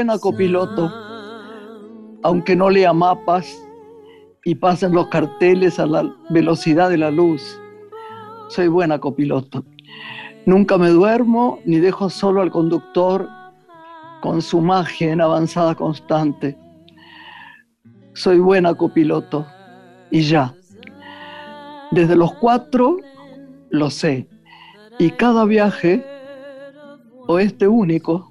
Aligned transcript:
Buena 0.00 0.18
copiloto, 0.18 0.90
aunque 2.22 2.56
no 2.56 2.70
lea 2.70 2.90
mapas 2.94 3.54
y 4.46 4.54
pasen 4.54 4.94
los 4.94 5.08
carteles 5.08 5.78
a 5.78 5.84
la 5.84 6.10
velocidad 6.30 6.88
de 6.88 6.96
la 6.96 7.10
luz. 7.10 7.60
Soy 8.48 8.68
buena 8.68 8.98
copiloto. 8.98 9.62
Nunca 10.46 10.78
me 10.78 10.88
duermo 10.88 11.58
ni 11.66 11.80
dejo 11.80 12.08
solo 12.08 12.40
al 12.40 12.50
conductor 12.50 13.28
con 14.22 14.40
su 14.40 14.62
magia 14.62 15.12
en 15.12 15.20
avanzada 15.20 15.74
constante. 15.74 16.56
Soy 18.14 18.38
buena 18.38 18.72
copiloto 18.72 19.44
y 20.10 20.22
ya. 20.22 20.54
Desde 21.90 22.16
los 22.16 22.32
cuatro 22.36 22.96
lo 23.68 23.90
sé. 23.90 24.30
Y 24.98 25.10
cada 25.10 25.44
viaje, 25.44 26.02
o 27.28 27.38
este 27.38 27.68
único, 27.68 28.29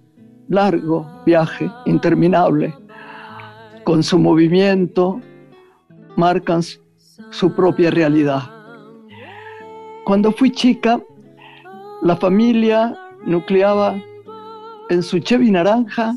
largo 0.49 1.07
viaje, 1.25 1.71
interminable, 1.85 2.75
con 3.83 4.03
su 4.03 4.19
movimiento, 4.19 5.21
marcan 6.17 6.61
su 7.29 7.53
propia 7.55 7.91
realidad. 7.91 8.41
Cuando 10.03 10.31
fui 10.31 10.51
chica, 10.51 10.99
la 12.01 12.15
familia 12.15 12.97
nucleaba 13.25 14.01
en 14.89 15.03
su 15.03 15.19
Chevy 15.19 15.51
naranja 15.51 16.15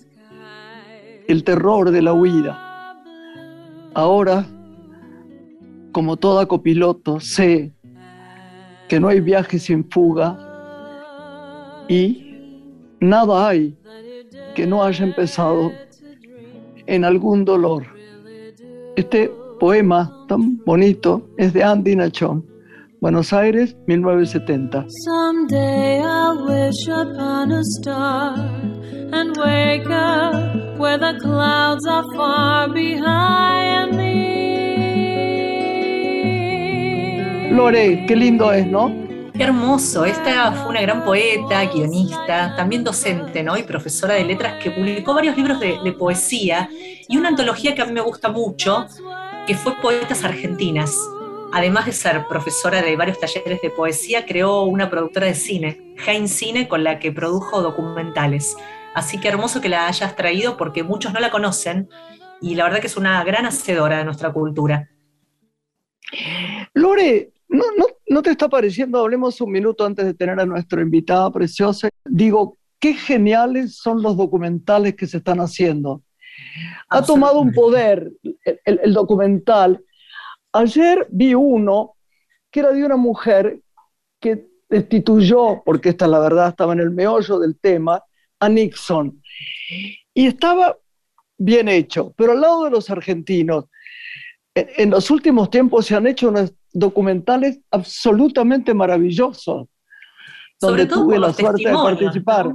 el 1.29 1.45
terror 1.45 1.91
de 1.91 2.03
la 2.03 2.15
huida. 2.15 2.97
Ahora, 3.95 4.47
como 5.93 6.17
toda 6.17 6.47
copiloto, 6.47 7.21
sé 7.21 7.73
que 8.89 8.99
no 8.99 9.09
hay 9.09 9.21
viaje 9.21 9.59
sin 9.59 9.89
fuga 9.91 10.39
y 11.89 12.35
nada 13.01 13.49
hay 13.49 13.77
que 14.55 14.67
no 14.67 14.83
haya 14.83 15.05
empezado 15.05 15.73
en 16.87 17.05
algún 17.05 17.45
dolor. 17.45 17.85
Este 18.97 19.31
poema 19.59 20.25
tan 20.29 20.59
bonito 20.65 21.23
es 21.39 21.53
de 21.53 21.63
Andy 21.63 21.97
Nachón, 21.97 22.45
Buenos 23.01 23.33
Aires, 23.33 23.77
1970. 23.87 24.87
Someday 25.05 26.01
I'll 26.01 26.47
wish 26.47 26.89
upon 26.89 27.53
a 27.53 27.63
star 27.79 28.35
and 29.13 29.37
wake 29.37 29.87
up 29.91 30.79
where 30.79 30.99
the 30.99 31.19
clouds 31.21 31.87
are 31.89 32.05
far 32.17 32.69
behind 32.73 33.97
me. 33.97 34.43
Lore, 37.53 38.05
qué 38.07 38.17
lindo 38.17 38.53
es, 38.53 38.67
¿no? 38.67 39.02
Hermoso. 39.43 40.05
Esta 40.05 40.53
fue 40.53 40.69
una 40.69 40.83
gran 40.83 41.05
poeta, 41.05 41.65
guionista, 41.65 42.55
también 42.55 42.85
docente 42.85 43.43
¿no? 43.43 43.57
y 43.57 43.65
profesora 43.65 44.15
de 44.15 44.23
letras 44.23 44.63
que 44.63 44.71
publicó 44.71 45.15
varios 45.15 45.37
libros 45.37 45.59
de, 45.59 45.81
de, 45.83 45.93
poesía 45.93 46.71
y 47.09 47.17
una 47.17 47.31
antología 47.31 47.75
que 47.75 47.83
a 47.83 47.87
mí 47.87 47.91
me 47.91 48.03
gusta 48.03 48.31
mucho, 48.31 48.87
que 49.45 49.57
fue 49.57 49.75
Poetas 49.83 50.23
Argentinas. 50.23 50.97
Además 51.53 51.87
de 51.87 51.93
ser 51.93 52.25
profesora 52.29 52.83
de 52.83 52.95
varios 52.95 53.19
talleres 53.19 53.61
de 53.61 53.71
poesía, 53.71 54.27
creó 54.27 54.63
una 54.63 54.89
productora 54.89 55.27
de 55.27 55.35
cine, 55.35 55.93
Jain 55.97 56.29
Cine, 56.29 56.69
con 56.69 56.85
la 56.85 57.01
que 57.01 57.11
produjo 57.11 57.63
documentales. 57.63 58.57
Así 58.95 59.19
que 59.19 59.27
hermoso 59.27 59.61
que 59.61 59.69
la 59.69 59.89
hayas 59.89 60.15
traído 60.15 60.57
porque 60.57 60.85
muchos 60.85 61.13
no 61.13 61.19
la 61.19 61.33
conocen 61.33 61.89
y 62.41 62.55
la 62.55 62.63
verdad 62.63 62.79
que 62.79 62.87
es 62.87 62.97
una 62.97 63.25
gran 63.25 63.45
hacedora 63.45 63.99
de 63.99 64.05
nuestra 64.05 64.33
cultura. 64.33 64.89
Lore, 66.75 67.33
¿No, 67.53 67.65
no, 67.77 67.85
no 68.13 68.23
te 68.23 68.31
está 68.31 68.49
pareciendo, 68.49 68.99
hablemos 68.99 69.41
un 69.41 69.51
minuto 69.51 69.85
antes 69.85 70.05
de 70.05 70.15
tener 70.15 70.39
a 70.39 70.47
nuestra 70.47 70.83
invitada 70.83 71.31
preciosa? 71.31 71.89
Digo, 72.05 72.59
qué 72.79 72.95
geniales 72.95 73.77
son 73.77 74.03
los 74.03 74.17
documentales 74.17 74.95
que 74.95 75.07
se 75.07 75.19
están 75.19 75.41
haciendo. 75.41 76.03
Ha 76.89 77.03
tomado 77.03 77.41
un 77.41 77.53
poder 77.53 78.13
el, 78.65 78.81
el, 78.83 78.93
documental. 78.93 79.83
Ayer 80.53 81.07
vi 81.11 81.35
uno 81.35 81.95
que 82.51 82.61
era 82.61 82.73
de 82.73 82.85
una 82.85 82.97
mujer 82.97 83.61
que 84.21 84.47
destituyó, 84.69 85.63
porque 85.65 85.91
esta 85.91 86.07
es 86.07 86.11
la 86.11 86.19
verdad, 86.19 86.49
estaba 86.49 86.73
en 86.73 86.81
el 86.81 86.91
meollo 86.91 87.39
del 87.39 87.59
tema, 87.59 88.03
a 88.41 88.49
Nixon. 88.49 89.23
Y 90.13 90.27
estaba 90.27 90.77
bien 91.39 91.69
hecho, 91.69 92.13
pero 92.17 92.33
al 92.33 92.41
lado 92.41 92.65
de 92.65 92.71
los 92.71 92.91
argentinos, 92.91 93.67
en, 94.55 94.69
en 94.77 94.91
los 94.91 95.11
últimos 95.11 95.51
tiempos 95.51 95.87
se 95.87 95.95
han 95.95 96.07
hecho 96.07 96.29
unas 96.29 96.53
documentales 96.73 97.61
absolutamente 97.71 98.75
maravillosos, 98.75 99.69
donde 100.61 100.87
tuve 100.87 101.19
la 101.19 101.33
suerte 101.33 101.69
de 101.69 101.75
participar. 101.75 102.55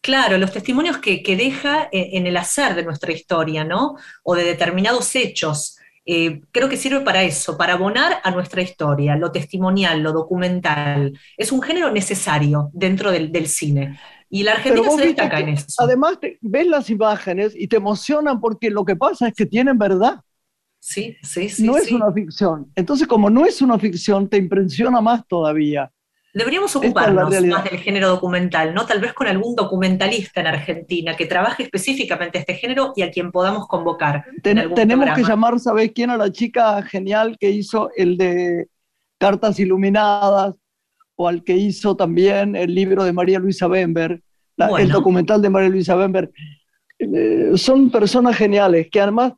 Claro, 0.00 0.38
los 0.38 0.52
testimonios 0.52 0.98
que, 0.98 1.22
que, 1.22 1.36
deja 1.36 1.88
en 1.90 2.26
el 2.26 2.36
hacer 2.36 2.74
de 2.76 2.84
nuestra 2.84 3.12
historia, 3.12 3.64
¿no? 3.64 3.96
O 4.22 4.36
de 4.36 4.44
determinados 4.44 5.16
hechos. 5.16 5.76
Eh, 6.08 6.42
creo 6.52 6.68
que 6.68 6.76
sirve 6.76 7.00
para 7.00 7.24
eso, 7.24 7.58
para 7.58 7.72
abonar 7.72 8.20
a 8.22 8.30
nuestra 8.30 8.62
historia, 8.62 9.16
lo 9.16 9.32
testimonial, 9.32 10.00
lo 10.00 10.12
documental. 10.12 11.18
Es 11.36 11.50
un 11.50 11.60
género 11.60 11.90
necesario 11.90 12.70
dentro 12.72 13.10
del, 13.10 13.32
del 13.32 13.48
cine. 13.48 13.98
Y 14.30 14.44
la 14.44 14.52
Argentina 14.52 14.88
se 14.90 15.06
destaca 15.06 15.40
en 15.40 15.48
eso. 15.50 15.66
Además, 15.78 16.20
te, 16.20 16.38
ves 16.40 16.66
las 16.68 16.90
imágenes 16.90 17.54
y 17.56 17.66
te 17.66 17.76
emocionan 17.76 18.40
porque 18.40 18.70
lo 18.70 18.84
que 18.84 18.94
pasa 18.94 19.28
es 19.28 19.34
que 19.34 19.46
tienen 19.46 19.78
verdad. 19.78 20.20
Sí, 20.78 21.16
sí, 21.22 21.48
sí. 21.48 21.66
No 21.66 21.74
sí. 21.74 21.80
es 21.80 21.92
una 21.92 22.12
ficción. 22.12 22.70
Entonces, 22.74 23.08
como 23.08 23.28
no 23.30 23.44
es 23.44 23.60
una 23.60 23.78
ficción, 23.78 24.28
te 24.28 24.36
impresiona 24.36 25.00
más 25.00 25.26
todavía. 25.26 25.90
Deberíamos 26.36 26.76
ocuparnos 26.76 27.34
es 27.34 27.46
más 27.46 27.64
del 27.64 27.78
género 27.78 28.08
documental, 28.08 28.74
¿no? 28.74 28.84
Tal 28.84 29.00
vez 29.00 29.14
con 29.14 29.26
algún 29.26 29.56
documentalista 29.56 30.42
en 30.42 30.48
Argentina 30.48 31.16
que 31.16 31.24
trabaje 31.24 31.62
específicamente 31.62 32.38
este 32.38 32.54
género 32.54 32.92
y 32.94 33.00
a 33.00 33.10
quien 33.10 33.32
podamos 33.32 33.66
convocar. 33.66 34.22
Ten, 34.42 34.56
tenemos 34.74 35.06
programa. 35.06 35.14
que 35.14 35.22
llamar, 35.22 35.58
¿sabes 35.58 35.92
quién? 35.94 36.10
A 36.10 36.18
la 36.18 36.30
chica 36.30 36.82
genial 36.82 37.38
que 37.40 37.50
hizo 37.50 37.88
el 37.96 38.18
de 38.18 38.68
Cartas 39.18 39.58
Iluminadas 39.58 40.54
o 41.14 41.26
al 41.26 41.42
que 41.42 41.56
hizo 41.56 41.96
también 41.96 42.54
el 42.54 42.74
libro 42.74 43.04
de 43.04 43.14
María 43.14 43.38
Luisa 43.38 43.66
Bember, 43.66 44.22
la, 44.56 44.68
bueno. 44.68 44.84
el 44.84 44.92
documental 44.92 45.40
de 45.40 45.48
María 45.48 45.70
Luisa 45.70 45.94
Bember. 45.94 46.30
Eh, 46.98 47.52
son 47.54 47.90
personas 47.90 48.36
geniales 48.36 48.88
que 48.90 49.00
además 49.00 49.32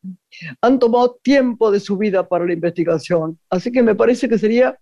han 0.61 0.79
tomado 0.79 1.19
tiempo 1.23 1.71
de 1.71 1.81
su 1.81 1.97
vida 1.97 2.29
para 2.29 2.45
la 2.45 2.53
investigación. 2.53 3.39
Así 3.51 3.73
que 3.73 3.83
me 3.83 3.95
parece 3.95 4.29
que 4.29 4.39
sería 4.39 4.79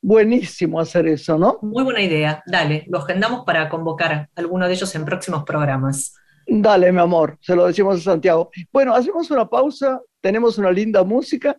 buenísimo 0.00 0.78
hacer 0.78 1.06
eso, 1.06 1.38
¿no? 1.38 1.58
Muy 1.62 1.82
buena 1.82 2.02
idea. 2.02 2.42
Dale, 2.46 2.84
lo 2.88 2.98
agendamos 2.98 3.44
para 3.44 3.68
convocar 3.68 4.12
a 4.12 4.28
alguno 4.36 4.66
de 4.66 4.74
ellos 4.74 4.94
en 4.94 5.04
próximos 5.04 5.44
programas. 5.44 6.14
Dale, 6.46 6.92
mi 6.92 7.00
amor, 7.00 7.38
se 7.40 7.56
lo 7.56 7.66
decimos 7.66 7.96
a 8.00 8.12
Santiago. 8.12 8.50
Bueno, 8.70 8.94
hacemos 8.94 9.30
una 9.30 9.48
pausa, 9.48 10.00
tenemos 10.20 10.58
una 10.58 10.70
linda 10.70 11.02
música 11.02 11.56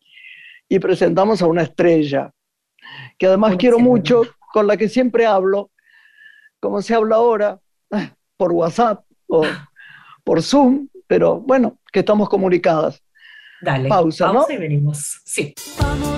y 0.69 0.77
presentamos 0.77 1.41
a 1.41 1.47
una 1.47 1.63
estrella, 1.63 2.31
que 3.17 3.25
además 3.25 3.55
quiero 3.57 3.79
mucho, 3.79 4.23
con 4.53 4.67
la 4.67 4.77
que 4.77 4.87
siempre 4.87 5.25
hablo, 5.25 5.71
como 6.59 6.81
se 6.81 6.93
habla 6.93 7.15
ahora, 7.15 7.59
por 8.37 8.51
WhatsApp 8.51 9.03
o 9.27 9.43
por 10.23 10.41
Zoom, 10.43 10.87
pero 11.07 11.39
bueno, 11.39 11.79
que 11.91 11.99
estamos 11.99 12.29
comunicadas. 12.29 13.01
Dale, 13.61 13.89
pausa, 13.89 14.31
pausa 14.31 14.47
¿no? 14.47 14.55
y 14.55 14.57
venimos. 14.57 15.21
Sí. 15.23 15.53
Vámonos 15.79 16.14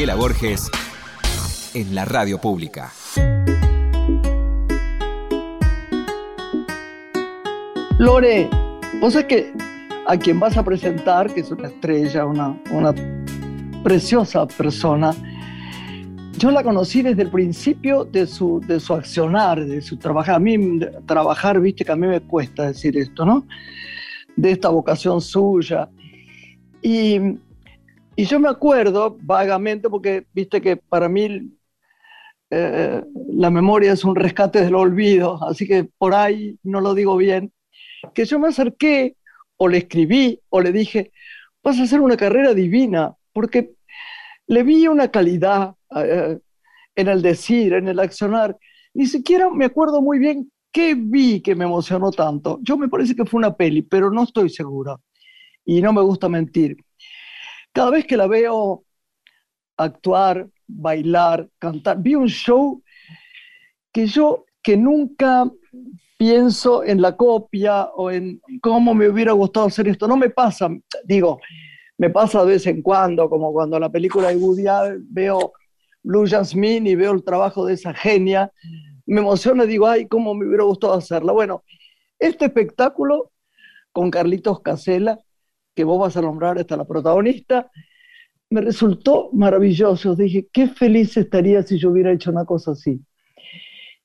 Graciela 0.00 0.14
Borges 0.14 0.70
en 1.74 1.94
la 1.94 2.06
radio 2.06 2.38
pública. 2.38 2.90
Lore, 7.98 8.48
vos 8.98 9.12
sabés 9.12 9.26
que 9.28 9.52
a 10.06 10.16
quien 10.16 10.40
vas 10.40 10.56
a 10.56 10.64
presentar, 10.64 11.30
que 11.34 11.40
es 11.40 11.50
una 11.50 11.68
estrella, 11.68 12.24
una, 12.24 12.58
una 12.70 12.94
preciosa 13.82 14.46
persona, 14.46 15.14
yo 16.38 16.50
la 16.50 16.62
conocí 16.62 17.02
desde 17.02 17.20
el 17.20 17.30
principio 17.30 18.06
de 18.06 18.26
su, 18.26 18.58
de 18.66 18.80
su 18.80 18.94
accionar, 18.94 19.62
de 19.66 19.82
su 19.82 19.98
trabajar. 19.98 20.36
A 20.36 20.38
mí, 20.38 20.80
trabajar, 21.04 21.60
viste 21.60 21.84
que 21.84 21.92
a 21.92 21.96
mí 21.96 22.06
me 22.06 22.22
cuesta 22.22 22.68
decir 22.68 22.96
esto, 22.96 23.26
¿no? 23.26 23.46
De 24.34 24.52
esta 24.52 24.70
vocación 24.70 25.20
suya. 25.20 25.90
Y, 26.80 27.20
y 28.20 28.26
yo 28.26 28.38
me 28.38 28.50
acuerdo 28.50 29.16
vagamente, 29.22 29.88
porque 29.88 30.26
viste 30.34 30.60
que 30.60 30.76
para 30.76 31.08
mí 31.08 31.56
eh, 32.50 33.02
la 33.32 33.48
memoria 33.48 33.92
es 33.94 34.04
un 34.04 34.14
rescate 34.14 34.60
del 34.60 34.74
olvido, 34.74 35.42
así 35.42 35.66
que 35.66 35.84
por 35.96 36.14
ahí 36.14 36.58
no 36.62 36.82
lo 36.82 36.92
digo 36.92 37.16
bien, 37.16 37.50
que 38.12 38.26
yo 38.26 38.38
me 38.38 38.48
acerqué 38.48 39.16
o 39.56 39.68
le 39.68 39.78
escribí 39.78 40.38
o 40.50 40.60
le 40.60 40.70
dije, 40.70 41.12
vas 41.62 41.78
a 41.78 41.84
hacer 41.84 42.02
una 42.02 42.18
carrera 42.18 42.52
divina, 42.52 43.14
porque 43.32 43.72
le 44.48 44.64
vi 44.64 44.86
una 44.86 45.08
calidad 45.10 45.74
eh, 45.96 46.38
en 46.96 47.08
el 47.08 47.22
decir, 47.22 47.72
en 47.72 47.88
el 47.88 47.98
accionar. 48.00 48.54
Ni 48.92 49.06
siquiera 49.06 49.48
me 49.48 49.64
acuerdo 49.64 50.02
muy 50.02 50.18
bien 50.18 50.52
qué 50.70 50.94
vi 50.94 51.40
que 51.40 51.54
me 51.54 51.64
emocionó 51.64 52.10
tanto. 52.10 52.58
Yo 52.60 52.76
me 52.76 52.90
parece 52.90 53.16
que 53.16 53.24
fue 53.24 53.38
una 53.38 53.56
peli, 53.56 53.80
pero 53.80 54.10
no 54.10 54.24
estoy 54.24 54.50
segura. 54.50 54.94
Y 55.64 55.80
no 55.80 55.94
me 55.94 56.02
gusta 56.02 56.28
mentir. 56.28 56.76
Cada 57.72 57.90
vez 57.90 58.06
que 58.06 58.16
la 58.16 58.26
veo 58.26 58.84
actuar, 59.76 60.48
bailar, 60.66 61.48
cantar, 61.58 61.98
vi 62.00 62.14
un 62.14 62.28
show 62.28 62.82
que 63.92 64.06
yo 64.06 64.44
que 64.62 64.76
nunca 64.76 65.50
pienso 66.18 66.84
en 66.84 67.00
la 67.00 67.16
copia 67.16 67.84
o 67.94 68.10
en 68.10 68.40
cómo 68.60 68.94
me 68.94 69.08
hubiera 69.08 69.32
gustado 69.32 69.66
hacer 69.66 69.88
esto. 69.88 70.06
No 70.06 70.16
me 70.16 70.28
pasa, 70.28 70.68
digo, 71.04 71.40
me 71.96 72.10
pasa 72.10 72.44
de 72.44 72.52
vez 72.52 72.66
en 72.66 72.82
cuando, 72.82 73.28
como 73.30 73.52
cuando 73.52 73.78
la 73.78 73.88
película 73.88 74.28
de 74.28 74.36
Woody 74.36 74.66
Allen 74.66 75.06
veo 75.08 75.52
Blue 76.02 76.26
Jasmine 76.28 76.90
y 76.90 76.94
veo 76.94 77.12
el 77.12 77.24
trabajo 77.24 77.64
de 77.64 77.74
esa 77.74 77.94
genia, 77.94 78.52
me 79.06 79.20
emociona 79.20 79.64
y 79.64 79.68
digo, 79.68 79.86
ay, 79.86 80.06
cómo 80.06 80.34
me 80.34 80.46
hubiera 80.46 80.64
gustado 80.64 80.94
hacerla. 80.94 81.32
Bueno, 81.32 81.64
este 82.18 82.46
espectáculo 82.46 83.32
con 83.92 84.10
Carlitos 84.10 84.60
Casella, 84.60 85.18
que 85.74 85.84
vos 85.84 86.00
vas 86.00 86.16
a 86.16 86.22
nombrar 86.22 86.58
hasta 86.58 86.76
la 86.76 86.84
protagonista, 86.86 87.70
me 88.50 88.60
resultó 88.62 89.30
maravilloso. 89.32 90.16
Dije, 90.16 90.48
qué 90.52 90.68
feliz 90.68 91.16
estaría 91.16 91.62
si 91.62 91.78
yo 91.78 91.90
hubiera 91.90 92.12
hecho 92.12 92.30
una 92.30 92.44
cosa 92.46 92.72
así. 92.72 93.00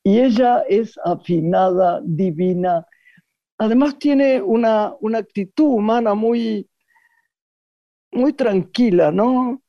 Y 0.03 0.19
ella 0.19 0.63
es 0.69 0.97
afinada, 1.03 2.01
divina. 2.03 2.85
Además 3.59 3.99
tiene 3.99 4.41
una, 4.41 4.93
una 5.01 5.19
actitud 5.19 5.65
humana 5.67 6.15
muy, 6.15 6.69
muy 8.11 8.33
tranquila, 8.33 9.11
¿no? 9.11 9.61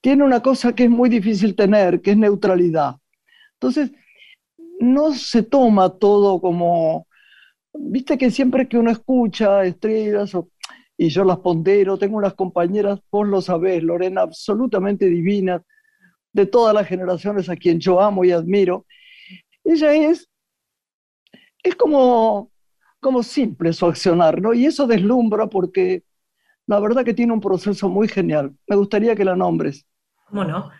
Tiene 0.00 0.24
una 0.24 0.42
cosa 0.42 0.74
que 0.74 0.84
es 0.84 0.90
muy 0.90 1.08
difícil 1.10 1.56
tener, 1.56 2.02
que 2.02 2.12
es 2.12 2.16
neutralidad. 2.16 2.96
Entonces, 3.54 3.92
no 4.80 5.12
se 5.14 5.42
toma 5.44 5.90
todo 5.98 6.40
como, 6.40 7.08
viste 7.74 8.18
que 8.18 8.30
siempre 8.32 8.68
que 8.68 8.78
uno 8.78 8.90
escucha 8.92 9.64
estrellas, 9.64 10.34
o- 10.34 10.50
y 11.00 11.10
yo 11.10 11.22
las 11.22 11.38
pondero, 11.38 11.96
tengo 11.96 12.16
unas 12.16 12.34
compañeras, 12.34 12.98
vos 13.10 13.26
lo 13.26 13.40
sabés, 13.40 13.84
Lorena, 13.84 14.22
absolutamente 14.22 15.06
divinas, 15.06 15.62
de 16.32 16.44
todas 16.44 16.74
las 16.74 16.88
generaciones 16.88 17.48
a 17.48 17.56
quien 17.56 17.78
yo 17.78 18.00
amo 18.00 18.24
y 18.24 18.32
admiro. 18.32 18.84
Ella 19.62 19.94
es, 19.94 20.28
es 21.62 21.76
como, 21.76 22.50
como 22.98 23.22
simple 23.22 23.72
su 23.72 23.86
accionar, 23.86 24.42
¿no? 24.42 24.52
Y 24.52 24.66
eso 24.66 24.88
deslumbra 24.88 25.46
porque 25.46 26.02
la 26.66 26.80
verdad 26.80 27.04
que 27.04 27.14
tiene 27.14 27.32
un 27.32 27.40
proceso 27.40 27.88
muy 27.88 28.08
genial. 28.08 28.52
Me 28.66 28.74
gustaría 28.74 29.14
que 29.14 29.24
la 29.24 29.36
nombres. 29.36 29.86
¿Cómo 30.26 30.44
no? 30.44 30.70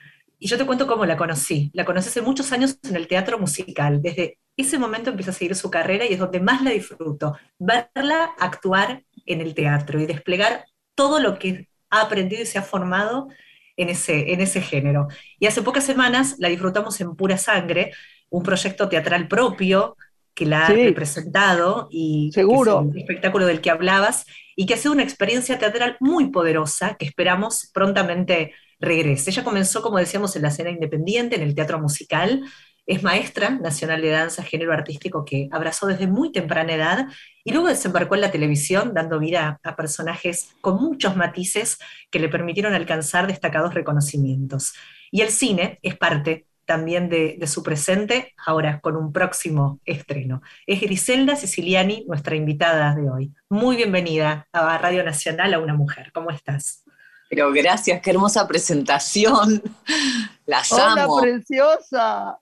Y 0.41 0.49
yo 0.49 0.59
te 0.59 0.67
cuento 0.67 0.89
cómo 0.89 1.07
la 1.07 1.17
conocí. 1.17 1.71
La 1.75 1.85
conocí 1.85 2.09
hace 2.09 2.23
muchos 2.23 2.51
años 2.53 2.79
en 2.83 2.97
el 2.97 3.07
teatro 3.07 3.39
musical. 3.39 4.03
Desde 4.03 4.39
ese 4.57 4.79
momento 4.79 5.11
empecé 5.11 5.31
a 5.31 5.33
seguir 5.33 5.55
su 5.55 5.71
carrera 5.71 6.05
y 6.05 6.13
es 6.13 6.19
donde 6.19 6.41
más 6.41 6.63
la 6.63 6.71
disfruto. 6.71 7.37
Verla 7.59 8.31
actuar 8.39 9.05
en 9.29 9.41
el 9.41 9.55
teatro 9.55 10.01
y 10.01 10.07
desplegar 10.07 10.65
todo 10.95 11.21
lo 11.21 11.39
que 11.39 11.69
ha 11.91 12.03
aprendido 12.03 12.43
y 12.43 12.47
se 12.47 12.59
ha 12.59 12.63
formado 12.63 13.29
en 13.77 13.89
ese, 13.89 14.33
en 14.33 14.41
ese 14.41 14.61
género. 14.61 15.09
Y 15.39 15.47
hace 15.47 15.63
pocas 15.63 15.85
semanas 15.85 16.37
la 16.39 16.49
disfrutamos 16.49 17.01
en 17.01 17.15
Pura 17.15 17.39
Sangre, 17.39 17.93
un 18.31 18.43
proyecto 18.43 18.89
teatral 18.89 19.29
propio 19.29 19.97
que 20.35 20.47
la 20.47 20.67
ha 20.67 20.69
representado 20.69 21.89
y 21.91 22.31
que 22.31 22.41
Seguro. 22.41 22.85
es 22.89 22.95
el 22.95 23.01
espectáculo 23.01 23.47
del 23.47 23.61
que 23.61 23.71
hablabas 23.71 24.25
y 24.55 24.67
que 24.67 24.75
ha 24.75 24.77
sido 24.77 24.93
una 24.93 25.03
experiencia 25.03 25.59
teatral 25.59 25.97
muy 26.01 26.31
poderosa 26.31 26.97
que 26.97 27.07
esperamos 27.07 27.71
prontamente 27.73 28.53
regrese. 28.81 29.31
Ella 29.31 29.45
comenzó, 29.45 29.83
como 29.83 29.99
decíamos, 29.99 30.37
en 30.37 30.43
la 30.43 30.49
escena 30.49 30.71
independiente, 30.71 31.37
en 31.37 31.43
el 31.43 31.55
teatro 31.55 31.81
musical, 31.81 32.43
es 32.89 33.03
maestra 33.03 33.51
nacional 33.51 34.01
de 34.01 34.09
danza, 34.09 34.43
género 34.43 34.73
artístico 34.73 35.25
que 35.25 35.49
abrazó 35.53 35.87
desde 35.87 36.07
muy 36.07 36.33
temprana 36.33 36.73
edad 36.73 37.07
y 37.45 37.53
luego 37.53 37.69
desembarcó 37.69 38.15
en 38.15 38.23
la 38.23 38.31
televisión 38.31 38.95
dando 38.95 39.19
vida 39.19 39.61
a 39.63 39.77
personajes 39.77 40.55
con 40.63 40.77
muchos 40.77 41.15
matices 41.15 41.79
que 42.11 42.19
le 42.19 42.31
permitieron 42.31 42.73
alcanzar 42.73 43.27
destacados 43.27 43.75
reconocimientos. 43.75 44.73
Y 45.11 45.21
el 45.21 45.29
cine 45.29 45.79
es 45.83 45.99
parte 45.99 46.47
también 46.65 47.11
de, 47.11 47.39
su 47.47 47.63
presente, 47.63 48.35
ahora 48.47 48.81
con 48.81 48.97
un 48.97 49.13
próximo 49.13 49.81
estreno. 49.85 50.41
Es 50.67 50.81
Griselda 50.81 51.37
Siciliani, 51.37 52.05
nuestra 52.09 52.37
invitada 52.37 52.95
de 52.95 53.11
hoy. 53.11 53.33
Muy 53.51 53.77
bienvenida 53.77 54.49
a 54.53 54.79
Radio 54.79 55.05
Nacional 55.05 55.53
a 55.53 55.61
una 55.61 55.75
mujer. 55.75 56.11
¿Cómo 56.13 56.31
estás? 56.31 56.85
Pero 57.29 57.53
gracias, 57.53 58.01
qué 58.01 58.11
hermosa 58.11 58.47
presentación. 58.49 59.63
Las 60.47 60.73
Hola, 60.73 61.05
amo. 61.05 61.21
preciosa. 61.21 62.39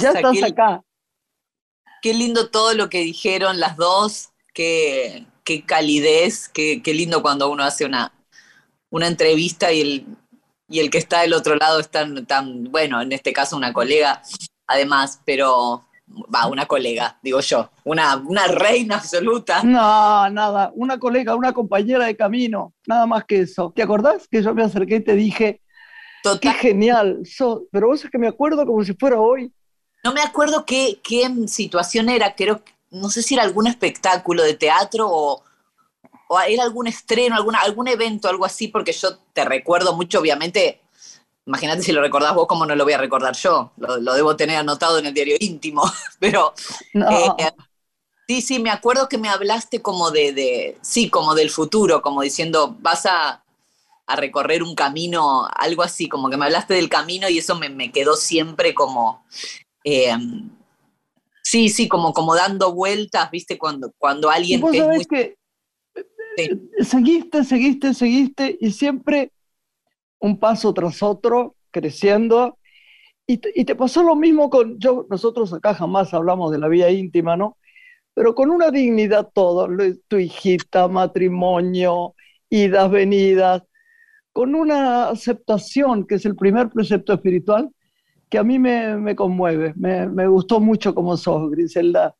ya 0.00 0.10
estás 0.10 0.32
qué, 0.32 0.44
acá. 0.44 0.82
qué 2.00 2.14
lindo 2.14 2.50
todo 2.50 2.74
lo 2.74 2.88
que 2.88 3.00
dijeron 3.00 3.58
las 3.58 3.76
dos, 3.76 4.28
qué, 4.52 5.26
qué 5.42 5.64
calidez, 5.64 6.48
qué, 6.48 6.80
qué 6.80 6.94
lindo 6.94 7.22
cuando 7.22 7.50
uno 7.50 7.64
hace 7.64 7.84
una, 7.84 8.12
una 8.90 9.08
entrevista 9.08 9.72
y 9.72 9.80
el, 9.80 10.06
y 10.68 10.78
el 10.78 10.90
que 10.90 10.98
está 10.98 11.22
del 11.22 11.34
otro 11.34 11.56
lado 11.56 11.80
es 11.80 11.90
tan, 11.90 12.24
tan, 12.26 12.64
bueno, 12.70 13.02
en 13.02 13.10
este 13.10 13.32
caso 13.32 13.56
una 13.56 13.72
colega, 13.72 14.22
además, 14.68 15.20
pero 15.24 15.84
va, 16.06 16.46
una 16.46 16.66
colega, 16.66 17.18
digo 17.22 17.40
yo, 17.40 17.70
una, 17.84 18.16
una 18.16 18.46
reina 18.46 18.96
absoluta. 18.96 19.62
No, 19.62 20.28
nada, 20.30 20.72
una 20.74 20.98
colega, 20.98 21.34
una 21.34 21.52
compañera 21.52 22.06
de 22.06 22.16
camino, 22.16 22.74
nada 22.86 23.06
más 23.06 23.24
que 23.24 23.40
eso. 23.40 23.72
¿Te 23.74 23.82
acordás 23.82 24.28
que 24.28 24.42
yo 24.42 24.54
me 24.54 24.62
acerqué 24.64 24.96
y 24.96 25.04
te 25.04 25.14
dije, 25.14 25.62
qué 26.40 26.52
Total, 26.52 26.54
genial, 26.54 27.20
sos? 27.24 27.62
pero 27.70 27.88
vos 27.88 28.04
es 28.04 28.10
que 28.10 28.18
me 28.18 28.28
acuerdo 28.28 28.66
como 28.66 28.84
si 28.84 28.94
fuera 28.94 29.20
hoy. 29.20 29.52
no 30.02 30.12
me 30.12 30.20
acuerdo 30.20 30.64
qué, 30.66 31.00
qué 31.02 31.30
situación 31.48 32.08
era, 32.08 32.34
creo, 32.34 32.62
no 32.90 33.08
sé 33.08 33.22
si 33.22 33.34
era 33.34 33.42
algún 33.42 33.66
espectáculo 33.66 34.42
de 34.42 34.54
teatro 34.54 35.08
o, 35.10 35.42
o 36.28 36.40
era 36.40 36.62
algún 36.64 36.86
estreno, 36.86 37.36
alguna, 37.36 37.60
algún 37.60 37.88
evento, 37.88 38.28
algo 38.28 38.44
así, 38.44 38.68
porque 38.68 38.92
yo 38.92 39.16
te 39.32 39.44
recuerdo 39.44 39.94
mucho, 39.96 40.20
obviamente, 40.20 40.80
imagínate 41.46 41.82
si 41.82 41.92
lo 41.92 42.00
recordás 42.00 42.34
vos, 42.34 42.46
cómo 42.46 42.66
no 42.66 42.74
lo 42.76 42.84
voy 42.84 42.94
a 42.94 42.98
recordar 42.98 43.34
yo, 43.36 43.72
lo, 43.76 43.98
lo 43.98 44.14
debo 44.14 44.36
tener 44.36 44.56
anotado 44.58 44.98
en 44.98 45.06
el 45.06 45.14
diario 45.14 45.36
íntimo, 45.40 45.82
pero 46.18 46.54
No, 46.94 47.08
Eh, 47.08 47.50
sí, 48.26 48.42
sí, 48.42 48.58
me 48.58 48.70
acuerdo 48.70 49.08
que 49.08 49.18
me 49.18 49.28
hablaste 49.28 49.82
como 49.82 50.10
de, 50.10 50.32
de- 50.32 50.78
sí, 50.82 51.10
como 51.10 51.34
del 51.34 51.50
futuro, 51.50 52.02
como 52.02 52.22
diciendo, 52.22 52.76
vas 52.80 53.06
a, 53.06 53.42
a 54.06 54.16
recorrer 54.16 54.62
un 54.62 54.74
camino, 54.74 55.48
algo 55.56 55.82
así, 55.82 56.08
como 56.08 56.30
que 56.30 56.36
me 56.38 56.46
hablaste 56.46 56.74
del 56.74 56.88
camino 56.90 57.28
y 57.28 57.38
eso 57.38 57.56
me, 57.56 57.70
me 57.70 57.92
quedó 57.92 58.16
siempre 58.16 58.74
como, 58.74 59.24
eh, 59.84 60.12
sí, 61.42 61.68
sí, 61.68 61.88
como, 61.88 62.12
como 62.12 62.34
dando 62.34 62.72
vueltas, 62.74 63.30
viste, 63.30 63.58
cuando, 63.58 63.92
cuando 63.98 64.30
alguien 64.30 64.62
vos 64.62 64.70
que 64.70 64.78
es 64.78 64.86
muy... 64.88 65.06
que 65.06 65.36
Sí. 66.36 66.70
seguiste, 66.84 67.44
seguiste, 67.44 67.94
seguiste 67.94 68.56
y 68.60 68.72
siempre 68.72 69.32
un 70.24 70.38
paso 70.38 70.72
tras 70.74 71.02
otro, 71.02 71.56
creciendo. 71.70 72.58
Y 73.26 73.38
te, 73.38 73.52
y 73.54 73.64
te 73.64 73.74
pasó 73.74 74.02
lo 74.02 74.16
mismo 74.16 74.50
con, 74.50 74.78
yo, 74.78 75.06
nosotros 75.10 75.52
acá 75.52 75.74
jamás 75.74 76.14
hablamos 76.14 76.50
de 76.52 76.58
la 76.58 76.68
vida 76.68 76.90
íntima, 76.90 77.36
¿no? 77.36 77.58
Pero 78.14 78.34
con 78.34 78.50
una 78.50 78.70
dignidad 78.70 79.30
todo, 79.34 79.68
tu 80.08 80.18
hijita, 80.18 80.88
matrimonio, 80.88 82.14
idas, 82.50 82.90
venidas, 82.90 83.62
con 84.32 84.54
una 84.54 85.08
aceptación, 85.10 86.06
que 86.06 86.16
es 86.16 86.26
el 86.26 86.36
primer 86.36 86.70
precepto 86.70 87.12
espiritual, 87.14 87.70
que 88.30 88.38
a 88.38 88.44
mí 88.44 88.58
me, 88.58 88.96
me 88.98 89.16
conmueve. 89.16 89.74
Me, 89.76 90.08
me 90.08 90.26
gustó 90.28 90.60
mucho 90.60 90.94
como 90.94 91.16
sos, 91.16 91.50
Griselda. 91.50 92.16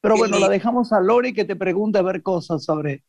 Pero 0.00 0.16
bueno, 0.16 0.38
la 0.38 0.48
dejamos 0.48 0.92
a 0.92 1.00
Lori 1.00 1.32
que 1.34 1.44
te 1.44 1.56
pregunte 1.56 1.98
a 1.98 2.02
ver 2.02 2.22
cosas 2.22 2.64
sobre, 2.64 3.04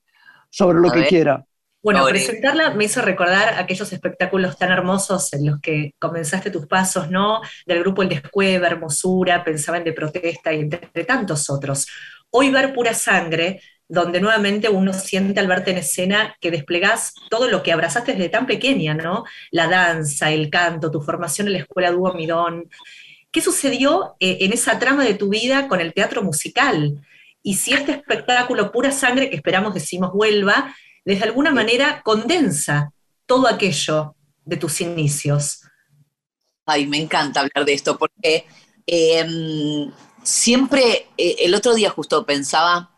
sobre 0.49 0.79
lo 0.79 0.89
A 0.89 0.91
que 0.91 0.99
ver. 0.99 1.09
quiera. 1.09 1.45
Bueno, 1.85 2.03
presentarla 2.07 2.71
me 2.71 2.85
hizo 2.85 2.99
recordar 3.03 3.59
aquellos 3.59 3.93
espectáculos 3.93 4.57
tan 4.57 4.71
hermosos 4.71 5.31
en 5.33 5.45
los 5.45 5.61
que 5.61 5.93
comenzaste 5.99 6.49
tus 6.49 6.65
pasos, 6.65 7.11
¿no? 7.11 7.41
Del 7.67 7.81
grupo 7.81 8.01
El 8.01 8.09
Descueva, 8.09 8.65
Hermosura, 8.65 9.43
Pensaban 9.43 9.83
de 9.83 9.93
Protesta 9.93 10.51
y 10.51 10.61
entre 10.61 11.05
tantos 11.05 11.47
otros. 11.47 11.85
Hoy 12.31 12.49
ver 12.49 12.73
Pura 12.73 12.95
Sangre, 12.95 13.61
donde 13.87 14.19
nuevamente 14.19 14.67
uno 14.67 14.93
siente 14.93 15.39
al 15.39 15.45
verte 15.45 15.69
en 15.69 15.77
escena 15.77 16.35
que 16.41 16.49
desplegás 16.49 17.13
todo 17.29 17.47
lo 17.51 17.61
que 17.61 17.71
abrazaste 17.71 18.13
desde 18.13 18.29
tan 18.29 18.47
pequeña, 18.47 18.95
¿no? 18.95 19.23
La 19.51 19.67
danza, 19.67 20.31
el 20.31 20.49
canto, 20.49 20.89
tu 20.89 21.01
formación 21.01 21.45
en 21.45 21.53
la 21.53 21.59
escuela 21.59 21.91
Dúo 21.91 22.15
Midón. 22.15 22.67
¿Qué 23.29 23.41
sucedió 23.41 24.15
eh, 24.19 24.37
en 24.41 24.53
esa 24.53 24.79
trama 24.79 25.03
de 25.03 25.13
tu 25.13 25.29
vida 25.29 25.67
con 25.67 25.79
el 25.79 25.93
teatro 25.93 26.23
musical? 26.23 26.99
Y 27.43 27.53
si 27.53 27.73
este 27.73 27.91
espectáculo 27.91 28.71
Pura 28.71 28.91
Sangre, 28.91 29.29
que 29.29 29.35
esperamos 29.35 29.75
decimos 29.75 30.11
vuelva, 30.11 30.73
de 31.05 31.23
alguna 31.23 31.51
manera 31.51 32.01
condensa 32.03 32.91
todo 33.25 33.47
aquello 33.47 34.15
de 34.43 34.57
tus 34.57 34.81
inicios. 34.81 35.61
Ay, 36.65 36.87
me 36.87 36.97
encanta 36.97 37.41
hablar 37.41 37.65
de 37.65 37.73
esto 37.73 37.97
porque 37.97 38.45
eh, 38.87 39.87
siempre, 40.23 41.07
eh, 41.17 41.35
el 41.39 41.53
otro 41.55 41.73
día 41.75 41.89
justo 41.91 42.25
pensaba 42.25 42.91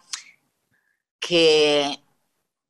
que, 1.20 2.00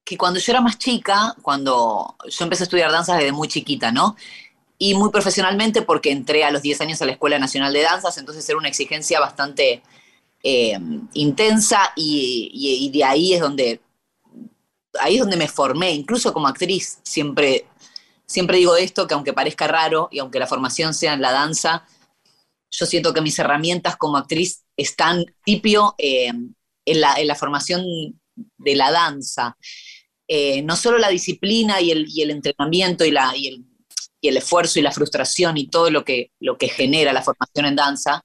que 0.06 0.18
cuando 0.18 0.40
yo 0.40 0.52
era 0.52 0.62
más 0.62 0.78
chica, 0.78 1.36
cuando 1.42 2.16
yo 2.30 2.44
empecé 2.46 2.64
a 2.64 2.66
estudiar 2.66 2.92
danza 2.92 3.16
desde 3.16 3.32
muy 3.32 3.48
chiquita, 3.48 3.92
¿no? 3.92 4.16
Y 4.80 4.94
muy 4.96 5.12
profesionalmente 5.12 5.82
porque 5.84 6.12
entré 6.12 6.44
a 6.44 6.52
los 6.52 6.62
10 6.62 6.82
años 6.82 7.02
a 7.02 7.06
la 7.06 7.14
Escuela 7.14 7.40
Nacional 7.40 7.74
de 7.74 7.82
Danzas, 7.84 8.18
entonces 8.18 8.48
era 8.48 8.58
una 8.58 8.70
exigencia 8.70 9.20
bastante 9.20 9.84
eh, 10.44 10.80
intensa 11.14 11.92
y, 11.96 12.52
y- 12.54 12.86
y 12.88 12.92
de 12.92 13.04
ahí 13.04 13.34
es 13.34 13.42
donde 13.42 13.82
ahí 15.00 15.16
es 15.16 15.20
donde 15.22 15.38
me 15.38 15.48
formé, 15.48 15.92
incluso 15.92 16.34
como 16.34 16.48
actriz, 16.48 17.00
siempre, 17.04 17.68
siempre 18.26 18.58
digo 18.58 18.76
esto, 18.76 19.08
que 19.08 19.14
aunque 19.14 19.34
parezca 19.34 19.68
raro 19.68 20.10
y 20.12 20.20
aunque 20.20 20.40
la 20.40 20.48
formación 20.48 20.94
sea 20.94 21.14
en 21.14 21.22
la 21.22 21.32
danza, 21.32 21.86
yo 22.70 22.86
siento 22.86 23.14
que 23.14 23.22
mis 23.22 23.40
herramientas 23.40 23.98
como 23.98 24.18
actriz 24.18 24.64
están 24.76 25.26
tipio 25.44 25.96
eh, 25.98 26.28
en, 26.28 27.02
la, 27.02 27.16
en 27.16 27.28
la 27.28 27.36
formación 27.36 27.84
de 28.36 28.76
la 28.76 28.92
danza. 28.92 29.58
Eh, 30.28 30.62
no 30.62 30.76
solo 30.76 30.98
la 30.98 31.10
disciplina 31.10 31.80
y 31.80 31.92
el, 31.92 32.32
entrenamiento 32.32 33.06
y, 33.06 33.10
el, 33.10 33.66
y 34.20 34.28
el 34.28 34.38
esfuerzo 34.38 34.80
y 34.80 34.82
la 34.82 34.92
frustración 34.92 35.58
y 35.58 35.70
todo 35.70 35.90
lo 35.90 36.04
que, 36.04 36.32
lo 36.40 36.58
que 36.58 36.68
genera 36.68 37.14
la 37.14 37.24
formación 37.24 37.66
en 37.66 37.78
danza, 37.78 38.24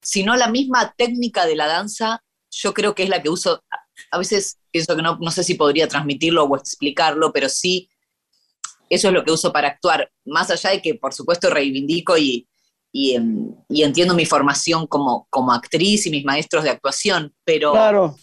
sino 0.00 0.36
la 0.36 0.48
misma 0.48 0.94
técnica 0.96 1.46
de 1.46 1.56
la 1.56 1.66
danza, 1.66 2.22
yo 2.50 2.72
creo 2.74 2.94
que 2.94 3.02
es 3.02 3.08
la 3.08 3.22
que 3.22 3.28
uso, 3.28 3.62
a 4.10 4.18
veces 4.18 4.59
pienso 4.70 4.96
que 4.96 5.02
no, 5.02 5.18
no 5.20 5.30
sé 5.30 5.44
si 5.44 5.54
podría 5.54 5.88
transmitirlo 5.88 6.44
o 6.44 6.56
explicarlo, 6.56 7.32
pero 7.32 7.48
sí, 7.48 7.88
eso 8.88 9.08
es 9.08 9.14
lo 9.14 9.24
que 9.24 9.32
uso 9.32 9.52
para 9.52 9.68
actuar, 9.68 10.10
más 10.24 10.50
allá 10.50 10.70
de 10.70 10.82
que 10.82 10.94
por 10.94 11.14
supuesto 11.14 11.50
reivindico 11.50 12.18
y, 12.18 12.48
y, 12.92 13.14
em, 13.14 13.54
y 13.68 13.82
entiendo 13.82 14.14
mi 14.14 14.26
formación 14.26 14.86
como, 14.86 15.26
como 15.30 15.52
actriz 15.52 16.06
y 16.06 16.10
mis 16.10 16.24
maestros 16.24 16.64
de 16.64 16.70
actuación, 16.70 17.34
pero, 17.44 17.72
Claro, 17.72 18.16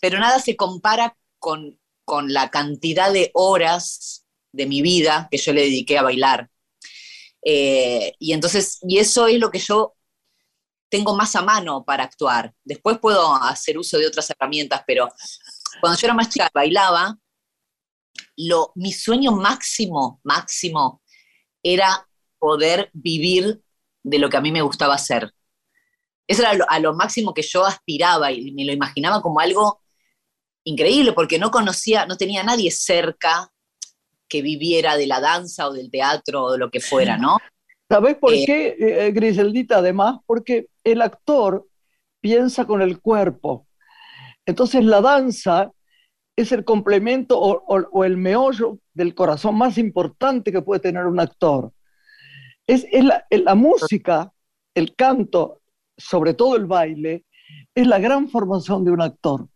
pero 0.00 0.18
nada 0.18 0.38
se 0.38 0.56
compara 0.56 1.16
con, 1.38 1.78
con 2.04 2.32
la 2.32 2.50
cantidad 2.50 3.12
de 3.12 3.30
horas 3.34 4.24
de 4.52 4.66
mi 4.66 4.82
vida 4.82 5.28
que 5.30 5.38
yo 5.38 5.52
le 5.52 5.62
dediqué 5.62 5.98
a 5.98 6.02
bailar. 6.02 6.48
Eh, 7.42 8.14
y 8.18 8.32
entonces, 8.32 8.78
y 8.82 8.98
eso 8.98 9.26
es 9.26 9.38
lo 9.38 9.50
que 9.50 9.58
yo 9.58 9.94
tengo 10.88 11.14
más 11.16 11.36
a 11.36 11.42
mano 11.42 11.84
para 11.84 12.04
actuar. 12.04 12.52
Después 12.64 12.98
puedo 12.98 13.34
hacer 13.34 13.78
uso 13.78 13.98
de 13.98 14.06
otras 14.06 14.30
herramientas, 14.30 14.82
pero 14.86 15.12
cuando 15.80 15.98
yo 15.98 16.06
era 16.06 16.14
más 16.14 16.28
chica 16.28 16.50
bailaba, 16.52 17.18
lo, 18.36 18.72
mi 18.74 18.92
sueño 18.92 19.32
máximo, 19.32 20.20
máximo, 20.24 21.02
era 21.62 22.06
poder 22.38 22.90
vivir 22.92 23.62
de 24.02 24.18
lo 24.18 24.28
que 24.28 24.36
a 24.36 24.40
mí 24.40 24.52
me 24.52 24.62
gustaba 24.62 24.94
hacer. 24.94 25.32
Eso 26.26 26.42
era 26.42 26.54
lo, 26.54 26.64
a 26.68 26.78
lo 26.78 26.94
máximo 26.94 27.34
que 27.34 27.42
yo 27.42 27.64
aspiraba 27.64 28.32
y 28.32 28.52
me 28.52 28.64
lo 28.64 28.72
imaginaba 28.72 29.22
como 29.22 29.40
algo 29.40 29.80
increíble, 30.64 31.12
porque 31.12 31.38
no 31.38 31.50
conocía, 31.50 32.06
no 32.06 32.16
tenía 32.16 32.42
nadie 32.42 32.70
cerca 32.70 33.52
que 34.28 34.42
viviera 34.42 34.96
de 34.96 35.06
la 35.06 35.20
danza 35.20 35.68
o 35.68 35.72
del 35.72 35.90
teatro 35.90 36.44
o 36.44 36.52
de 36.52 36.58
lo 36.58 36.70
que 36.70 36.80
fuera, 36.80 37.16
¿no? 37.16 37.38
¿sabés 37.88 38.16
por 38.16 38.32
Eh, 38.34 38.44
qué, 38.44 38.76
eh, 38.78 39.12
Griseldita? 39.12 39.78
Además, 39.78 40.18
porque 40.26 40.68
el 40.84 41.02
actor 41.02 41.66
piensa 42.20 42.66
con 42.66 42.82
el 42.82 43.00
cuerpo. 43.00 43.65
Entonces 44.46 44.84
la 44.84 45.00
danza 45.00 45.70
es 46.36 46.52
el 46.52 46.64
complemento 46.64 47.38
o, 47.38 47.62
o- 47.66 47.88
o 47.92 48.04
el 48.04 48.16
meollo 48.16 48.78
del 48.94 49.14
corazón 49.14 49.56
más 49.56 49.78
importante 49.78 50.52
que 50.52 50.62
puede 50.62 50.80
tener 50.80 51.06
un 51.06 51.18
actor. 51.20 51.72
Es, 52.66 52.86
es 52.90 53.04
la, 53.04 53.54
música, 53.54 54.32
el 54.74 54.94
canto, 54.94 55.60
sobre 55.96 56.34
todo 56.34 56.56
el 56.56 56.66
baile, 56.66 57.24
es 57.74 57.86
la 57.86 57.98
gran 57.98 58.28
formación 58.28 58.84
de 58.84 58.90
un 58.90 59.00
actor. 59.00 59.46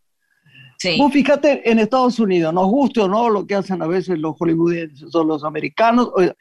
Sí. 0.78 0.96
Vos 0.98 1.12
fíjate 1.12 1.68
en 1.70 1.78
Estados 1.78 2.18
Unidos, 2.18 2.54
nos 2.54 2.68
guste 2.68 3.00
o 3.00 3.08
no 3.08 3.28
lo 3.28 3.46
que 3.46 3.54
hacen 3.56 3.82
a 3.82 3.86
veces 3.86 4.18
los 4.18 4.36
hollywoodenses 4.38 5.14
o 5.14 5.24
los 5.24 5.44
americanos, 5.44 6.06
o- 6.14 6.34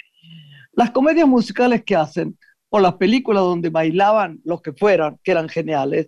las 0.73 0.91
comedias 0.91 1.27
musicales 1.27 1.83
que 1.83 1.95
hacen, 1.95 2.37
o 2.69 2.79
las 2.79 2.93
películas 2.95 3.43
donde 3.43 3.69
bailaban 3.69 4.39
los 4.45 4.61
que 4.61 4.71
fueran, 4.73 5.19
que 5.23 5.31
eran 5.31 5.49
geniales, 5.49 6.05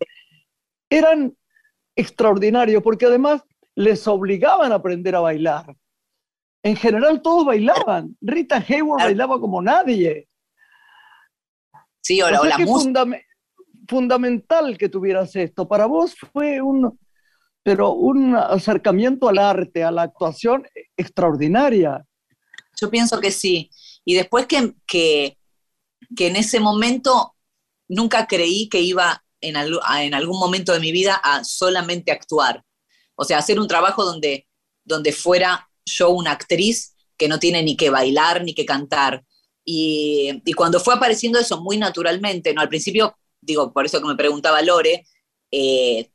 eran 0.90 1.34
extraordinarios 2.02 2.84
porque 2.84 3.06
además 3.06 3.42
les 3.76 4.08
obligaban 4.08 4.72
a 4.72 4.76
aprender 4.76 5.16
a 5.16 5.22
bailar. 5.22 5.76
En 6.64 6.76
general 6.76 7.22
todos 7.22 7.46
bailaban. 7.46 8.16
Rita 8.22 8.62
Claro. 8.64 9.06
bailaba 9.06 9.40
como 9.40 9.62
nadie. 9.62 10.28
Sí, 12.02 12.22
o, 12.22 12.28
O 12.28 12.30
la- 12.30 12.42
o 12.42 12.44
música. 12.46 12.66
fundame- 12.66 13.24
fundamental 13.88 14.78
que 14.78 14.90
tuvieras 14.90 15.36
esto. 15.36 15.68
Para 15.68 15.86
vos 15.86 16.16
fue 16.34 16.62
un, 16.62 17.00
pero 17.64 17.92
un 17.92 18.36
acercamiento 18.36 19.30
al 19.30 19.38
arte, 19.38 19.84
a 19.84 19.92
la 19.92 20.04
actuación 20.04 20.68
extraordinaria. 20.98 22.04
Yo 22.80 22.90
pienso 22.90 23.20
que 23.20 23.32
sí. 23.32 23.70
Y 24.04 24.16
después 24.16 24.48
que, 24.48 24.74
que, 24.88 25.38
que 26.16 26.28
en 26.28 26.36
ese 26.36 26.60
momento 26.60 27.36
nunca 27.88 28.26
creí 28.28 28.68
que 28.70 28.82
iba 28.82 29.24
en, 29.42 29.58
al- 29.58 29.80
en 30.00 30.14
algún 30.14 30.40
momento 30.40 30.74
de 30.74 30.80
mi 30.80 30.92
vida 30.92 31.16
a 31.24 31.44
solamente 31.44 32.12
actuar. 32.12 32.64
O 33.16 33.24
sea, 33.26 33.40
hacer 33.40 33.60
un 33.60 33.68
trabajo 33.68 34.06
donde, 34.06 34.48
donde 34.84 35.12
fuera 35.12 35.70
yo 35.86 36.10
una 36.12 36.32
actriz 36.32 36.96
que 37.18 37.28
no 37.28 37.40
tiene 37.40 37.64
ni 37.64 37.76
que 37.76 37.90
bailar 37.90 38.44
ni 38.44 38.54
que 38.54 38.66
cantar. 38.66 39.24
Y, 39.66 40.42
y 40.46 40.54
cuando 40.54 40.80
fue 40.80 40.96
apareciendo 40.96 41.40
eso 41.40 41.62
muy 41.62 41.78
naturalmente, 41.78 42.54
¿no? 42.54 42.62
Al 42.62 42.70
principio 42.70 43.16
digo, 43.42 43.74
por 43.74 43.86
eso 43.86 44.00
que 44.02 44.08
me 44.08 44.16
preguntaba 44.16 44.62
Lore, 44.62 45.06
eh, 45.52 46.12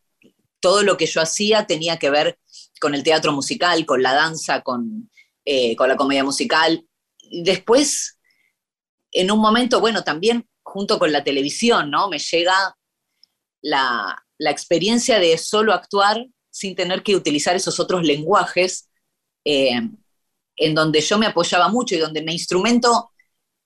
todo 0.61 0.83
lo 0.83 0.97
que 0.97 1.06
yo 1.06 1.21
hacía 1.21 1.66
tenía 1.66 1.99
que 1.99 2.11
ver 2.11 2.38
con 2.80 2.95
el 2.95 3.02
teatro 3.02 3.33
musical, 3.33 3.85
con 3.85 4.02
la 4.02 4.14
danza, 4.14 4.62
con, 4.62 5.11
eh, 5.45 5.76
con 5.76 5.88
la 5.88 5.97
comedia 5.97 6.25
musical. 6.25 6.87
Después, 7.30 8.18
en 9.12 9.30
un 9.30 9.40
momento, 9.40 9.80
bueno, 9.80 10.04
también 10.04 10.49
junto 10.62 10.99
con 10.99 11.12
la 11.12 11.25
televisión, 11.25 11.90
¿no? 11.90 12.09
Me 12.09 12.18
llega 12.18 12.75
la, 13.62 14.25
la 14.38 14.50
experiencia 14.50 15.18
de 15.18 15.36
solo 15.38 15.72
actuar 15.72 16.26
sin 16.50 16.75
tener 16.75 17.02
que 17.02 17.16
utilizar 17.16 17.54
esos 17.54 17.78
otros 17.80 18.02
lenguajes, 18.02 18.88
eh, 19.44 19.80
en 20.56 20.75
donde 20.75 21.00
yo 21.00 21.18
me 21.18 21.26
apoyaba 21.26 21.68
mucho 21.68 21.94
y 21.94 21.98
donde 21.98 22.22
mi 22.22 22.32
instrumento 22.32 23.10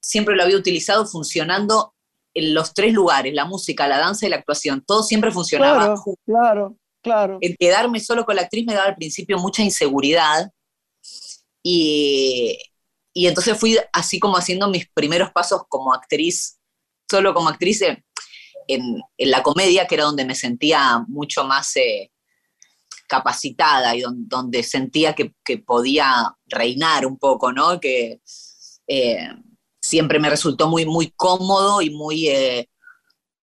siempre 0.00 0.34
lo 0.34 0.42
había 0.42 0.56
utilizado 0.56 1.06
funcionando 1.06 1.94
en 2.34 2.54
los 2.54 2.74
tres 2.74 2.92
lugares, 2.92 3.34
la 3.34 3.44
música, 3.44 3.86
la 3.86 3.98
danza 3.98 4.26
y 4.26 4.30
la 4.30 4.36
actuación. 4.36 4.82
Todo 4.84 5.02
siempre 5.02 5.30
funcionaba. 5.30 5.84
Claro, 5.84 6.04
claro, 6.24 6.76
claro. 7.02 7.38
El 7.40 7.56
quedarme 7.56 8.00
solo 8.00 8.24
con 8.24 8.36
la 8.36 8.42
actriz 8.42 8.66
me 8.66 8.74
daba 8.74 8.88
al 8.88 8.96
principio 8.96 9.38
mucha 9.38 9.62
inseguridad 9.62 10.50
y, 11.62 12.58
y 13.12 13.26
entonces 13.26 13.58
fui 13.58 13.78
así 13.92 14.18
como 14.18 14.36
haciendo 14.36 14.68
mis 14.68 14.88
primeros 14.90 15.30
pasos 15.32 15.62
como 15.68 15.92
actriz, 15.92 16.58
solo 17.08 17.34
como 17.34 17.48
actriz 17.48 17.82
en, 18.66 19.00
la 19.18 19.42
comedia, 19.42 19.86
que 19.86 19.96
era 19.96 20.04
donde 20.04 20.24
me 20.24 20.34
sentía 20.34 21.04
mucho 21.08 21.44
más 21.44 21.76
eh, 21.76 22.10
capacitada 23.06 23.94
y 23.96 24.02
donde, 24.02 24.62
sentía 24.62 25.14
que, 25.14 25.34
que, 25.44 25.58
podía 25.58 26.34
reinar 26.46 27.06
un 27.06 27.18
poco, 27.18 27.52
¿no? 27.52 27.80
Que 27.80 28.20
eh, 28.86 29.28
siempre 29.80 30.18
me 30.18 30.30
resultó 30.30 30.68
muy, 30.68 30.86
muy 30.86 31.12
cómodo 31.16 31.82
y 31.82 31.90
muy, 31.90 32.28
eh, 32.28 32.68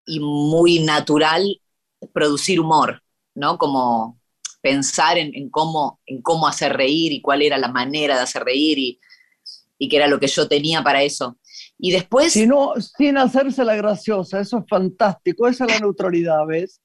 y 0.07 0.21
muy 0.21 0.81
natural 0.81 1.61
producir 2.12 2.61
humor, 2.61 3.03
¿no? 3.35 3.59
Como 3.59 4.21
pensar 4.61 5.19
en, 5.19 5.35
en, 5.35 5.51
cómo, 5.51 6.01
en 6.07 6.23
cómo 6.23 6.49
hacer 6.49 6.77
reír 6.77 7.12
y 7.12 7.21
cuál 7.21 7.43
era 7.43 7.59
la 7.59 7.69
manera 7.69 8.17
de 8.17 8.23
hacer 8.23 8.45
reír 8.45 8.79
y, 8.79 9.01
y 9.79 9.88
qué 9.88 9.97
era 9.97 10.09
lo 10.09 10.19
que 10.19 10.27
yo 10.27 10.49
tenía 10.49 10.83
para 10.83 11.03
eso. 11.03 11.38
Y 11.79 11.93
después... 11.93 12.33
Sino, 12.33 12.75
sin 12.81 13.19
hacerse 13.19 13.65
la 13.65 13.77
graciosa, 13.77 14.41
eso 14.41 14.59
es 14.59 14.65
fantástico, 14.69 15.49
esa 15.49 15.65
es 15.65 15.73
la 15.73 15.81
neutralidad, 15.81 16.47
¿ves? 16.47 16.81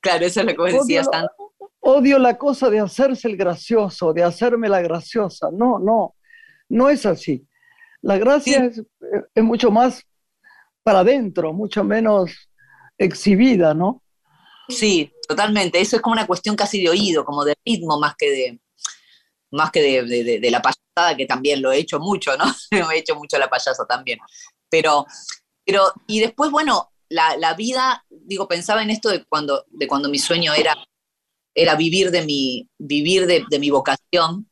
Claro, 0.00 0.26
eso 0.26 0.40
es 0.40 0.46
lo 0.46 0.52
que 0.52 0.58
vos 0.58 0.72
decías 0.72 1.08
odio, 1.08 1.52
Odio 1.80 2.18
la 2.18 2.36
cosa 2.36 2.70
de 2.70 2.80
hacerse 2.80 3.28
el 3.28 3.36
gracioso, 3.36 4.12
de 4.12 4.22
hacerme 4.22 4.68
la 4.68 4.82
graciosa. 4.82 5.48
No, 5.52 5.78
no, 5.78 6.16
no 6.68 6.90
es 6.90 7.06
así. 7.06 7.46
La 8.02 8.18
gracia 8.18 8.70
sí. 8.70 8.80
es, 8.80 8.82
es, 9.34 9.44
mucho 9.44 9.70
más 9.70 10.04
para 10.82 11.00
adentro, 11.00 11.52
mucho 11.52 11.84
menos 11.84 12.50
exhibida, 12.98 13.74
¿no? 13.74 14.02
Sí, 14.68 15.12
totalmente. 15.26 15.80
Eso 15.80 15.96
es 15.96 16.02
como 16.02 16.12
una 16.12 16.26
cuestión 16.26 16.56
casi 16.56 16.82
de 16.82 16.90
oído, 16.90 17.24
como 17.24 17.44
de 17.44 17.54
ritmo 17.64 17.98
más 17.98 18.14
que 18.16 18.30
de, 18.30 18.60
más 19.50 19.70
que 19.70 19.80
de, 19.80 20.40
de, 20.40 20.50
la 20.50 20.60
payasada, 20.60 21.16
que 21.16 21.26
también 21.26 21.62
lo 21.62 21.72
he 21.72 21.78
hecho 21.78 21.98
mucho, 21.98 22.36
¿no? 22.36 22.44
he 22.92 22.98
hecho 22.98 23.14
mucho 23.14 23.38
la 23.38 23.48
payasa 23.48 23.86
también. 23.86 24.18
Pero, 24.68 25.06
pero 25.64 25.92
y 26.06 26.20
después, 26.20 26.50
bueno, 26.50 26.92
la, 27.08 27.36
la, 27.36 27.54
vida, 27.54 28.04
digo, 28.10 28.46
pensaba 28.48 28.82
en 28.82 28.90
esto 28.90 29.08
de 29.08 29.24
cuando, 29.24 29.64
de 29.68 29.86
cuando 29.86 30.08
mi 30.08 30.18
sueño 30.18 30.52
era, 30.52 30.76
era 31.54 31.74
vivir 31.74 32.10
de 32.10 32.24
mi, 32.24 32.68
vivir 32.78 33.26
de, 33.26 33.44
de 33.48 33.58
mi 33.58 33.70
vocación. 33.70 34.50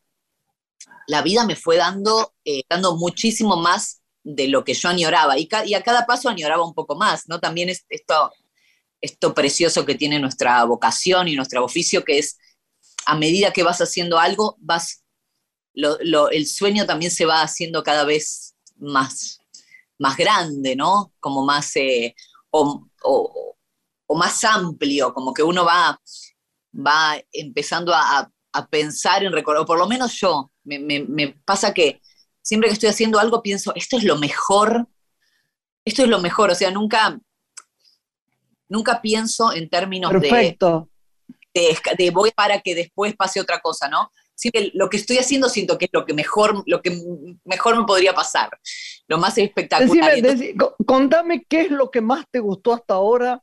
La 1.07 1.23
vida 1.23 1.45
me 1.45 1.57
fue 1.57 1.77
dando, 1.77 2.35
eh, 2.45 2.63
dando 2.69 2.97
muchísimo 2.97 3.57
más 3.57 4.01
de 4.25 4.49
lo 4.49 4.65
que 4.65 4.75
yo 4.75 4.89
añoraba 4.89 5.39
y, 5.39 5.47
ca 5.47 5.65
y, 5.65 5.75
a 5.75 5.83
cada 5.83 6.05
paso 6.05 6.29
añoraba 6.29 6.65
un 6.65 6.75
poco 6.75 6.97
más, 6.97 7.29
¿no? 7.29 7.39
También 7.39 7.69
es 7.69 7.87
esto, 7.89 8.33
esto 9.01 9.35
precioso 9.35 9.87
que 9.87 9.95
tiene 9.95 10.19
nuestra 10.19 10.65
vocación 10.65 11.29
y 11.29 11.37
nuestro 11.37 11.65
oficio, 11.65 12.05
que 12.05 12.19
es 12.19 12.37
a 13.07 13.17
medida 13.17 13.53
que 13.53 13.63
vas 13.63 13.81
haciendo 13.81 14.19
algo, 14.19 14.57
vas, 14.59 15.05
lo, 15.73 15.97
lo, 16.03 16.29
el 16.31 16.47
sueño 16.47 16.85
también 16.85 17.11
se 17.11 17.25
va 17.25 17.41
haciendo 17.41 17.83
cada 17.83 18.05
vez 18.05 18.57
más, 18.77 19.41
más 19.99 20.17
grande, 20.17 20.75
¿no? 20.77 21.13
Como 21.21 21.45
más, 21.45 21.75
eh, 21.77 22.15
o, 22.51 22.87
o, 23.03 24.17
más 24.17 24.45
amplio, 24.45 25.15
como 25.15 25.33
que 25.33 25.43
uno 25.43 25.65
va, 25.65 26.01
va 26.75 27.21
empezando 27.33 27.93
a, 27.95 28.31
pensar 28.71 29.23
en 29.23 29.33
recordar, 29.33 29.65
o 29.65 29.67
por 29.67 29.79
lo 29.79 29.87
menos 29.87 30.19
yo, 30.19 30.51
me, 30.65 31.39
pasa 31.45 31.75
que 31.75 32.01
siempre 32.41 32.71
que 32.71 32.73
estoy 32.73 32.89
haciendo 32.89 33.19
algo 33.19 33.43
pienso, 33.43 33.75
esto 33.75 33.99
es 33.99 34.05
lo 34.05 34.17
mejor, 34.17 34.89
esto 35.85 36.05
es 36.05 36.09
lo 36.09 36.21
mejor, 36.21 36.51
o 36.51 36.55
sea, 36.55 36.71
nunca, 36.71 37.21
nunca 38.71 39.03
pienso 39.03 39.53
en 39.53 39.69
términos 39.69 40.11
Perfecto. 40.11 40.89
de 40.91 40.96
de, 41.61 42.05
de, 42.05 42.11
voy 42.11 42.31
para 42.31 42.61
que 42.61 42.75
después 42.75 43.15
pase 43.17 43.41
otra 43.41 43.61
cosa, 43.61 43.89
¿no? 43.89 44.11
Sí, 44.35 44.51
lo 44.75 44.91
que 44.91 44.99
estoy 44.99 45.17
haciendo 45.17 45.49
siento 45.49 45.79
que 45.79 45.87
es 45.87 45.91
lo 45.93 46.05
que 46.05 46.13
mejor, 46.13 46.63
lo 46.67 46.83
que 46.83 47.01
mejor 47.45 47.79
me 47.79 47.85
podría 47.85 48.13
pasar, 48.13 48.51
lo 49.09 49.19
más 49.19 49.39
espectacular. 49.39 49.89
Decime, 49.89 50.19
Entonces, 50.19 50.55
dec 50.55 50.87
contame 50.87 51.47
qué 51.49 51.63
es 51.63 51.71
lo 51.71 51.91
que 51.91 52.03
más 52.03 52.27
te 52.31 52.41
gustó 52.41 52.75
hasta 52.75 52.95
ahora. 52.95 53.43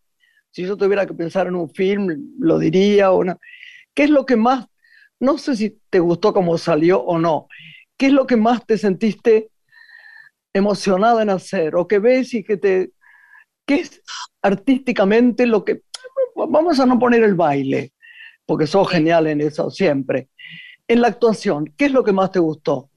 Si 0.51 0.63
yo 0.63 0.77
tuviera 0.77 1.07
que 1.07 1.15
pensar 1.15 1.47
en 1.47 1.55
un 1.55 1.69
film, 1.73 2.35
lo 2.39 2.59
diría. 2.59 3.11
O 3.11 3.23
no. 3.23 3.39
¿Qué 3.95 4.03
es 4.03 4.11
lo 4.11 4.25
que 4.25 4.35
más, 4.35 4.67
no 5.19 5.37
sé 5.37 5.55
si 5.55 5.79
te 5.89 5.99
gustó 5.99 6.33
como 6.33 6.57
salió 6.57 7.01
o 7.01 7.17
no, 7.17 7.47
qué 7.97 8.07
es 8.07 8.11
lo 8.11 8.27
que 8.27 8.37
más 8.37 8.65
te 8.65 8.77
sentiste 8.77 9.49
emocionada 10.53 11.21
en 11.23 11.29
hacer 11.29 11.75
o 11.75 11.87
que 11.87 11.99
ves 11.99 12.33
y 12.33 12.43
que 12.43 12.57
te, 12.57 12.91
qué 13.65 13.75
es 13.75 14.01
artísticamente 14.41 15.45
lo 15.47 15.63
que, 15.63 15.81
vamos 16.35 16.79
a 16.79 16.85
no 16.85 16.99
poner 16.99 17.23
el 17.23 17.35
baile, 17.35 17.92
porque 18.45 18.67
sos 18.67 18.89
genial 18.89 19.27
en 19.27 19.41
eso 19.41 19.69
siempre. 19.69 20.29
En 20.87 21.01
la 21.01 21.07
actuación, 21.07 21.73
¿qué 21.77 21.85
es 21.85 21.91
lo 21.91 22.03
que 22.03 22.11
más 22.11 22.31
te 22.31 22.39
gustó? 22.39 22.89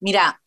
Mira, 0.00 0.42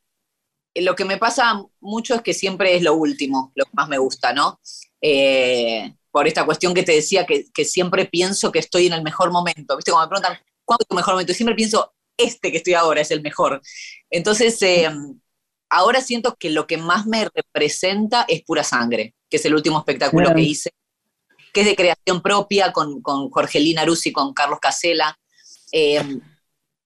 lo 0.75 0.95
que 0.95 1.05
me 1.05 1.17
pasa 1.17 1.63
mucho 1.79 2.15
es 2.15 2.21
que 2.21 2.33
siempre 2.33 2.75
es 2.75 2.83
lo 2.83 2.95
último, 2.95 3.51
lo 3.55 3.65
que 3.65 3.71
más 3.73 3.87
me 3.87 3.97
gusta, 3.97 4.33
¿no? 4.33 4.59
Eh, 5.01 5.93
por 6.11 6.27
esta 6.27 6.45
cuestión 6.45 6.73
que 6.73 6.83
te 6.83 6.93
decía, 6.93 7.25
que, 7.25 7.45
que, 7.53 7.65
siempre 7.65 8.05
pienso 8.05 8.51
que 8.51 8.59
estoy 8.59 8.87
en 8.87 8.93
el 8.93 9.03
mejor 9.03 9.31
momento. 9.31 9.75
¿Viste? 9.75 9.91
Cuando 9.91 10.07
me 10.07 10.19
preguntan, 10.19 10.45
¿cuándo 10.65 10.83
es 10.83 10.87
tu 10.87 10.95
mejor 10.95 11.13
momento? 11.13 11.33
Siempre 11.33 11.55
pienso, 11.55 11.93
este 12.17 12.51
que 12.51 12.57
estoy 12.57 12.73
ahora 12.73 13.01
es 13.01 13.11
el 13.11 13.21
mejor. 13.21 13.61
Entonces, 14.09 14.61
eh, 14.61 14.89
ahora 15.69 16.01
siento 16.01 16.35
que 16.35 16.49
lo 16.49 16.67
que 16.67 16.77
más 16.77 17.05
me 17.07 17.27
representa 17.33 18.25
es 18.27 18.43
Pura 18.43 18.63
Sangre, 18.63 19.15
que 19.29 19.37
es 19.37 19.45
el 19.45 19.55
último 19.55 19.79
espectáculo 19.79 20.29
Bien. 20.29 20.35
que 20.35 20.41
hice 20.43 20.71
que 21.53 21.61
es 21.61 21.67
de 21.67 21.75
creación 21.75 22.21
propia, 22.21 22.73
con, 22.73 23.01
con 23.01 23.29
Jorgelina 23.29 23.85
Rusi, 23.85 24.11
con 24.11 24.33
Carlos 24.33 24.59
Casela, 24.59 25.17
eh, 25.71 26.19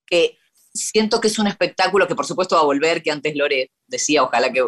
que 0.06 0.38
siento 0.74 1.20
que 1.20 1.30
es 1.30 1.40
un 1.40 1.48
espectáculo 1.48 2.08
que 2.08 2.16
por 2.16 2.26
supuesto 2.26 2.56
va 2.56 2.62
a 2.62 2.66
volver, 2.66 3.02
que 3.02 3.12
antes 3.12 3.36
Lore 3.36 3.72
decía, 3.88 4.24
ojalá 4.24 4.52
que 4.52 4.66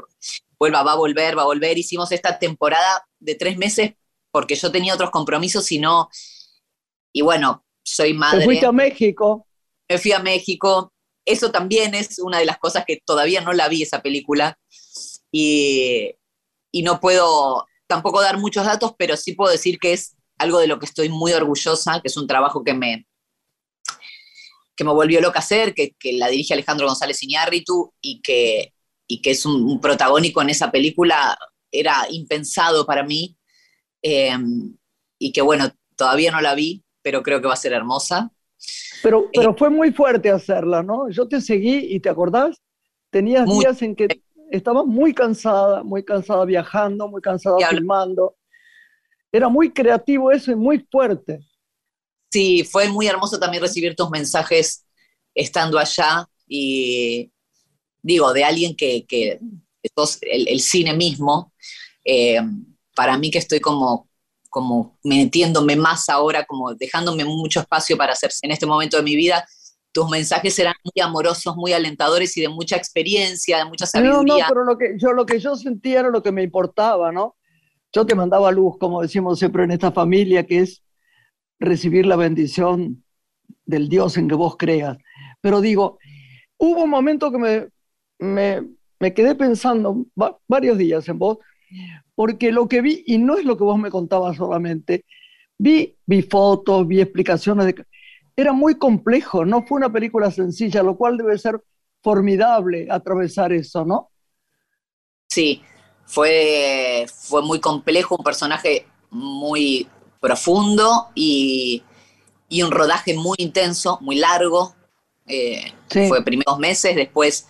vuelva, 0.57 0.83
va 0.83 0.93
a 0.93 0.97
volver, 0.97 1.37
va 1.37 1.43
a 1.43 1.45
volver. 1.45 1.77
Hicimos 1.77 2.11
esta 2.11 2.39
temporada 2.39 3.05
de 3.19 3.35
tres 3.35 3.57
meses 3.57 3.93
porque 4.31 4.55
yo 4.55 4.71
tenía 4.71 4.93
otros 4.93 5.11
compromisos 5.11 5.71
y 5.71 5.79
no, 5.79 6.09
y 7.11 7.21
bueno, 7.21 7.65
soy 7.83 8.13
madre. 8.13 8.39
¿Te 8.39 8.45
fuiste 8.45 8.65
a 8.65 8.71
México? 8.71 9.47
Me 9.89 9.97
fui 9.97 10.11
a 10.11 10.19
México. 10.19 10.93
Eso 11.25 11.51
también 11.51 11.93
es 11.95 12.19
una 12.19 12.39
de 12.39 12.45
las 12.45 12.57
cosas 12.57 12.85
que 12.85 13.01
todavía 13.03 13.41
no 13.41 13.53
la 13.53 13.67
vi 13.67 13.83
esa 13.83 14.01
película 14.01 14.57
y, 15.31 16.15
y 16.71 16.83
no 16.83 16.99
puedo 16.99 17.65
tampoco 17.89 18.21
dar 18.21 18.37
muchos 18.37 18.65
datos, 18.65 18.93
pero 18.97 19.17
sí 19.17 19.33
puedo 19.33 19.51
decir 19.51 19.79
que 19.79 19.93
es 19.93 20.15
algo 20.37 20.59
de 20.59 20.67
lo 20.67 20.77
que 20.77 20.85
estoy 20.85 21.09
muy 21.09 21.33
orgullosa, 21.33 21.99
que 22.01 22.07
es 22.07 22.17
un 22.17 22.27
trabajo 22.27 22.63
que 22.63 22.75
me, 22.75 23.07
que 24.75 24.83
me 24.83 24.93
volvió 24.93 25.19
loca 25.19 25.39
hacer, 25.39 25.73
que, 25.73 25.95
que 25.99 26.13
la 26.13 26.27
dirige 26.27 26.53
Alejandro 26.53 26.85
González 26.85 27.21
Iñárritu 27.23 27.91
y 27.99 28.21
que, 28.21 28.73
y 29.07 29.21
que 29.21 29.31
es 29.31 29.43
un, 29.43 29.63
un, 29.63 29.81
protagónico 29.81 30.41
en 30.41 30.51
esa 30.51 30.71
película, 30.71 31.35
era 31.71 32.05
impensado 32.11 32.85
para 32.85 33.03
mí. 33.03 33.35
Eh, 34.03 34.37
y 35.17 35.33
que 35.33 35.41
bueno, 35.41 35.71
todavía 35.95 36.31
no 36.31 36.41
la 36.41 36.53
vi, 36.53 36.83
pero 37.01 37.23
creo 37.23 37.41
que 37.41 37.47
va 37.47 37.55
a 37.55 37.57
ser 37.57 37.73
hermosa. 37.73 38.31
Pero, 39.01 39.29
pero 39.33 39.51
eh, 39.51 39.55
fue 39.57 39.71
muy 39.71 39.91
fuerte 39.91 40.29
hacerla, 40.29 40.83
¿no? 40.83 41.09
Yo 41.09 41.27
te 41.27 41.41
seguí 41.41 41.87
y 41.89 41.99
te 41.99 42.09
acordás, 42.09 42.61
tenías 43.09 43.47
muy, 43.47 43.65
días 43.65 43.81
en 43.81 43.95
que 43.95 44.21
estaba 44.51 44.83
muy 44.83 45.13
cansada, 45.13 45.83
muy 45.83 46.03
cansada 46.03 46.45
viajando, 46.45 47.07
muy 47.07 47.21
cansada 47.21 47.57
filmando. 47.69 48.35
Era 49.31 49.47
muy 49.49 49.71
creativo 49.71 50.31
eso 50.31 50.51
y 50.51 50.55
muy 50.55 50.79
fuerte. 50.91 51.39
Sí, 52.31 52.63
fue 52.63 52.89
muy 52.89 53.07
hermoso 53.07 53.39
también 53.39 53.63
recibir 53.63 53.95
tus 53.95 54.09
mensajes 54.09 54.85
estando 55.33 55.77
allá 55.77 56.27
y 56.47 57.31
digo, 58.01 58.33
de 58.33 58.43
alguien 58.43 58.75
que, 58.75 59.05
que 59.05 59.39
el, 60.21 60.47
el, 60.47 60.59
cine 60.61 60.93
mismo, 60.93 61.53
eh, 62.03 62.39
para 62.95 63.17
mí 63.17 63.31
que 63.31 63.37
estoy 63.37 63.59
como, 63.59 64.09
como 64.49 64.97
metiéndome 65.03 65.75
más 65.75 66.09
ahora, 66.09 66.45
como 66.45 66.73
dejándome 66.75 67.23
mucho 67.25 67.61
espacio 67.61 67.97
para 67.97 68.13
hacer 68.13 68.31
en 68.41 68.51
este 68.51 68.65
momento 68.65 68.97
de 68.97 69.03
mi 69.03 69.15
vida, 69.15 69.47
tus 69.91 70.09
mensajes 70.09 70.57
eran 70.59 70.75
muy 70.83 71.03
amorosos, 71.03 71.55
muy 71.55 71.73
alentadores 71.73 72.35
y 72.37 72.41
de 72.41 72.49
mucha 72.49 72.75
experiencia, 72.75 73.57
de 73.57 73.65
mucha 73.65 73.85
sabiduría. 73.85 74.33
No, 74.35 74.39
no, 74.39 74.45
pero 74.47 74.63
lo 74.63 74.77
que 74.77 74.95
yo, 74.97 75.13
lo 75.13 75.25
que 75.25 75.39
yo 75.39 75.55
sentía 75.55 76.01
era 76.01 76.09
lo 76.09 76.21
que 76.21 76.31
me 76.31 76.43
importaba, 76.43 77.11
¿no? 77.11 77.35
yo 77.91 78.05
te 78.05 78.15
mandaba 78.15 78.51
luz, 78.51 78.77
como 78.77 79.01
decimos 79.01 79.39
siempre 79.39 79.63
en 79.63 79.71
esta 79.71 79.91
familia, 79.91 80.45
que 80.45 80.59
es 80.59 80.83
recibir 81.59 82.05
la 82.05 82.15
bendición 82.15 83.03
del 83.65 83.89
Dios 83.89 84.17
en 84.17 84.27
que 84.27 84.35
vos 84.35 84.57
creas. 84.57 84.97
Pero 85.41 85.61
digo, 85.61 85.97
hubo 86.57 86.83
un 86.83 86.89
momento 86.89 87.31
que 87.31 87.37
me, 87.37 87.67
me, 88.19 88.67
me 88.99 89.13
quedé 89.13 89.35
pensando 89.35 90.05
varios 90.47 90.77
días 90.77 91.07
en 91.09 91.19
vos, 91.19 91.39
porque 92.15 92.51
lo 92.51 92.67
que 92.67 92.81
vi, 92.81 93.03
y 93.07 93.17
no 93.17 93.37
es 93.37 93.45
lo 93.45 93.57
que 93.57 93.63
vos 93.63 93.79
me 93.79 93.89
contabas 93.89 94.37
solamente, 94.37 95.05
vi, 95.57 95.97
vi 96.05 96.21
fotos, 96.21 96.87
vi 96.87 97.01
explicaciones, 97.01 97.65
de, 97.67 97.85
era 98.41 98.53
muy 98.53 98.75
complejo, 98.75 99.45
no 99.45 99.65
fue 99.65 99.77
una 99.77 99.91
película 99.91 100.31
sencilla, 100.31 100.83
lo 100.83 100.95
cual 100.95 101.17
debe 101.17 101.37
ser 101.37 101.61
formidable 102.01 102.87
atravesar 102.89 103.51
eso, 103.51 103.85
¿no? 103.85 104.11
Sí, 105.27 105.61
fue, 106.05 107.05
fue 107.13 107.41
muy 107.41 107.59
complejo, 107.59 108.15
un 108.17 108.23
personaje 108.23 108.87
muy 109.11 109.87
profundo 110.19 111.09
y, 111.15 111.83
y 112.47 112.63
un 112.63 112.71
rodaje 112.71 113.13
muy 113.13 113.35
intenso, 113.39 113.99
muy 114.01 114.17
largo. 114.17 114.75
Eh, 115.27 115.71
fue 116.07 116.23
primeros 116.23 116.57
meses, 116.57 116.95
después 116.95 117.47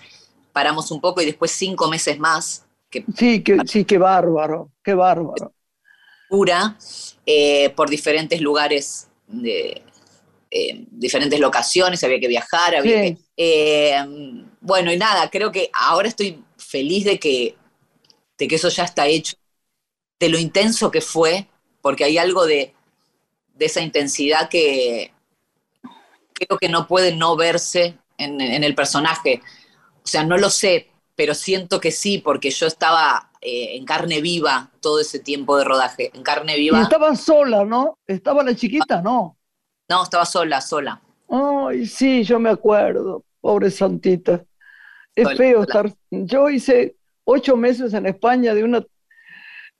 paramos 0.52 0.91
un 0.91 0.99
poco 0.99 1.21
y 1.21 1.25
después 1.25 1.52
cinco 1.52 1.89
meses 1.89 2.19
más. 2.19 2.65
Que, 2.89 3.06
sí, 3.15 3.43
que, 3.43 3.60
sí, 3.65 3.86
qué 3.86 3.97
bárbaro, 3.97 4.71
qué 4.84 4.93
bárbaro. 4.93 5.54
Pura, 6.28 6.75
eh, 7.25 7.69
por 7.71 7.89
diferentes 7.89 8.41
lugares, 8.41 9.10
de, 9.28 9.84
eh, 10.51 10.85
diferentes 10.89 11.39
locaciones, 11.39 12.03
había 12.03 12.19
que 12.19 12.27
viajar, 12.27 12.75
había 12.75 13.15
que... 13.35 14.38
bueno, 14.62 14.91
y 14.91 14.97
nada, 14.97 15.29
creo 15.29 15.51
que 15.51 15.69
ahora 15.73 16.07
estoy 16.07 16.43
feliz 16.57 17.05
de 17.05 17.19
que 17.19 17.55
de 18.39 18.47
que 18.47 18.55
eso 18.55 18.69
ya 18.69 18.85
está 18.85 19.05
hecho, 19.05 19.35
de 20.19 20.29
lo 20.29 20.39
intenso 20.39 20.89
que 20.89 21.01
fue, 21.01 21.47
porque 21.81 22.05
hay 22.05 22.17
algo 22.17 22.47
de, 22.47 22.73
esa 23.59 23.81
intensidad 23.81 24.49
que 24.49 25.12
creo 26.33 26.57
que 26.57 26.69
no 26.69 26.88
puede 26.88 27.13
no 27.13 27.35
verse 27.35 27.97
en, 28.17 28.39
el 28.41 28.73
personaje. 28.73 29.41
O 30.01 30.07
sea, 30.07 30.23
no 30.23 30.38
lo 30.38 30.49
sé, 30.49 30.89
pero 31.15 31.35
siento 31.35 31.81
que 31.81 31.91
sí, 31.91 32.19
porque 32.19 32.51
yo 32.51 32.67
estaba 32.67 33.31
eh, 33.41 33.75
en 33.75 33.83
carne 33.83 34.21
viva 34.21 34.71
todo 34.79 35.01
ese 35.01 35.19
tiempo 35.19 35.57
de 35.57 35.65
rodaje, 35.65 36.09
en 36.13 36.23
carne 36.23 36.55
viva. 36.55 36.79
Y 36.79 36.83
estaba 36.83 37.13
sola, 37.17 37.65
¿no? 37.65 37.99
Estaba 38.07 38.41
la 38.43 38.55
chiquita, 38.55 39.01
¿no? 39.01 39.38
No, 39.89 40.04
estaba 40.04 40.25
sola, 40.25 40.62
sola. 40.62 41.02
Ay, 41.28 41.88
sí, 41.88 42.23
yo 42.23 42.39
me 42.39 42.49
acuerdo, 42.49 43.25
pobre 43.41 43.71
Santita. 43.71 44.43
Es 45.15 45.36
feo 45.36 45.63
estar. 45.63 45.91
Yo 46.12 46.49
hice 46.49 46.95
ocho 47.23 47.58
meses 47.58 47.93
en 47.95 48.06
España 48.06 48.54
de 48.54 48.63
una, 48.63 48.86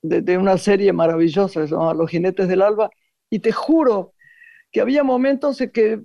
de, 0.02 0.36
una 0.36 0.58
serie 0.58 0.92
maravillosa, 0.92 1.66
se 1.66 1.72
Los 1.72 2.10
Jinetes 2.10 2.48
del 2.48 2.62
Alba, 2.62 2.90
y 3.30 3.38
te 3.38 3.52
juro 3.52 4.14
que 4.72 4.80
había 4.80 5.04
momentos 5.04 5.60
en 5.60 5.70
que 5.70 6.00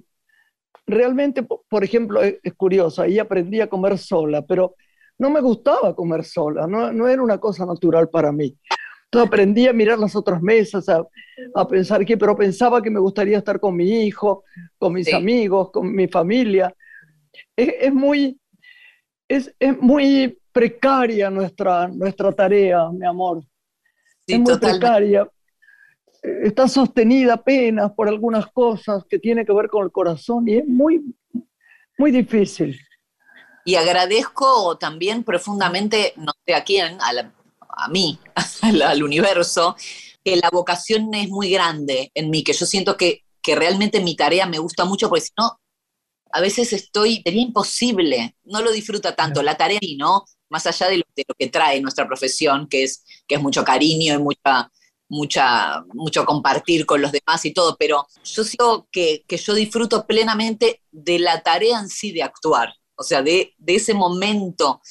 realmente, 0.86 1.42
por 1.44 1.84
ejemplo, 1.84 2.22
es, 2.22 2.40
curioso, 2.56 3.02
ahí 3.02 3.18
aprendí 3.18 3.60
a 3.60 3.70
comer 3.70 3.98
sola, 3.98 4.46
pero 4.46 4.76
no 5.18 5.32
me 5.32 5.42
gustaba 5.42 5.96
comer 5.96 6.24
sola, 6.24 6.68
no, 6.68 6.92
no 6.92 7.08
era 7.08 7.24
una 7.24 7.40
cosa 7.40 7.66
natural 7.66 8.10
para 8.10 8.32
mí. 8.32 8.56
Entonces 9.16 9.28
aprendí 9.28 9.66
a 9.66 9.72
mirar 9.72 9.98
las 9.98 10.14
otras 10.14 10.42
mesas, 10.42 10.90
a, 10.90 11.02
a, 11.54 11.68
pensar 11.68 12.06
que, 12.06 12.18
pero 12.18 12.36
pensaba 12.36 12.82
que 12.82 12.90
me 12.90 13.00
gustaría 13.00 13.38
estar 13.38 13.62
con 13.62 13.74
mi 13.74 14.06
hijo, 14.06 14.44
con 14.78 14.92
mis 14.92 15.14
amigos, 15.14 15.72
con 15.72 15.96
mi 15.96 16.10
familia. 16.10 16.76
Es, 17.56 17.76
es 17.80 17.94
muy, 17.94 18.38
es, 19.26 19.56
es, 19.58 19.80
muy 19.80 20.38
precaria 20.52 21.30
nuestra, 21.30 21.88
nuestra 21.88 22.34
tarea, 22.34 22.90
mi 22.92 23.06
amor. 23.06 23.42
es 24.28 24.38
muy 24.38 24.58
precaria. 24.58 25.30
Está 26.22 26.68
sostenida 26.68 27.36
apenas 27.36 27.94
por 27.94 28.10
algunas 28.10 28.48
cosas 28.48 29.06
que 29.08 29.18
tienen 29.18 29.46
que 29.46 29.54
ver 29.54 29.70
con 29.70 29.86
el 29.86 29.94
corazón 29.94 30.46
y 30.50 30.56
es 30.56 30.68
muy, 30.68 31.02
muy 31.98 32.12
difícil. 32.12 32.78
Y 33.64 33.76
agradezco 33.76 34.78
también 34.78 35.24
profundamente, 35.24 36.12
no 36.18 36.34
sé 36.46 36.54
a 36.54 36.66
quién, 36.66 36.98
a, 37.00 37.32
a 37.76 37.88
mí, 37.90 38.20
al, 38.62 39.04
universo, 39.04 39.76
que 40.24 40.36
la 40.36 40.50
vocación 40.52 41.14
es 41.14 41.30
muy 41.30 41.50
grande 41.50 42.12
en 42.14 42.30
mí, 42.30 42.44
que 42.44 42.54
yo 42.54 42.66
siento 42.66 42.98
que, 42.98 43.24
que 43.42 43.56
realmente 43.56 44.02
mi 44.02 44.16
tarea 44.16 44.46
me 44.46 44.60
gusta 44.60 44.86
mucho, 44.86 45.10
porque 45.10 45.26
si 45.26 45.32
no, 45.38 45.60
a 46.32 46.42
veces 46.42 46.74
estoy, 46.74 47.22
sería 47.24 47.42
imposible, 47.42 48.36
no 48.44 48.62
lo 48.62 48.72
disfruta 48.72 49.16
tanto, 49.16 49.42
la 49.42 49.56
tarea 49.56 49.80
y 49.82 49.96
no, 49.96 50.26
más 50.50 50.66
allá 50.66 50.88
de 50.88 50.98
lo, 50.98 51.04
que 51.38 51.48
trae 51.48 51.80
nuestra 51.82 52.08
profesión, 52.08 52.68
que 52.68 52.84
es, 52.84 53.04
que 53.28 53.36
es 53.36 53.42
mucho 53.42 53.64
cariño 53.64 54.16
y 54.16 54.18
mucha, 54.18 54.72
mucha, 55.08 55.84
mucho 55.94 56.26
compartir 56.26 56.86
con 56.86 57.02
los 57.02 57.12
demás 57.12 57.46
y 57.46 57.54
todo, 57.54 57.76
pero 57.78 58.08
yo 58.24 58.44
siento 58.44 58.88
que, 58.92 59.24
yo 59.30 59.54
disfruto 59.54 60.06
plenamente 60.06 60.82
de 60.92 61.20
la 61.20 61.42
tarea 61.42 61.80
en 61.80 61.90
sí 61.90 62.12
de 62.12 62.24
actuar, 62.24 62.74
o 62.96 63.04
sea, 63.04 63.22
de, 63.22 63.56
ese 63.66 63.94
momento, 63.94 64.82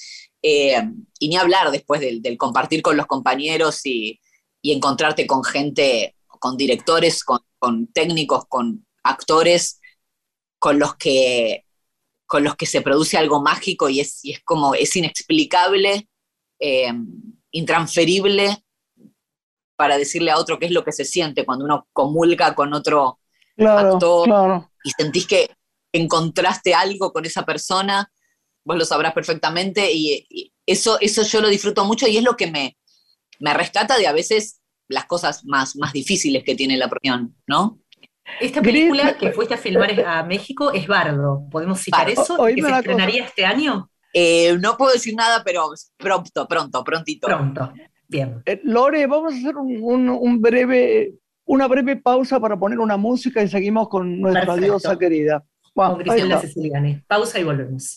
eh, 0.46 0.82
y 1.18 1.28
ni 1.28 1.36
hablar 1.36 1.70
después 1.70 2.02
del, 2.02 2.36
compartir 2.36 2.82
con 2.82 2.98
los 2.98 3.06
compañeros 3.06 3.80
y, 3.86 4.20
encontrarte 4.62 5.26
con 5.26 5.42
gente, 5.42 6.16
con 6.26 6.56
directores, 6.56 7.22
con, 7.22 7.40
con 7.58 7.86
técnicos, 7.88 8.46
con 8.46 8.86
actores 9.02 9.80
con 10.58 10.78
los 10.78 10.96
que 10.96 11.64
con 12.26 12.42
los 12.42 12.56
que 12.56 12.64
se 12.64 12.80
produce 12.80 13.18
algo 13.18 13.42
mágico 13.42 13.90
y 13.90 14.00
es, 14.00 14.20
es 14.24 14.40
como, 14.44 14.74
es 14.74 14.96
inexplicable, 14.96 16.08
eh, 16.58 16.92
intransferible 17.50 18.64
para 19.76 19.98
decirle 19.98 20.30
a 20.30 20.38
otro 20.38 20.58
qué 20.58 20.66
es 20.66 20.72
lo 20.72 20.84
que 20.84 20.92
se 20.92 21.04
siente 21.04 21.44
cuando 21.44 21.66
uno 21.66 21.86
comulga 21.92 22.54
con 22.54 22.72
otro 22.72 23.20
actor 23.58 24.66
y 24.82 24.90
sentís 24.90 25.26
que 25.26 25.50
encontraste 25.92 26.74
algo 26.74 27.12
con 27.12 27.24
esa 27.26 27.44
persona, 27.44 28.10
vos 28.64 28.76
lo 28.76 28.84
sabrás 28.84 29.12
perfectamente 29.12 29.92
y, 29.92 30.52
eso, 30.66 30.98
eso 31.00 31.22
yo 31.24 31.42
lo 31.42 31.48
disfruto 31.48 31.84
mucho 31.84 32.08
y 32.08 32.16
es 32.16 32.24
lo 32.24 32.36
que 32.36 32.50
me, 32.50 32.78
me 33.38 33.52
rescata 33.52 33.98
de 33.98 34.06
a 34.06 34.12
veces 34.12 34.60
las 34.88 35.04
cosas 35.04 35.44
más, 35.44 35.76
más 35.76 35.92
difíciles 35.92 36.42
que 36.42 36.54
tiene 36.54 36.78
la 36.78 36.88
profesión, 36.88 37.36
¿no? 37.46 37.80
Esta 38.40 38.62
película 38.62 39.16
que 39.18 39.32
fuiste 39.32 39.54
a 39.54 39.58
filmar 39.58 40.00
a 40.00 40.22
México 40.22 40.72
es 40.72 40.86
Bardo. 40.86 41.46
¿Podemos 41.50 41.80
citar 41.80 42.08
eso? 42.08 42.42
¿Que 42.46 42.62
se 42.62 42.70
estrenaría 42.70 43.24
este 43.24 43.44
año? 43.44 43.90
Eh, 44.14 44.56
no 44.60 44.76
puedo 44.76 44.92
decir 44.92 45.14
nada, 45.14 45.42
pero 45.44 45.68
pronto, 45.98 46.48
pronto, 46.48 46.84
prontito. 46.84 47.26
Pronto, 47.26 47.72
bien. 48.08 48.42
Eh, 48.46 48.60
Lore, 48.64 49.06
vamos 49.06 49.34
a 49.34 49.36
hacer 49.36 49.56
un, 49.56 50.40
breve, 50.40 51.14
una 51.44 51.66
breve 51.66 51.96
pausa 51.96 52.40
para 52.40 52.58
poner 52.58 52.78
una 52.78 52.96
música 52.96 53.42
y 53.42 53.48
seguimos 53.48 53.88
con 53.88 54.20
nuestra 54.20 54.56
diosa 54.56 54.98
querida. 54.98 55.44
con 55.74 55.98
Cristiana 55.98 56.40
Ceciliani. 56.40 57.02
Pausa 57.06 57.38
y 57.40 57.44
volvemos. 57.44 57.96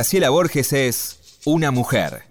Graciela 0.00 0.30
Borges 0.30 0.72
es 0.72 1.40
una 1.44 1.70
mujer. 1.70 2.22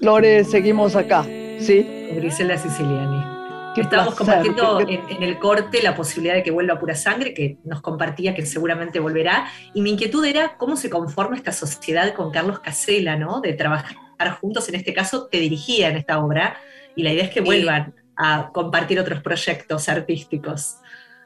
Lore, 0.00 0.44
seguimos 0.44 0.94
acá, 0.94 1.24
¿sí? 1.58 1.82
Grisela 2.14 2.56
Siciliani. 2.56 3.74
Que 3.74 3.80
Estamos 3.80 4.14
compartiendo 4.14 4.78
en, 4.78 5.22
el 5.24 5.40
corte 5.40 5.82
la 5.82 5.96
posibilidad 5.96 6.36
de 6.36 6.44
que 6.44 6.52
vuelva 6.52 6.78
pura 6.78 6.94
sangre, 6.94 7.34
que 7.34 7.56
nos 7.64 7.80
compartía 7.80 8.32
que 8.36 8.46
seguramente 8.46 9.00
volverá. 9.00 9.50
Y 9.74 9.82
mi 9.82 9.90
inquietud 9.90 10.24
era 10.24 10.56
cómo 10.56 10.76
se 10.76 10.88
conforma 10.88 11.34
esta 11.34 11.50
sociedad 11.50 12.14
con 12.14 12.30
Carlos 12.30 12.60
Casela, 12.60 13.16
¿no? 13.16 13.40
De 13.40 13.54
trabajar 13.54 13.96
juntos, 14.40 14.68
en 14.68 14.76
este 14.76 14.94
caso 14.94 15.26
te 15.26 15.38
dirigía 15.38 15.88
en 15.88 15.96
esta 15.96 16.20
obra, 16.20 16.58
y 16.94 17.02
la 17.02 17.12
idea 17.12 17.24
es 17.24 17.30
que 17.30 17.40
vuelvan 17.40 17.94
a 18.20 18.50
compartir 18.52 19.00
otros 19.00 19.22
proyectos 19.22 19.88
artísticos. 19.88 20.76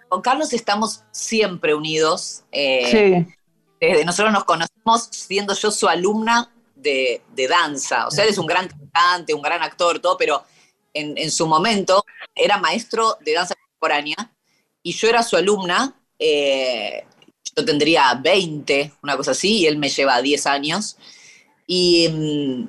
Con 0.09 0.23
Carlos 0.23 0.53
estamos 0.53 1.03
siempre 1.11 1.75
unidos. 1.75 2.45
Eh, 2.53 3.27
sí. 3.81 4.05
nosotros 4.05 4.33
nos 4.33 4.45
conocemos 4.45 5.09
siendo 5.11 5.55
yo 5.55 5.71
su 5.71 5.89
alumna 5.89 6.51
de, 6.77 7.23
danza. 7.49 8.07
O 8.07 8.11
sea, 8.11 8.25
él 8.25 8.31
es 8.31 8.39
un 8.39 8.47
gran 8.47 8.69
cantante, 8.69 9.35
un 9.35 9.43
gran 9.43 9.63
actor, 9.63 9.99
todo, 9.99 10.17
pero 10.17 10.45
en, 10.93 11.31
su 11.31 11.47
momento 11.49 12.05
era 12.35 12.59
maestro 12.59 13.17
de 13.21 13.33
danza 13.33 13.55
contemporánea 13.57 14.33
y 14.83 14.93
yo 14.93 15.09
era 15.09 15.23
su 15.23 15.37
alumna. 15.37 15.95
Eh, 16.19 17.05
yo 17.57 17.65
tendría 17.65 18.15
20, 18.15 18.93
una 19.03 19.17
cosa 19.17 19.33
así, 19.33 19.59
y 19.59 19.67
él 19.67 19.79
me 19.79 19.89
lleva 19.89 20.23
10 20.23 20.47
años. 20.47 20.97
Y, 21.67 22.09
mm, 22.09 22.69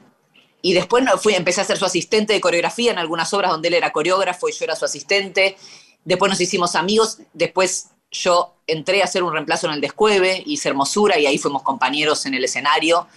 y 0.66 0.74
después 0.74 1.06
fui, 1.22 1.36
empecé 1.36 1.62
a 1.62 1.64
ser 1.64 1.78
su 1.78 1.86
asistente 1.86 2.34
de 2.34 2.42
coreografía 2.42 2.92
en 2.92 2.98
algunas 2.98 3.32
obras 3.36 3.52
donde 3.52 3.68
él 3.68 3.76
era 3.76 3.92
coreógrafo 3.92 4.50
y 4.50 4.52
yo 4.52 4.66
era 4.66 4.76
su 4.76 4.84
asistente. 4.84 5.56
Después 6.04 6.28
nos 6.28 6.42
hicimos 6.42 6.74
amigos. 6.74 7.20
Después 7.34 7.90
yo 8.10 8.56
entré 8.66 9.04
a 9.04 9.06
hacer 9.06 9.22
un 9.22 9.32
reemplazo 9.32 9.68
en 9.68 9.74
el 9.74 9.82
Descueve, 9.82 10.42
hice 10.44 10.70
Hermosura 10.70 11.20
y 11.20 11.28
ahí 11.28 11.38
fuimos 11.38 11.62
compañeros 11.62 12.26
en 12.26 12.34
el 12.34 12.44
escenario, 12.44 13.08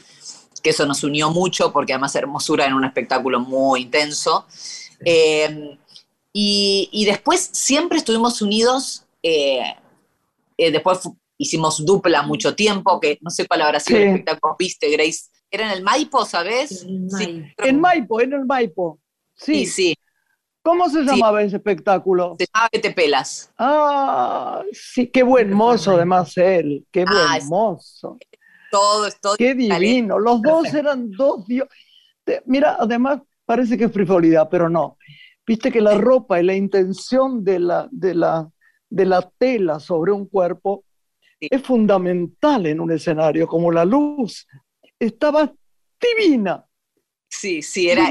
que 0.62 0.68
eso 0.68 0.84
nos 0.84 1.02
unió 1.04 1.30
mucho 1.30 1.72
porque 1.72 1.94
además 1.94 2.14
Hermosura 2.16 2.66
era 2.66 2.76
un 2.76 2.84
espectáculo 2.84 3.40
muy 3.40 3.80
intenso. 3.80 4.44
Eh, 5.02 5.78
y, 6.34 7.02
después 7.06 7.48
siempre 7.54 7.96
estuvimos 7.96 8.42
unidos. 8.42 9.04
Eh, 9.22 9.74
eh, 10.58 10.70
después 10.70 11.00
hicimos 11.38 11.82
dupla 11.82 12.20
mucho 12.20 12.54
tiempo, 12.54 13.00
que 13.00 13.16
no 13.22 13.30
sé 13.30 13.46
cuál 13.46 13.62
habrá 13.62 13.80
sido 13.80 14.00
el 14.00 14.08
espectáculo, 14.08 14.54
viste, 14.58 14.90
Grace 14.90 15.30
era 15.50 15.66
en 15.66 15.78
el 15.78 15.82
Maipo, 15.82 16.24
¿sabes? 16.24 16.80
Sí, 16.80 17.44
en 17.58 17.80
Maipo, 17.80 18.20
en 18.20 18.32
el 18.32 18.44
Maipo. 18.44 19.00
Sí, 19.34 19.66
sí. 19.66 19.94
¿Cómo 20.62 20.88
se 20.90 21.02
llamaba 21.02 21.42
ese 21.42 21.56
espectáculo? 21.56 22.36
Se 22.38 22.46
llamaba 22.52 22.68
Que 22.70 22.78
te 22.78 22.90
pelas. 22.90 23.50
Ah, 23.58 24.62
sí, 24.72 25.06
qué 25.06 25.22
buen 25.22 25.52
mozo 25.52 25.92
además 25.92 26.36
él, 26.36 26.86
qué 26.90 27.04
buen 27.04 27.16
ah, 27.16 27.38
mozo. 27.48 28.18
Todo, 28.70 29.06
es 29.06 29.18
todo. 29.20 29.36
Qué 29.36 29.54
divino, 29.54 30.18
los 30.18 30.42
dos 30.42 30.74
eran 30.74 31.10
dos 31.10 31.46
dios. 31.46 31.68
Mira, 32.44 32.76
además 32.78 33.20
parece 33.46 33.78
que 33.78 33.84
es 33.84 33.92
frivolidad, 33.92 34.48
pero 34.50 34.68
no. 34.68 34.98
Viste 35.46 35.72
que 35.72 35.80
la 35.80 35.94
ropa 35.94 36.38
y 36.38 36.44
la 36.44 36.54
intención 36.54 37.42
de 37.42 37.60
la, 37.60 37.88
de 37.90 38.14
la, 38.14 38.50
de 38.90 39.06
la 39.06 39.22
tela 39.38 39.80
sobre 39.80 40.12
un 40.12 40.26
cuerpo 40.26 40.84
es 41.40 41.62
fundamental 41.62 42.66
en 42.66 42.80
un 42.80 42.90
escenario, 42.90 43.46
como 43.46 43.72
la 43.72 43.86
luz 43.86 44.46
estaba 44.98 45.52
divina. 46.00 46.64
Sí, 47.30 47.62
sí, 47.62 47.90
era, 47.90 48.08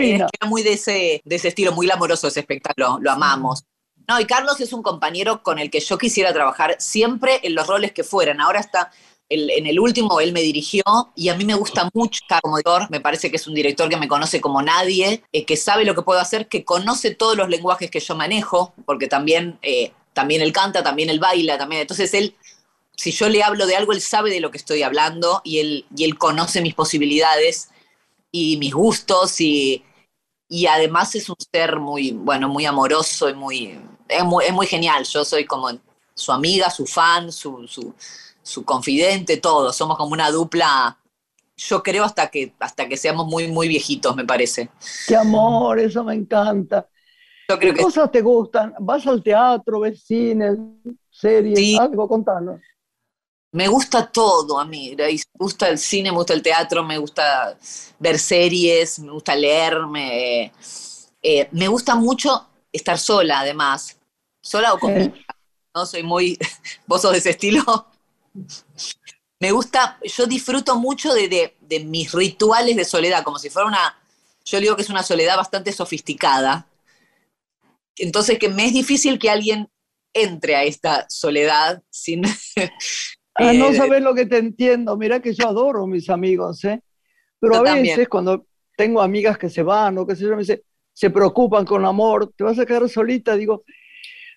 muy 0.48 0.62
de 0.64 0.74
ese, 0.74 1.22
de 1.26 1.36
ese 1.36 1.48
estilo, 1.48 1.72
muy 1.72 1.88
glamoroso 1.88 2.28
ese 2.28 2.42
espectáculo, 2.42 3.00
lo 3.02 3.12
amamos. 3.12 3.64
No, 4.08 4.20
y 4.20 4.26
Carlos 4.26 4.62
es 4.62 4.72
un 4.72 4.84
compañero 4.84 5.44
con 5.44 5.60
el 5.60 5.70
que 5.70 5.80
yo 5.80 5.98
quisiera 5.98 6.32
trabajar 6.32 6.76
siempre 6.80 7.40
en 7.44 7.56
los 7.56 7.68
roles 7.68 7.92
que 7.92 8.04
fueran. 8.04 8.40
Ahora 8.40 8.60
está, 8.60 8.92
en 9.30 9.68
el 9.68 9.80
último 9.80 10.22
él 10.22 10.32
me 10.32 10.42
dirigió 10.42 10.84
y 11.16 11.30
a 11.30 11.36
mí 11.36 11.44
me 11.44 11.56
gusta 11.56 11.90
mucho 11.94 12.22
como 12.42 12.58
director, 12.58 12.90
me 12.90 13.02
parece 13.02 13.30
que 13.30 13.36
es 13.36 13.48
un 13.48 13.54
director 13.54 13.90
que 13.90 13.98
me 13.98 14.08
conoce 14.08 14.40
como 14.40 14.62
nadie, 14.62 15.24
eh, 15.34 15.46
que 15.46 15.58
sabe 15.58 15.84
lo 15.84 15.96
que 15.96 16.04
puedo 16.04 16.20
hacer, 16.20 16.48
que 16.48 16.64
conoce 16.64 17.14
todos 17.14 17.36
los 17.36 17.50
lenguajes 17.50 17.92
que 17.92 18.00
yo 18.00 18.16
manejo, 18.16 18.74
porque 18.86 19.08
también, 19.08 19.60
eh, 19.62 19.92
también 20.14 20.42
él 20.42 20.54
canta, 20.54 20.84
también 20.84 21.10
él 21.10 21.20
baila, 21.20 21.58
también, 21.58 21.82
entonces 21.82 22.14
él 22.14 22.36
si 22.98 23.12
yo 23.12 23.30
le 23.30 23.44
hablo 23.44 23.68
de 23.68 23.76
algo, 23.76 23.94
él 23.94 24.02
sabe 24.02 24.32
de 24.32 24.40
lo 24.40 24.50
que 24.50 24.58
estoy 24.58 24.82
hablando 24.82 25.42
y 25.44 25.60
él, 25.60 25.86
y 25.96 26.04
él 26.04 26.18
conoce 26.18 26.62
mis 26.62 26.74
posibilidades 26.74 27.70
y 28.32 28.58
mis 28.58 28.74
gustos 28.74 29.40
y, 29.40 29.84
además 30.68 31.14
es 31.16 31.30
un 31.30 31.36
ser 31.52 31.80
muy, 31.80 32.12
bueno, 32.12 32.50
muy 32.50 32.66
amoroso 32.66 33.30
y 33.30 33.34
muy 33.34 33.80
es, 34.08 34.24
muy, 34.24 34.68
genial. 34.68 35.04
Yo 35.06 35.24
soy 35.24 35.46
como 35.46 35.70
su 36.14 36.32
amiga, 36.32 36.72
su 36.72 36.86
fan, 36.86 37.32
su, 37.32 37.68
su, 38.42 38.66
confidente, 38.66 39.38
todo. 39.38 39.72
Somos 39.74 39.98
como 39.98 40.14
una 40.14 40.32
dupla, 40.32 40.98
yo 41.56 41.84
creo, 41.84 42.04
hasta 42.04 42.28
que, 42.30 42.56
hasta 42.60 42.88
que 42.88 42.98
seamos 42.98 43.28
muy, 43.28 43.48
muy 43.48 43.68
viejitos, 43.68 44.16
me 44.16 44.26
parece. 44.26 44.70
Qué 45.08 45.16
amor, 45.16 45.80
eso 45.80 46.04
me 46.04 46.16
encanta. 46.16 46.88
¿Qué 47.60 47.76
cosas 47.76 48.12
te 48.12 48.22
gustan? 48.22 48.74
¿Vas 48.80 49.06
al 49.06 49.22
teatro, 49.22 49.82
ves 49.82 50.04
cine, 50.04 50.58
series, 51.12 51.80
algo? 51.80 52.08
Contanos. 52.08 52.60
Me 53.58 53.68
gusta 53.68 54.06
todo 54.12 54.60
a 54.60 54.66
mí, 54.66 54.94
me 54.96 55.18
gusta 55.34 55.68
el 55.68 55.80
cine, 55.80 56.12
me 56.12 56.18
gusta 56.18 56.36
el 56.36 56.44
teatro, 56.44 56.84
me 56.84 57.00
gusta 57.00 57.58
ver 57.98 58.20
series, 58.20 59.00
me 59.00 59.12
gusta 59.12 59.36
leer, 59.36 59.88
me, 59.88 60.52
eh, 61.24 61.50
me 61.52 61.68
gusta 61.68 61.96
mucho 61.96 62.48
estar 62.72 63.00
sola 63.00 63.40
además, 63.40 63.98
sola 64.42 64.76
o 64.76 64.80
con 64.80 64.94
¿no? 65.74 65.86
Soy 65.88 66.04
muy, 66.04 66.38
vos 66.86 67.02
sos 67.02 67.14
de 67.14 67.18
ese 67.18 67.32
estilo. 67.32 67.88
Me 69.40 69.52
gusta, 69.52 69.98
yo 70.04 70.28
disfruto 70.28 70.76
mucho 70.76 71.12
de, 71.16 71.28
de- 71.28 71.58
de 71.60 71.80
mis 71.80 72.12
rituales 72.12 72.76
de 72.76 72.86
soledad, 72.86 73.24
como 73.24 73.40
si 73.40 73.50
fuera 73.50 73.68
una, 73.68 74.00
yo 74.46 74.60
digo 74.60 74.76
que 74.76 74.84
es 74.84 74.90
una 74.92 75.02
soledad 75.02 75.36
bastante 75.36 75.72
sofisticada. 75.74 76.68
Entonces, 77.96 78.38
que 78.38 78.50
me 78.50 78.68
es 78.68 78.74
difícil 78.74 79.18
que 79.18 79.32
alguien 79.32 79.68
entre 80.14 80.56
a 80.56 80.64
esta 80.64 81.08
soledad 81.10 81.82
sin... 81.90 82.22
Ah, 83.38 83.54
no 83.54 83.70
eh, 83.70 83.76
sabes 83.76 84.02
lo 84.02 84.16
que 84.16 84.26
te 84.26 84.38
entiendo. 84.38 84.98
Mira 84.98 85.20
que 85.20 85.34
yo 85.34 85.48
adoro 85.48 85.84
a 85.84 85.88
mis 85.88 86.10
amigos, 86.10 86.64
¿eh? 86.66 86.82
Pero 87.40 87.54
Yo 87.54 87.60
a 87.60 87.64
veces 87.64 87.90
también. 87.90 88.08
cuando 88.10 88.46
tengo 88.76 89.02
amigas 89.02 89.38
que 89.38 89.50
se 89.50 89.64
van 89.64 89.98
o 89.98 90.08
qué 90.08 90.16
sé 90.16 90.24
yo, 90.24 90.36
me 90.36 90.44
se 90.44 91.10
preocupan 91.12 91.64
con 91.64 91.86
amor, 91.86 92.34
te 92.36 92.44
vas 92.44 92.58
a 92.58 92.66
quedar 92.66 92.90
solita. 92.90 93.36
Digo, 93.36 93.64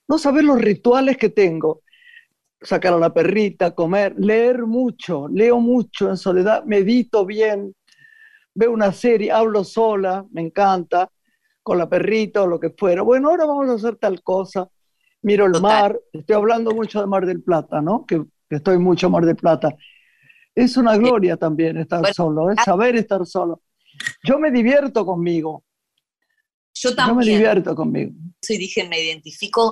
no 0.06 0.18
sabes 0.18 0.44
los 0.44 0.60
rituales 0.60 1.16
que 1.16 1.30
tengo. 1.30 1.82
Sacar 2.60 2.92
a 2.92 2.98
la 2.98 3.14
perrita, 3.14 3.74
comer, 3.74 4.14
leer 4.18 4.66
mucho, 4.66 5.28
leo 5.28 5.60
mucho 5.60 6.10
en 6.10 6.18
soledad, 6.18 6.62
medito 6.64 7.24
bien, 7.24 7.74
veo 8.54 8.72
una 8.72 8.92
serie, 8.92 9.32
hablo 9.32 9.64
sola, 9.64 10.26
me 10.32 10.42
encanta, 10.42 11.10
con 11.62 11.78
la 11.78 11.88
perrita 11.88 12.42
o 12.42 12.46
lo 12.46 12.60
que 12.60 12.68
fuera. 12.68 13.00
Bueno, 13.00 13.30
ahora 13.30 13.46
vamos 13.46 13.70
a 13.70 13.74
hacer 13.74 13.96
tal 13.96 14.22
cosa. 14.22 14.68
Miro 15.22 15.46
el 15.46 15.52
Total. 15.52 15.62
mar, 15.62 16.00
estoy 16.12 16.36
hablando 16.36 16.72
mucho 16.72 17.00
de 17.00 17.06
Mar 17.06 17.24
del 17.24 17.42
Plata, 17.42 17.80
¿no? 17.80 18.04
Que, 18.04 18.22
que 18.50 18.56
estoy 18.58 18.78
mucho 18.78 19.10
Mar 19.10 19.26
del 19.26 19.36
Plata. 19.36 19.76
Es 20.54 20.76
una 20.76 20.96
gloria 20.98 21.36
también 21.38 21.78
estar 21.78 22.06
Bueno, 22.06 22.14
solo, 22.14 22.50
es 22.50 22.62
ah- 22.62 22.64
saber 22.64 22.96
estar 22.96 23.26
solo. 23.26 23.62
Yo 24.24 24.38
me 24.38 24.50
divierto 24.52 25.06
conmigo, 25.06 25.64
yo 26.74 26.94
yo 26.96 27.14
me 27.14 27.24
también. 27.24 27.26
divierto 27.26 27.74
conmigo. 27.74 28.12
y 28.48 28.58
dije, 28.58 28.88
me 28.88 29.00
identifico 29.02 29.70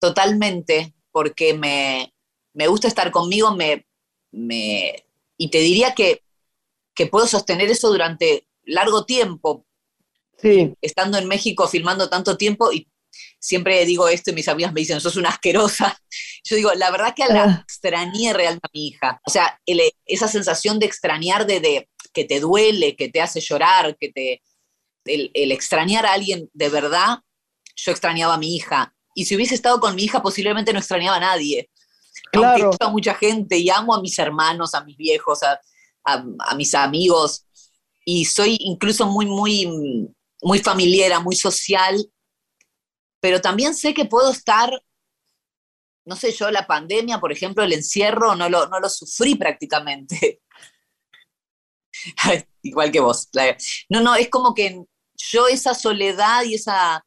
totalmente 0.00 0.94
porque 1.10 1.54
me, 1.54 2.12
me 2.54 2.66
gusta 2.68 2.88
estar 2.88 3.10
conmigo, 3.10 3.54
me, 3.54 3.86
me, 4.32 5.04
y 5.36 5.50
te 5.50 5.58
diría 5.58 5.94
que, 5.94 6.22
que 6.94 7.06
puedo 7.06 7.26
sostener 7.26 7.70
eso 7.70 7.90
durante 7.90 8.48
largo 8.64 9.04
tiempo, 9.06 9.66
Sí, 10.38 10.76
estando 10.80 11.18
en 11.18 11.28
México 11.28 11.68
filmando 11.68 12.08
tanto 12.08 12.36
tiempo 12.36 12.72
y 12.72 12.88
siempre 13.38 13.84
digo 13.84 14.08
esto 14.08 14.30
y 14.30 14.34
mis 14.34 14.48
amigas 14.48 14.72
me 14.72 14.80
dicen, 14.80 15.00
sos 15.00 15.16
una 15.16 15.28
asquerosa. 15.30 15.98
Yo 16.44 16.56
digo, 16.56 16.72
la 16.74 16.90
verdad 16.90 17.14
que 17.14 17.24
la 17.26 17.60
extrañé 17.62 18.32
realmente 18.32 18.66
a 18.66 18.70
mi 18.72 18.88
hija. 18.88 19.20
O 19.26 19.30
sea, 19.30 19.60
el- 19.66 19.80
esa 20.06 20.28
sensación 20.28 20.78
de 20.78 20.86
extrañar, 20.86 21.46
de, 21.46 21.60
de 21.60 21.88
que 22.12 22.24
te 22.24 22.40
duele, 22.40 22.96
que 22.96 23.08
te 23.08 23.20
hace 23.20 23.40
llorar, 23.40 23.96
que 23.98 24.10
te... 24.10 24.42
El, 25.04 25.30
el 25.34 25.52
extrañar 25.52 26.04
a 26.04 26.14
alguien 26.14 26.50
de 26.52 26.68
verdad, 26.68 27.18
yo 27.76 27.92
extrañaba 27.92 28.34
a 28.34 28.38
mi 28.38 28.56
hija. 28.56 28.92
Y 29.14 29.24
si 29.26 29.36
hubiese 29.36 29.54
estado 29.54 29.78
con 29.80 29.94
mi 29.94 30.04
hija, 30.04 30.20
posiblemente 30.20 30.72
no 30.72 30.78
extrañaba 30.80 31.16
a 31.18 31.20
nadie. 31.20 31.70
Claro. 32.32 32.64
Aunque 32.64 32.84
a 32.84 32.88
mucha 32.88 33.14
gente 33.14 33.56
y 33.56 33.70
amo 33.70 33.94
a 33.94 34.00
mis 34.00 34.18
hermanos, 34.18 34.74
a 34.74 34.82
mis 34.84 34.96
viejos, 34.96 35.42
a, 35.44 35.60
a- 36.04 36.24
a 36.40 36.54
mis 36.56 36.74
amigos. 36.74 37.44
Y 38.04 38.24
soy 38.24 38.56
incluso 38.60 39.06
muy, 39.06 39.26
muy, 39.26 40.08
muy 40.42 40.58
familiar, 40.58 41.22
muy 41.22 41.36
social. 41.36 41.96
Pero 43.20 43.40
también 43.40 43.74
sé 43.74 43.94
que 43.94 44.04
puedo 44.04 44.30
estar, 44.30 44.70
no 46.04 46.16
sé, 46.16 46.32
yo 46.32 46.50
la 46.50 46.66
pandemia, 46.66 47.18
por 47.18 47.32
ejemplo, 47.32 47.64
el 47.64 47.72
encierro, 47.72 48.36
no 48.36 48.48
lo, 48.48 48.68
no 48.68 48.80
lo 48.80 48.88
sufrí 48.88 49.34
prácticamente. 49.34 50.40
Igual 52.62 52.92
que 52.92 53.00
vos. 53.00 53.28
No, 53.88 54.00
no, 54.00 54.14
es 54.14 54.28
como 54.28 54.54
que 54.54 54.84
yo 55.14 55.48
esa 55.48 55.74
soledad 55.74 56.44
y 56.44 56.54
esa, 56.54 57.04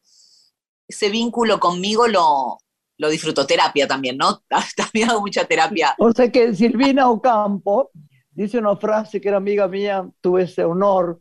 ese 0.87 1.09
vínculo 1.09 1.59
conmigo 1.59 2.07
lo, 2.07 2.57
lo 2.97 3.09
disfruto. 3.09 3.45
Terapia 3.45 3.87
también, 3.87 4.17
¿no? 4.17 4.43
También 4.75 5.09
hago 5.09 5.21
mucha 5.21 5.45
terapia. 5.45 5.95
o 5.97 6.11
sea 6.11 6.31
que 6.31 6.53
Silvina 6.53 7.09
Ocampo 7.09 7.91
dice 8.31 8.57
una 8.57 8.75
frase 8.75 9.19
que 9.19 9.27
era 9.27 9.37
amiga 9.37 9.67
mía, 9.67 10.09
tuve 10.21 10.43
ese 10.43 10.63
honor. 10.63 11.19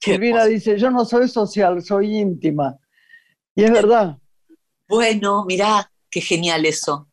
Silvina 0.00 0.44
dice, 0.44 0.78
yo 0.78 0.90
no 0.90 1.04
soy 1.04 1.28
social, 1.28 1.82
soy 1.82 2.18
íntima. 2.18 2.76
Y 3.54 3.64
es 3.64 3.70
verdad. 3.70 4.18
Bueno, 4.88 5.44
mirá, 5.44 5.90
qué 6.10 6.20
genial 6.20 6.66
eso. 6.66 7.08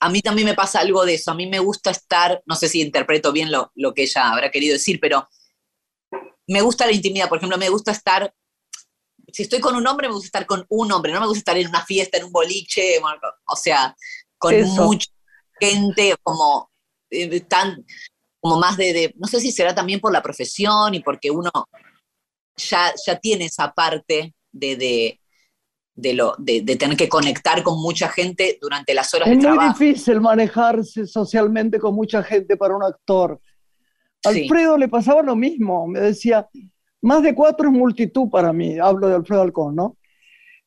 A 0.00 0.08
mí 0.08 0.20
también 0.20 0.48
me 0.48 0.54
pasa 0.54 0.80
algo 0.80 1.04
de 1.04 1.14
eso. 1.14 1.30
A 1.30 1.34
mí 1.34 1.46
me 1.46 1.60
gusta 1.60 1.90
estar, 1.90 2.42
no 2.46 2.56
sé 2.56 2.68
si 2.68 2.80
interpreto 2.80 3.32
bien 3.32 3.52
lo, 3.52 3.70
lo 3.76 3.94
que 3.94 4.02
ella 4.02 4.30
habrá 4.30 4.50
querido 4.50 4.74
decir, 4.74 4.98
pero 5.00 5.28
me 6.48 6.60
gusta 6.60 6.86
la 6.86 6.92
intimidad. 6.92 7.28
Por 7.28 7.38
ejemplo, 7.38 7.56
me 7.56 7.68
gusta 7.68 7.92
estar, 7.92 8.34
si 9.32 9.44
estoy 9.44 9.60
con 9.60 9.76
un 9.76 9.86
hombre, 9.86 10.08
me 10.08 10.14
gusta 10.14 10.26
estar 10.26 10.46
con 10.46 10.66
un 10.68 10.90
hombre. 10.92 11.12
No 11.12 11.20
me 11.20 11.26
gusta 11.26 11.38
estar 11.38 11.56
en 11.56 11.68
una 11.68 11.84
fiesta, 11.86 12.18
en 12.18 12.24
un 12.24 12.32
boliche, 12.32 13.00
o 13.46 13.56
sea, 13.56 13.96
con 14.38 14.54
Eso. 14.54 14.82
mucha 14.84 15.08
gente, 15.60 16.16
como 16.22 16.70
eh, 17.10 17.40
tan, 17.42 17.86
como 18.40 18.58
más 18.58 18.76
de, 18.76 18.92
de- 18.92 19.14
no 19.16 19.28
sé 19.28 19.40
si 19.40 19.52
será 19.52 19.72
también 19.74 20.00
por 20.00 20.12
la 20.12 20.22
profesión 20.22 20.94
y 20.94 21.00
porque 21.00 21.30
uno 21.30 21.50
ya, 22.56 22.92
ya 23.06 23.18
tiene 23.20 23.44
esa 23.44 23.72
parte 23.72 24.34
de, 24.50 24.76
de, 24.76 25.20
de 25.94 26.14
lo, 26.14 26.34
de, 26.38 26.62
de 26.62 26.76
tener 26.76 26.96
que 26.96 27.08
conectar 27.08 27.62
con 27.62 27.80
mucha 27.80 28.08
gente 28.08 28.58
durante 28.60 28.94
las 28.94 29.12
horas 29.12 29.28
Es 29.28 29.32
de 29.32 29.36
muy 29.36 29.42
trabajo. 29.56 29.78
difícil 29.78 30.20
manejarse 30.20 31.06
socialmente 31.06 31.78
con 31.78 31.94
mucha 31.94 32.22
gente 32.22 32.56
para 32.56 32.74
un 32.74 32.82
actor. 32.82 33.40
Sí. 34.24 34.42
Alfredo 34.44 34.78
le 34.78 34.88
pasaba 34.88 35.22
lo 35.22 35.36
mismo, 35.36 35.86
me 35.86 36.00
decía, 36.00 36.48
más 37.02 37.22
de 37.22 37.34
cuatro 37.34 37.68
es 37.68 37.74
multitud 37.74 38.30
para 38.30 38.52
mí, 38.52 38.78
hablo 38.78 39.08
de 39.08 39.16
Alfredo 39.16 39.42
Alcón, 39.42 39.74
¿no? 39.74 39.96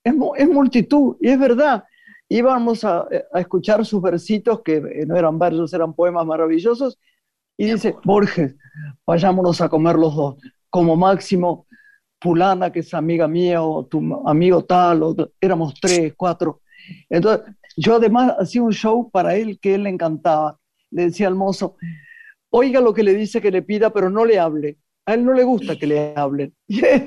Es, 0.04 0.14
es 0.38 0.48
multitud, 0.50 1.16
y 1.20 1.30
es 1.30 1.40
verdad. 1.40 1.84
Íbamos 2.28 2.84
a, 2.84 3.08
a 3.34 3.40
escuchar 3.40 3.86
sus 3.86 4.02
versitos, 4.02 4.62
que 4.62 4.76
eh, 4.78 5.06
no 5.08 5.16
eran 5.16 5.40
versos, 5.40 5.74
eran 5.74 5.94
poemas 5.94 6.26
maravillosos, 6.26 7.00
y 7.58 7.72
dice, 7.72 7.96
Borges, 8.04 8.56
vayámonos 9.06 9.62
a 9.62 9.70
comer 9.70 9.96
los 9.96 10.16
dos, 10.16 10.36
como 10.70 10.96
máximo, 10.96 11.66
fulana, 12.20 12.72
que 12.72 12.80
es 12.80 12.94
amiga 12.94 13.28
mía, 13.28 13.62
o 13.62 13.86
tu 13.86 14.22
amigo 14.28 14.64
tal, 14.66 15.04
o, 15.04 15.16
éramos 15.40 15.74
tres, 15.80 16.14
cuatro. 16.16 16.62
Entonces, 17.10 17.46
yo 17.78 17.96
además 17.96 18.34
hacía 18.40 18.62
un 18.64 18.72
show 18.74 19.10
para 19.12 19.36
él 19.36 19.60
que 19.60 19.76
él 19.76 19.84
le 19.84 19.90
encantaba. 19.90 20.60
Le 20.92 21.04
decía 21.06 21.28
al 21.28 21.36
mozo, 21.36 21.76
oiga 22.50 22.80
lo 22.80 22.94
que 22.94 23.04
le 23.04 23.14
dice 23.14 23.42
que 23.42 23.52
le 23.52 23.62
pida, 23.62 23.92
pero 23.92 24.10
no 24.10 24.26
le 24.26 24.40
hable. 24.40 24.78
A 25.06 25.14
él 25.14 25.24
no 25.26 25.34
le 25.34 25.44
gusta 25.44 25.76
que 25.76 25.88
le 25.88 26.14
hablen. 26.16 26.54
Y 26.68 26.84
él 26.84 27.06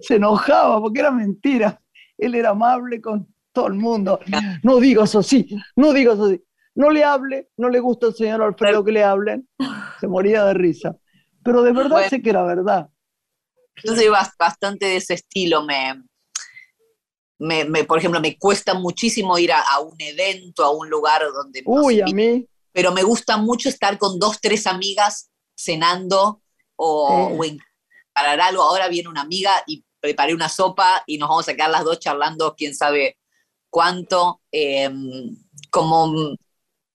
se 0.00 0.16
enojaba 0.16 0.80
porque 0.80 1.00
era 1.00 1.10
mentira. 1.10 1.80
Él 2.18 2.34
era 2.34 2.50
amable 2.50 3.00
con 3.00 3.26
todo 3.52 3.66
el 3.68 3.74
mundo. 3.74 4.20
No 4.62 4.78
digas 4.78 5.14
así, 5.16 5.48
no 5.74 5.92
digas 5.92 6.18
así. 6.20 6.42
No 6.74 6.90
le 6.90 7.04
hable, 7.04 7.48
no 7.56 7.70
le 7.70 7.80
gusta 7.80 8.06
al 8.06 8.14
señor 8.14 8.42
Alfredo 8.42 8.84
que 8.84 8.92
le 8.92 9.02
hablen. 9.02 9.48
Se 9.98 10.06
moría 10.06 10.44
de 10.44 10.54
risa. 10.54 10.94
Pero 11.42 11.62
de 11.62 11.72
verdad 11.72 11.90
Bueno. 11.92 12.08
sé 12.10 12.20
que 12.20 12.30
era 12.30 12.42
verdad. 12.42 12.90
Yo 13.84 13.94
soy 13.94 14.06
bas- 14.06 14.34
bastante 14.38 14.86
de 14.86 14.96
ese 14.96 15.14
estilo. 15.14 15.62
Me, 15.64 16.02
me, 17.38 17.64
me- 17.64 17.84
por 17.84 17.98
ejemplo, 17.98 18.20
me 18.20 18.38
cuesta 18.38 18.74
muchísimo 18.74 19.38
ir 19.38 19.52
a, 19.52 19.60
a 19.60 19.80
un 19.80 19.94
evento, 19.98 20.64
a 20.64 20.70
un 20.70 20.88
lugar 20.88 21.22
donde... 21.34 21.62
Uy, 21.64 22.00
a 22.00 22.08
invitan, 22.08 22.14
mí, 22.16 22.46
Pero 22.72 22.92
me 22.92 23.02
gusta 23.02 23.36
mucho 23.36 23.68
estar 23.68 23.98
con 23.98 24.18
dos, 24.18 24.40
tres 24.40 24.66
amigas 24.66 25.30
cenando 25.56 26.42
o, 26.76 27.44
en- 27.44 27.58
preparar 28.14 28.40
algo. 28.40 28.62
Ahora 28.62 28.88
viene 28.88 29.08
una 29.08 29.22
amiga 29.22 29.52
y 29.66 29.84
preparé 30.00 30.34
una 30.34 30.48
sopa 30.48 31.02
y 31.06 31.18
nos 31.18 31.28
vamos 31.28 31.48
a 31.48 31.54
quedar 31.54 31.70
las 31.70 31.84
dos 31.84 31.98
charlando 32.00 32.54
quién 32.56 32.74
sabe 32.74 33.18
cuánto. 33.70 34.40
Eh, 34.50 34.90
como, 35.70 36.34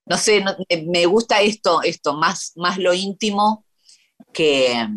no 0.05 0.17
sé, 0.17 0.41
no- 0.41 0.55
me- 0.69 1.05
gusta 1.05 1.41
esto, 1.41 1.83
esto 1.83 2.15
más, 2.15 2.53
más 2.55 2.77
lo 2.79 2.93
íntimo 2.93 3.65
que... 4.33 4.87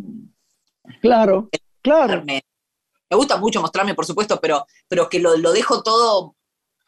claro, 1.02 1.50
claro. 1.84 2.24
Me, 2.24 2.42
gusta 3.10 3.36
mucho 3.36 3.60
mostrarme, 3.60 3.94
por 3.94 4.06
supuesto, 4.06 4.40
pero, 4.40 4.66
pero 4.88 5.08
que 5.08 5.20
lo, 5.20 5.36
lo 5.36 5.52
dejo 5.52 5.84
todo 5.84 6.34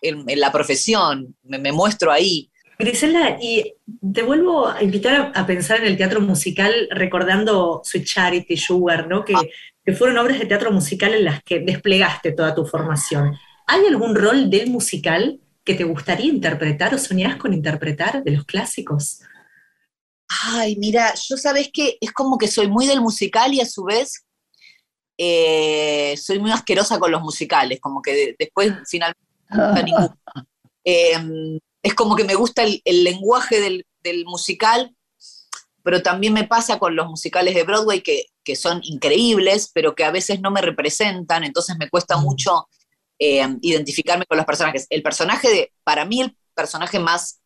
en, 0.00 0.28
en 0.28 0.40
la 0.40 0.50
profesión, 0.50 1.36
me, 1.44 1.58
me 1.58 1.70
muestro 1.70 2.10
ahí. 2.10 2.50
Griselda, 2.78 3.38
y 3.40 3.74
te 4.12 4.22
vuelvo 4.22 4.66
a 4.66 4.82
invitar 4.82 5.32
a, 5.34 5.40
a 5.40 5.46
pensar 5.46 5.78
en 5.78 5.86
el 5.86 5.96
teatro 5.96 6.20
musical 6.20 6.88
recordando 6.90 7.80
Sweet 7.84 8.04
Charity, 8.04 8.56
Sugar, 8.56 9.06
¿no? 9.06 9.24
Que, 9.24 9.34
que 9.84 9.92
fueron 9.92 10.18
obras 10.18 10.40
de 10.40 10.46
teatro 10.46 10.72
musical 10.72 11.14
en 11.14 11.24
las 11.24 11.42
que 11.44 11.60
desplegaste 11.60 12.32
toda 12.32 12.54
tu 12.54 12.66
formación. 12.66 13.38
¿Hay 13.68 13.86
algún 13.86 14.16
rol 14.16 14.50
del 14.50 14.68
musical 14.68 15.40
que 15.64 15.74
te 15.74 15.84
gustaría 15.84 16.26
interpretar 16.26 16.94
o 16.94 16.98
soñás 16.98 17.36
con 17.36 17.52
interpretar 17.54 18.22
de 18.24 18.32
los 18.32 18.44
clásicos? 18.44 19.20
Ay, 20.28 20.76
mira, 20.76 21.14
yo 21.14 21.36
sabes 21.36 21.70
que 21.72 21.98
es 22.00 22.12
como 22.12 22.36
que 22.36 22.48
soy 22.48 22.66
muy 22.66 22.86
del 22.86 23.00
musical 23.00 23.54
y 23.54 23.60
a 23.60 23.66
su 23.66 23.84
vez 23.84 24.25
eh, 25.18 26.16
soy 26.16 26.38
muy 26.38 26.50
asquerosa 26.50 26.98
con 26.98 27.10
los 27.10 27.22
musicales, 27.22 27.80
como 27.80 28.02
que 28.02 28.12
de- 28.12 28.36
después 28.38 28.72
finalmente 28.88 29.20
no 29.50 29.56
me 29.58 29.64
gusta 29.66 29.82
ninguno. 29.82 30.18
Eh, 30.88 31.58
es 31.82 31.94
como 31.94 32.14
que 32.14 32.22
me 32.22 32.36
gusta 32.36 32.62
el, 32.62 32.80
el 32.84 33.02
lenguaje 33.02 33.60
del, 33.60 33.84
del 34.04 34.24
musical, 34.24 34.94
pero 35.82 36.00
también 36.00 36.32
me 36.32 36.44
pasa 36.44 36.78
con 36.78 36.94
los 36.94 37.08
musicales 37.08 37.56
de 37.56 37.64
Broadway 37.64 38.02
que, 38.02 38.26
que 38.44 38.54
son 38.54 38.80
increíbles, 38.84 39.72
pero 39.74 39.96
que 39.96 40.04
a 40.04 40.12
veces 40.12 40.40
no 40.40 40.52
me 40.52 40.60
representan, 40.60 41.42
entonces 41.42 41.76
me 41.76 41.90
cuesta 41.90 42.18
mucho 42.18 42.68
eh, 43.18 43.44
identificarme 43.62 44.26
con 44.26 44.36
los 44.36 44.46
personajes. 44.46 44.86
El 44.88 45.02
personaje 45.02 45.48
de, 45.48 45.72
para 45.82 46.04
mí 46.04 46.20
el 46.20 46.36
personaje 46.54 47.00
más 47.00 47.40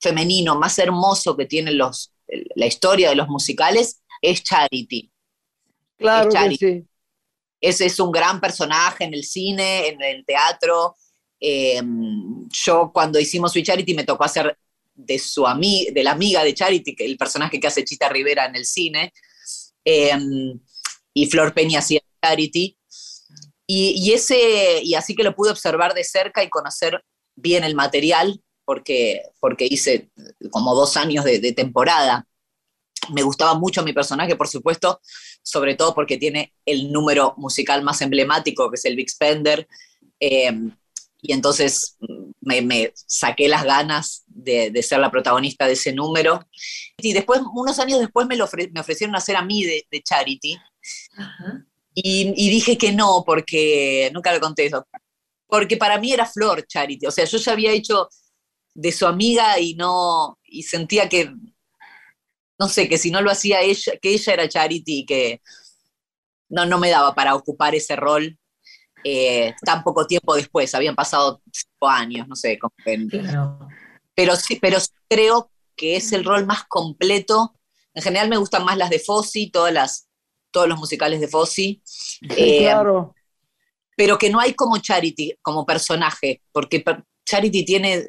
femenino 0.00 0.58
más 0.58 0.78
hermoso 0.78 1.36
que 1.36 1.46
tiene 1.46 1.70
los, 1.72 2.12
la 2.56 2.66
historia 2.66 3.08
de 3.10 3.14
los 3.16 3.28
musicales 3.28 4.02
es 4.20 4.42
Charity. 4.42 5.11
Claro 6.02 6.30
que 6.30 6.36
sí. 6.56 6.86
Ese 7.60 7.86
es 7.86 7.98
un 8.00 8.10
gran 8.10 8.40
personaje 8.40 9.04
en 9.04 9.14
el 9.14 9.24
cine, 9.24 9.88
en 9.88 10.02
el 10.02 10.24
teatro. 10.24 10.96
Eh, 11.40 11.80
yo 12.50 12.90
cuando 12.92 13.18
hicimos 13.18 13.52
Sweet 13.52 13.66
Charity 13.66 13.94
me 13.94 14.04
tocó 14.04 14.24
hacer 14.24 14.58
de 14.94 15.18
su 15.18 15.44
ami- 15.44 15.92
de 15.92 16.02
la 16.02 16.12
amiga 16.12 16.44
de 16.44 16.54
Charity, 16.54 16.94
que 16.94 17.04
el 17.04 17.16
personaje 17.16 17.58
que 17.58 17.66
hace 17.66 17.84
Chita 17.84 18.08
Rivera 18.08 18.46
en 18.46 18.56
el 18.56 18.66
cine, 18.66 19.12
eh, 19.84 20.18
y 21.14 21.26
Flor 21.26 21.54
Peña 21.54 21.78
hacía 21.78 22.00
Charity. 22.22 22.76
Y, 23.66 23.94
y 23.96 24.12
ese, 24.12 24.82
y 24.82 24.94
así 24.94 25.14
que 25.14 25.22
lo 25.22 25.34
pude 25.34 25.50
observar 25.50 25.94
de 25.94 26.04
cerca 26.04 26.42
y 26.42 26.50
conocer 26.50 27.02
bien 27.36 27.64
el 27.64 27.74
material, 27.74 28.42
porque, 28.64 29.22
porque 29.40 29.66
hice 29.68 30.10
como 30.50 30.74
dos 30.74 30.96
años 30.96 31.24
de, 31.24 31.38
de 31.38 31.52
temporada. 31.52 32.26
Me 33.10 33.22
gustaba 33.22 33.54
mucho 33.54 33.82
mi 33.82 33.92
personaje, 33.92 34.36
por 34.36 34.48
supuesto, 34.48 35.00
sobre 35.42 35.74
todo 35.74 35.94
porque 35.94 36.18
tiene 36.18 36.54
el 36.64 36.92
número 36.92 37.34
musical 37.36 37.82
más 37.82 38.00
emblemático, 38.00 38.70
que 38.70 38.76
es 38.76 38.84
el 38.84 38.96
Big 38.96 39.10
Spender. 39.10 39.66
Eh, 40.20 40.52
y 41.20 41.32
entonces 41.32 41.96
mm, 42.00 42.30
me, 42.40 42.62
me 42.62 42.92
saqué 42.94 43.48
las 43.48 43.64
ganas 43.64 44.22
de, 44.26 44.70
de 44.70 44.82
ser 44.82 45.00
la 45.00 45.10
protagonista 45.10 45.66
de 45.66 45.72
ese 45.74 45.92
número. 45.92 46.46
Y 46.98 47.12
después, 47.12 47.40
unos 47.54 47.78
años 47.80 47.98
después, 48.00 48.26
me, 48.28 48.36
lo 48.36 48.46
ofre- 48.46 48.70
me 48.72 48.80
ofrecieron 48.80 49.16
hacer 49.16 49.36
a 49.36 49.42
mí 49.44 49.64
de, 49.64 49.86
de 49.90 50.02
Charity. 50.02 50.56
Ajá. 51.18 51.66
Y, 51.94 52.32
y 52.36 52.50
dije 52.50 52.78
que 52.78 52.92
no, 52.92 53.22
porque 53.26 54.10
nunca 54.14 54.32
lo 54.32 54.40
conté 54.40 54.66
eso. 54.66 54.86
Porque 55.46 55.76
para 55.76 55.98
mí 55.98 56.12
era 56.12 56.26
Flor 56.26 56.66
Charity. 56.66 57.06
O 57.06 57.10
sea, 57.10 57.24
yo 57.26 57.38
ya 57.38 57.52
había 57.52 57.72
hecho 57.72 58.08
de 58.74 58.92
su 58.92 59.06
amiga 59.06 59.58
y 59.60 59.74
no. 59.74 60.38
Y 60.44 60.62
sentía 60.64 61.08
que. 61.08 61.32
No 62.62 62.68
sé, 62.68 62.88
que 62.88 62.96
si 62.96 63.10
no 63.10 63.20
lo 63.22 63.30
hacía 63.32 63.60
ella, 63.60 63.94
que 64.00 64.10
ella 64.14 64.32
era 64.34 64.48
Charity 64.48 65.00
y 65.00 65.04
que 65.06 65.42
no, 66.48 66.64
no 66.64 66.78
me 66.78 66.90
daba 66.90 67.12
para 67.12 67.34
ocupar 67.34 67.74
ese 67.74 67.96
rol 67.96 68.38
eh, 69.02 69.52
tan 69.64 69.82
poco 69.82 70.06
tiempo 70.06 70.36
después. 70.36 70.72
Habían 70.76 70.94
pasado 70.94 71.42
cinco 71.52 71.88
años, 71.88 72.28
no 72.28 72.36
sé. 72.36 72.58
como 72.60 72.72
que- 72.84 73.08
Claro. 73.08 73.68
pero 74.14 74.36
sí, 74.36 74.58
pero 74.62 74.78
sí 74.78 74.90
creo 75.08 75.50
que 75.74 75.96
es 75.96 76.12
el 76.12 76.24
rol 76.24 76.46
más 76.46 76.62
completo. 76.68 77.52
En 77.94 78.02
general 78.04 78.28
me 78.28 78.36
gustan 78.36 78.64
más 78.64 78.76
las 78.76 78.90
de 78.90 79.00
Fossi, 79.00 79.50
todas 79.50 79.72
las, 79.72 80.06
todos 80.52 80.68
los 80.68 80.78
musicales 80.78 81.20
de 81.20 81.26
Fossi. 81.26 81.82
Sí, 81.84 82.20
Eh, 82.36 82.58
claro. 82.60 83.12
pero 83.96 84.16
que 84.18 84.30
no 84.30 84.38
hay 84.38 84.54
como 84.54 84.78
Charity, 84.78 85.34
como 85.42 85.66
personaje, 85.66 86.42
porque 86.52 86.84
Charity 87.26 87.64
tiene, 87.64 88.06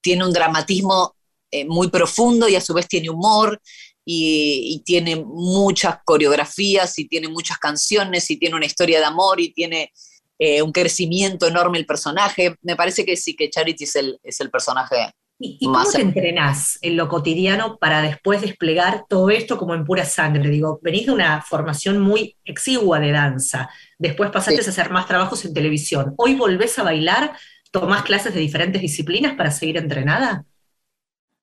tiene 0.00 0.24
un 0.24 0.32
dramatismo 0.32 1.16
eh, 1.52 1.64
muy 1.66 1.88
profundo 1.90 2.48
y 2.48 2.56
a 2.56 2.60
su 2.60 2.74
vez 2.74 2.88
tiene 2.88 3.10
humor 3.10 3.60
y, 4.04 4.74
y 4.74 4.82
tiene 4.84 5.16
muchas 5.24 5.98
coreografías 6.04 6.98
y 6.98 7.06
tiene 7.08 7.28
muchas 7.28 7.58
canciones 7.58 8.28
y 8.30 8.36
tiene 8.38 8.56
una 8.56 8.66
historia 8.66 8.98
de 8.98 9.04
amor 9.04 9.40
y 9.40 9.52
tiene 9.52 9.92
eh, 10.38 10.62
un 10.62 10.72
crecimiento 10.72 11.46
enorme 11.46 11.78
el 11.78 11.86
personaje. 11.86 12.56
Me 12.62 12.74
parece 12.76 13.04
que 13.06 13.16
sí, 13.16 13.36
que 13.36 13.50
Charity 13.50 13.84
es 13.84 13.96
el, 13.96 14.18
es 14.24 14.40
el 14.40 14.50
personaje. 14.50 14.96
¿Y, 15.38 15.58
y 15.60 15.66
cómo 15.66 15.82
te 15.90 16.00
entrenás 16.00 16.78
en 16.82 16.96
lo 16.96 17.08
cotidiano 17.08 17.76
para 17.78 18.00
después 18.02 18.42
desplegar 18.42 19.06
todo 19.08 19.28
esto 19.30 19.58
como 19.58 19.74
en 19.74 19.84
pura 19.84 20.04
sangre? 20.04 20.48
Digo, 20.48 20.78
venís 20.82 21.06
de 21.06 21.12
una 21.12 21.42
formación 21.42 22.00
muy 22.00 22.36
exigua 22.44 23.00
de 23.00 23.10
danza, 23.12 23.68
después 23.98 24.30
pasaste 24.30 24.62
Sí. 24.62 24.68
a 24.68 24.70
hacer 24.70 24.90
más 24.90 25.06
trabajos 25.06 25.44
en 25.44 25.52
televisión, 25.54 26.14
hoy 26.16 26.36
volvés 26.36 26.78
a 26.78 26.84
bailar, 26.84 27.36
tomás 27.72 28.02
clases 28.04 28.34
de 28.34 28.40
diferentes 28.40 28.80
disciplinas 28.82 29.34
para 29.34 29.50
seguir 29.50 29.78
entrenada. 29.78 30.44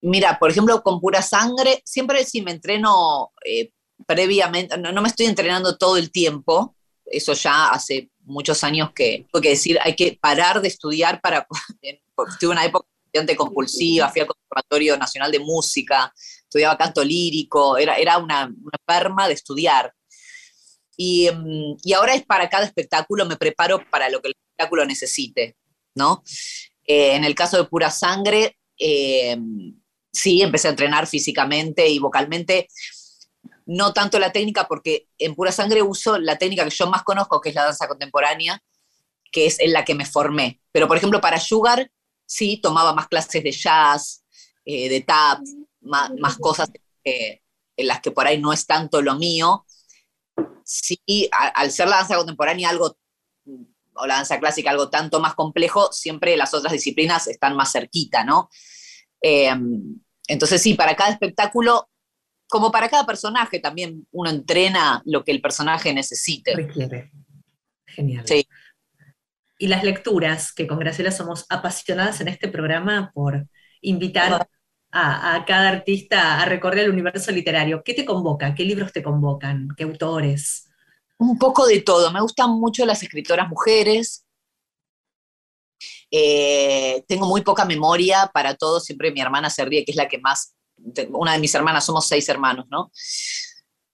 Mira, 0.02 0.40
por 0.40 0.50
ejemplo, 0.50 0.82
con 0.82 1.02
pura 1.02 1.22
sangre, 1.22 1.82
siempre 1.86 2.24
si 2.26 2.42
me 2.42 2.52
entreno 2.52 3.32
eh, 3.46 3.72
previamente, 4.06 4.78
no, 4.78 4.92
no 4.92 5.02
me 5.02 5.10
estoy 5.10 5.26
entrenando 5.26 5.78
todo 5.78 5.98
el 5.98 6.12
tiempo, 6.12 6.76
eso 7.06 7.34
ya 7.34 7.70
hace 7.70 8.10
muchos 8.22 8.64
años 8.64 8.92
que, 8.94 9.26
tengo 9.32 9.42
que 9.42 9.50
decir, 9.50 9.78
hay 9.82 9.96
que 9.96 10.18
parar 10.20 10.62
de 10.62 10.68
estudiar 10.68 11.20
para, 11.20 11.46
tuve 12.40 12.52
una 12.52 12.66
época 12.66 12.88
estudiante 13.06 13.36
compulsiva, 13.36 14.10
fui 14.10 14.22
al 14.22 14.28
Conservatorio 14.28 14.98
Nacional 14.98 15.32
de 15.32 15.40
Música, 15.40 16.14
estudiaba 16.44 16.78
canto 16.78 17.04
lírico, 17.04 17.78
era, 17.78 17.96
era 17.96 18.18
una, 18.18 18.54
enferma 18.88 19.28
de 19.28 19.34
estudiar. 19.34 19.94
Y, 20.96 21.30
mm, 21.30 21.78
y 21.84 21.94
ahora 21.94 22.14
es 22.14 22.24
para 22.26 22.50
cada 22.50 22.66
espectáculo, 22.66 23.26
me 23.26 23.38
preparo 23.38 23.84
para 23.90 24.10
lo 24.10 24.22
que 24.22 24.30
el 24.30 24.36
espectáculo 24.36 24.86
necesite, 24.86 25.58
¿no? 25.96 26.24
Eh, 26.86 27.16
en 27.16 27.24
el 27.24 27.36
caso 27.36 27.58
de 27.58 27.66
pura 27.66 27.90
sangre, 27.90 28.58
eh, 28.78 29.38
sí, 30.20 30.42
empecé 30.42 30.68
a 30.68 30.72
entrenar 30.72 31.08
físicamente 31.08 31.88
y 31.88 32.00
vocalmente, 32.00 32.68
no 33.66 33.94
tanto 33.94 34.20
la 34.20 34.32
técnica, 34.32 34.68
porque 34.68 35.08
en 35.18 35.36
pura 35.36 35.52
sangre 35.52 35.82
uso 35.82 36.18
la 36.18 36.38
técnica 36.38 36.64
que 36.64 36.72
yo 36.72 36.88
más 36.88 37.04
conozco, 37.04 37.40
que 37.40 37.50
es 37.50 37.56
la 37.56 37.66
danza 37.66 37.88
contemporánea, 37.88 38.62
que 39.32 39.46
es 39.46 39.60
en 39.60 39.74
la 39.74 39.86
que 39.86 39.96
me 39.96 40.06
formé. 40.06 40.60
Pero, 40.72 40.88
por 40.88 40.98
ejemplo, 40.98 41.22
para 41.22 41.40
Sugar, 41.40 41.92
sí, 42.26 42.58
tomaba 42.62 42.94
más 42.94 43.08
clases 43.08 43.44
de 43.44 43.52
jazz, 43.52 44.24
eh, 44.66 44.90
de 44.90 45.02
tap, 45.02 45.40
más, 45.82 46.38
cosas 46.40 46.70
en 47.04 47.88
las 47.88 48.02
que 48.02 48.12
por 48.12 48.28
ahí 48.28 48.40
no 48.40 48.52
es 48.52 48.66
tanto 48.66 49.02
lo 49.02 49.16
mío. 49.16 49.66
Sí, 50.64 51.30
al 51.32 51.72
ser 51.72 51.88
la 51.88 51.98
danza 51.98 52.18
contemporánea 52.18 52.70
algo, 52.70 52.98
o 53.94 54.06
la 54.06 54.16
danza 54.16 54.40
clásica 54.40 54.72
algo 54.72 54.90
tanto 54.90 55.20
más 55.20 55.36
complejo, 55.36 55.92
siempre 55.92 56.36
las 56.38 56.54
otras 56.54 56.74
disciplinas 56.74 57.28
están 57.28 57.56
más 57.56 57.72
cerquita, 57.72 58.24
¿no? 58.24 58.50
Eh, 59.22 59.54
entonces 60.30 60.62
sí, 60.62 60.76
para 60.76 60.96
cada 60.96 61.10
espectáculo, 61.10 61.90
como 62.48 62.72
para 62.72 62.88
cada 62.88 63.06
personaje, 63.06 63.60
también 63.60 64.08
uno 64.12 64.30
entrena 64.30 65.02
lo 65.06 65.24
que 65.24 65.32
el 65.32 65.42
personaje 65.42 65.92
necesite. 65.92 66.56
Requiere. 66.56 67.12
Genial. 67.88 68.26
Sí. 68.28 68.48
Y 69.58 69.68
las 69.68 69.84
lecturas, 69.84 70.54
que 70.54 70.68
con 70.68 70.78
Graciela 70.78 71.12
somos 71.12 71.46
apasionadas 71.50 72.22
en 72.22 72.28
este 72.28 72.48
programa 72.48 73.12
por 73.14 73.48
invitar 73.82 74.48
a, 74.92 75.36
a 75.36 75.46
cada 75.46 75.70
artista 75.70 76.40
a 76.42 76.46
recorrer 76.46 76.86
el 76.86 76.92
universo 76.92 77.32
literario. 77.32 77.82
¿Qué 77.84 77.96
te 77.96 78.06
convoca? 78.06 78.54
¿Qué 78.54 78.64
libros 78.64 78.94
te 78.94 79.02
convocan? 79.02 79.70
¿Qué 79.76 79.84
autores? 79.84 80.70
Un 81.18 81.40
poco 81.40 81.66
de 81.66 81.82
todo. 81.82 82.12
Me 82.12 82.22
gustan 82.22 82.52
mucho 82.52 82.86
las 82.86 83.02
escritoras 83.02 83.50
mujeres. 83.50 84.26
Eh, 86.12 87.04
tengo 87.08 87.26
muy 87.28 87.42
poca 87.42 87.66
memoria 87.66 88.30
para 88.34 88.56
todo. 88.56 88.80
Siempre 88.80 89.12
mi 89.12 89.22
hermana 89.22 89.50
se 89.50 89.66
ríe, 89.66 89.86
que 89.86 89.92
es 89.92 89.98
la 89.98 90.08
que 90.08 90.20
más. 90.20 90.54
Una 91.12 91.34
de 91.34 91.40
mis 91.40 91.54
hermanas, 91.56 91.86
somos 91.86 92.08
seis 92.08 92.28
hermanos, 92.30 92.66
¿no? 92.70 92.92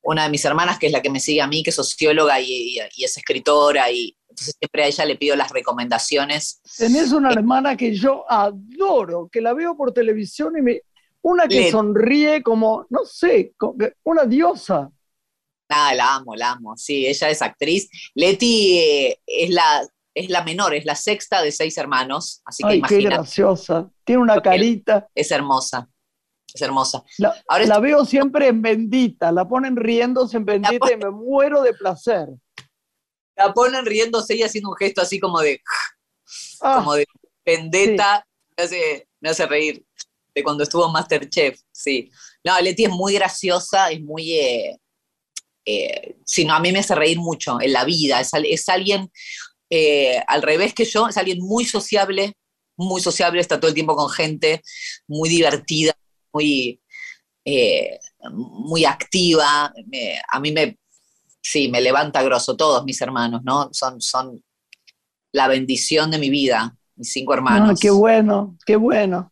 Una 0.04 0.24
de 0.24 0.30
mis 0.30 0.46
hermanas, 0.46 0.78
que 0.78 0.86
es 0.88 0.92
la 0.92 1.02
que 1.02 1.10
me 1.10 1.20
sigue 1.20 1.42
a 1.42 1.48
mí, 1.48 1.64
que 1.64 1.72
es 1.72 1.76
socióloga 1.76 2.40
y, 2.40 2.46
y- 2.52 2.80
y 2.96 3.04
es 3.06 3.18
escritora, 3.18 3.90
y 3.92 4.16
entonces 4.30 4.56
siempre 4.60 4.84
a 4.84 4.88
ella 4.88 5.06
le 5.06 5.16
pido 5.16 5.36
las 5.36 5.52
recomendaciones. 5.52 6.62
Tenés 6.78 7.12
una 7.12 7.32
hermana 7.32 7.76
que 7.76 7.94
yo 7.96 8.24
adoro, 8.32 9.30
que 9.32 9.42
la 9.42 9.54
veo 9.54 9.76
por 9.76 9.94
televisión 9.94 10.58
y 10.58 10.62
me. 10.62 10.82
Una 11.24 11.48
que 11.50 11.56
Le- 11.56 11.72
sonríe 11.72 12.44
como, 12.44 12.86
no 12.92 13.04
sé, 13.04 13.54
como 13.58 13.78
una 14.04 14.26
diosa. 14.26 14.92
Nada, 15.70 15.94
la 15.96 16.16
amo, 16.16 16.36
la 16.36 16.52
amo. 16.52 16.78
Sí, 16.78 17.08
ella 17.08 17.30
es 17.30 17.42
actriz. 17.42 17.90
Leti 18.14 18.78
eh, 18.80 19.20
es, 19.26 19.50
la, 19.50 19.82
es 20.16 20.30
la 20.30 20.44
menor, 20.44 20.74
es 20.74 20.86
la 20.86 20.96
sexta 20.96 21.42
de 21.42 21.52
seis 21.52 21.78
hermanos, 21.78 22.42
así 22.46 22.64
que 22.64 22.70
Ay, 22.70 22.82
qué 22.82 23.02
graciosa. 23.02 23.90
Tiene 24.04 24.22
una 24.22 24.42
carita. 24.42 25.08
es 25.14 25.30
hermosa. 25.30 25.88
Es 26.54 26.62
hermosa. 26.62 27.04
La, 27.18 27.36
Ahora 27.50 27.66
la 27.66 27.80
veo 27.80 28.06
siempre 28.06 28.48
en 28.48 28.62
bendita, 28.62 29.32
la 29.32 29.48
ponen 29.48 29.76
riéndose 29.76 30.38
en 30.38 30.46
bendita 30.46 30.92
y 30.92 30.98
me 30.98 31.12
muero 31.12 31.62
de 31.62 31.74
placer. 31.74 32.30
La 33.36 33.54
ponen 33.54 33.86
riéndose 33.86 34.36
y 34.36 34.44
haciendo 34.44 34.70
un 34.70 34.78
gesto 34.78 35.02
así 35.02 35.20
como 35.20 35.42
de, 35.42 35.62
Ah, 36.62 36.78
como 36.78 36.96
de 36.96 37.06
vendetta. 37.46 38.26
Me, 38.58 38.64
hace, 38.64 39.08
me 39.20 39.30
hace 39.30 39.46
reír 39.46 39.86
de 40.34 40.44
cuando 40.44 40.64
estuvo 40.64 40.86
en 40.86 40.94
Masterchef, 40.94 41.60
sí. 41.72 42.10
No, 42.44 42.60
Leti 42.60 42.86
es 42.86 42.92
muy 42.92 43.14
graciosa, 43.14 43.90
es 43.92 44.02
muy... 44.02 44.34
Eh, 44.34 44.78
eh, 45.68 46.18
sí, 46.26 46.46
no, 46.46 46.54
a 46.54 46.60
mí 46.60 46.72
me 46.72 46.80
hace 46.80 46.94
reír 46.94 47.18
mucho 47.18 47.60
en 47.60 47.74
la 47.74 47.84
vida. 47.86 48.20
Es, 48.20 48.32
es 48.34 48.70
alguien 48.70 49.12
eh, 49.78 50.24
al 50.28 50.42
revés 50.42 50.74
que 50.74 50.86
yo, 50.86 51.08
es 51.08 51.18
alguien 51.18 51.40
muy 51.42 51.66
sociable, 51.66 52.34
muy 52.78 53.02
sociable, 53.02 53.42
está 53.42 53.60
todo 53.60 53.70
el 53.70 53.74
tiempo 53.76 53.96
con 53.96 54.10
gente, 54.10 54.62
muy 55.08 55.28
divertida, 55.30 55.94
muy, 56.34 56.80
eh, 57.46 58.00
muy 58.32 58.86
activa. 58.86 59.74
Me- 59.88 60.20
a 60.32 60.40
mí 60.40 60.52
me, 60.52 60.78
sí, 61.42 61.68
me 61.70 61.82
levanta 61.82 62.24
grosso, 62.24 62.56
todos 62.56 62.84
mis 62.86 63.00
hermanos, 63.02 63.42
¿no? 63.44 63.70
Son, 63.72 64.00
son 64.02 64.44
la 65.32 65.48
bendición 65.48 66.12
de 66.12 66.20
mi 66.20 66.30
vida, 66.30 66.76
mis 66.96 67.12
cinco 67.12 67.34
hermanos. 67.34 67.72
ah, 67.72 67.80
qué 67.82 67.90
bueno, 67.90 68.58
qué 68.66 68.76
bueno. 68.78 69.32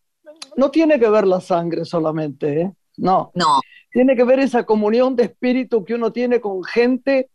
No 0.56 0.70
tiene 0.70 1.00
que 1.00 1.10
ver 1.10 1.26
la 1.26 1.42
sangre 1.42 1.86
solamente, 1.86 2.62
¿eh? 2.62 2.72
No, 2.98 3.32
No, 3.36 3.60
tiene 3.92 4.16
que 4.16 4.24
ver 4.24 4.40
esa 4.40 4.66
comunión 4.66 5.16
de 5.16 5.24
espíritu 5.24 5.84
que 5.84 5.96
uno 5.96 6.12
tiene 6.12 6.40
con 6.40 6.64
gente 6.64 7.30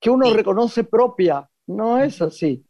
que 0.00 0.10
uno 0.10 0.26
Sí. 0.26 0.32
reconoce 0.34 0.84
propia. 0.84 1.48
No 1.70 1.98
es 2.02 2.20
así. 2.20 2.64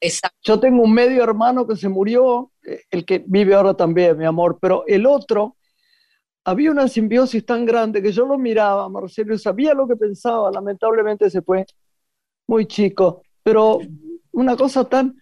Exacto. 0.00 0.38
Yo 0.42 0.60
tengo 0.60 0.82
un 0.82 0.92
medio 0.92 1.22
hermano 1.22 1.66
que 1.66 1.76
se 1.76 1.88
murió, 1.88 2.52
eh, 2.64 2.82
el 2.90 3.04
que 3.04 3.22
vive 3.26 3.54
ahora 3.54 3.74
también, 3.74 4.16
mi 4.16 4.24
amor, 4.24 4.58
pero 4.60 4.84
el 4.86 5.06
otro, 5.06 5.56
había 6.44 6.70
una 6.70 6.88
simbiosis 6.88 7.44
tan 7.44 7.66
grande 7.66 8.02
que 8.02 8.12
yo 8.12 8.24
lo 8.24 8.38
miraba, 8.38 8.88
Marcelo, 8.88 9.34
y 9.34 9.38
sabía 9.38 9.74
lo 9.74 9.86
que 9.86 9.96
pensaba, 9.96 10.50
lamentablemente 10.50 11.28
se 11.30 11.42
fue 11.42 11.66
muy 12.46 12.66
chico, 12.66 13.22
pero 13.42 13.78
una 14.32 14.56
cosa 14.56 14.88
tan, 14.88 15.16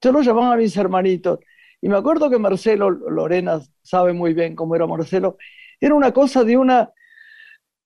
yo 0.00 0.12
lo 0.12 0.22
llamaba 0.22 0.54
a 0.54 0.56
mis 0.56 0.76
hermanitos, 0.76 1.38
y 1.80 1.88
me 1.88 1.96
acuerdo 1.96 2.30
que 2.30 2.38
Marcelo, 2.38 2.90
Lorena 2.90 3.60
sabe 3.82 4.12
muy 4.14 4.32
bien 4.32 4.56
cómo 4.56 4.74
era 4.74 4.86
Marcelo, 4.86 5.36
era 5.78 5.94
una 5.94 6.12
cosa 6.12 6.42
de 6.42 6.56
una, 6.56 6.90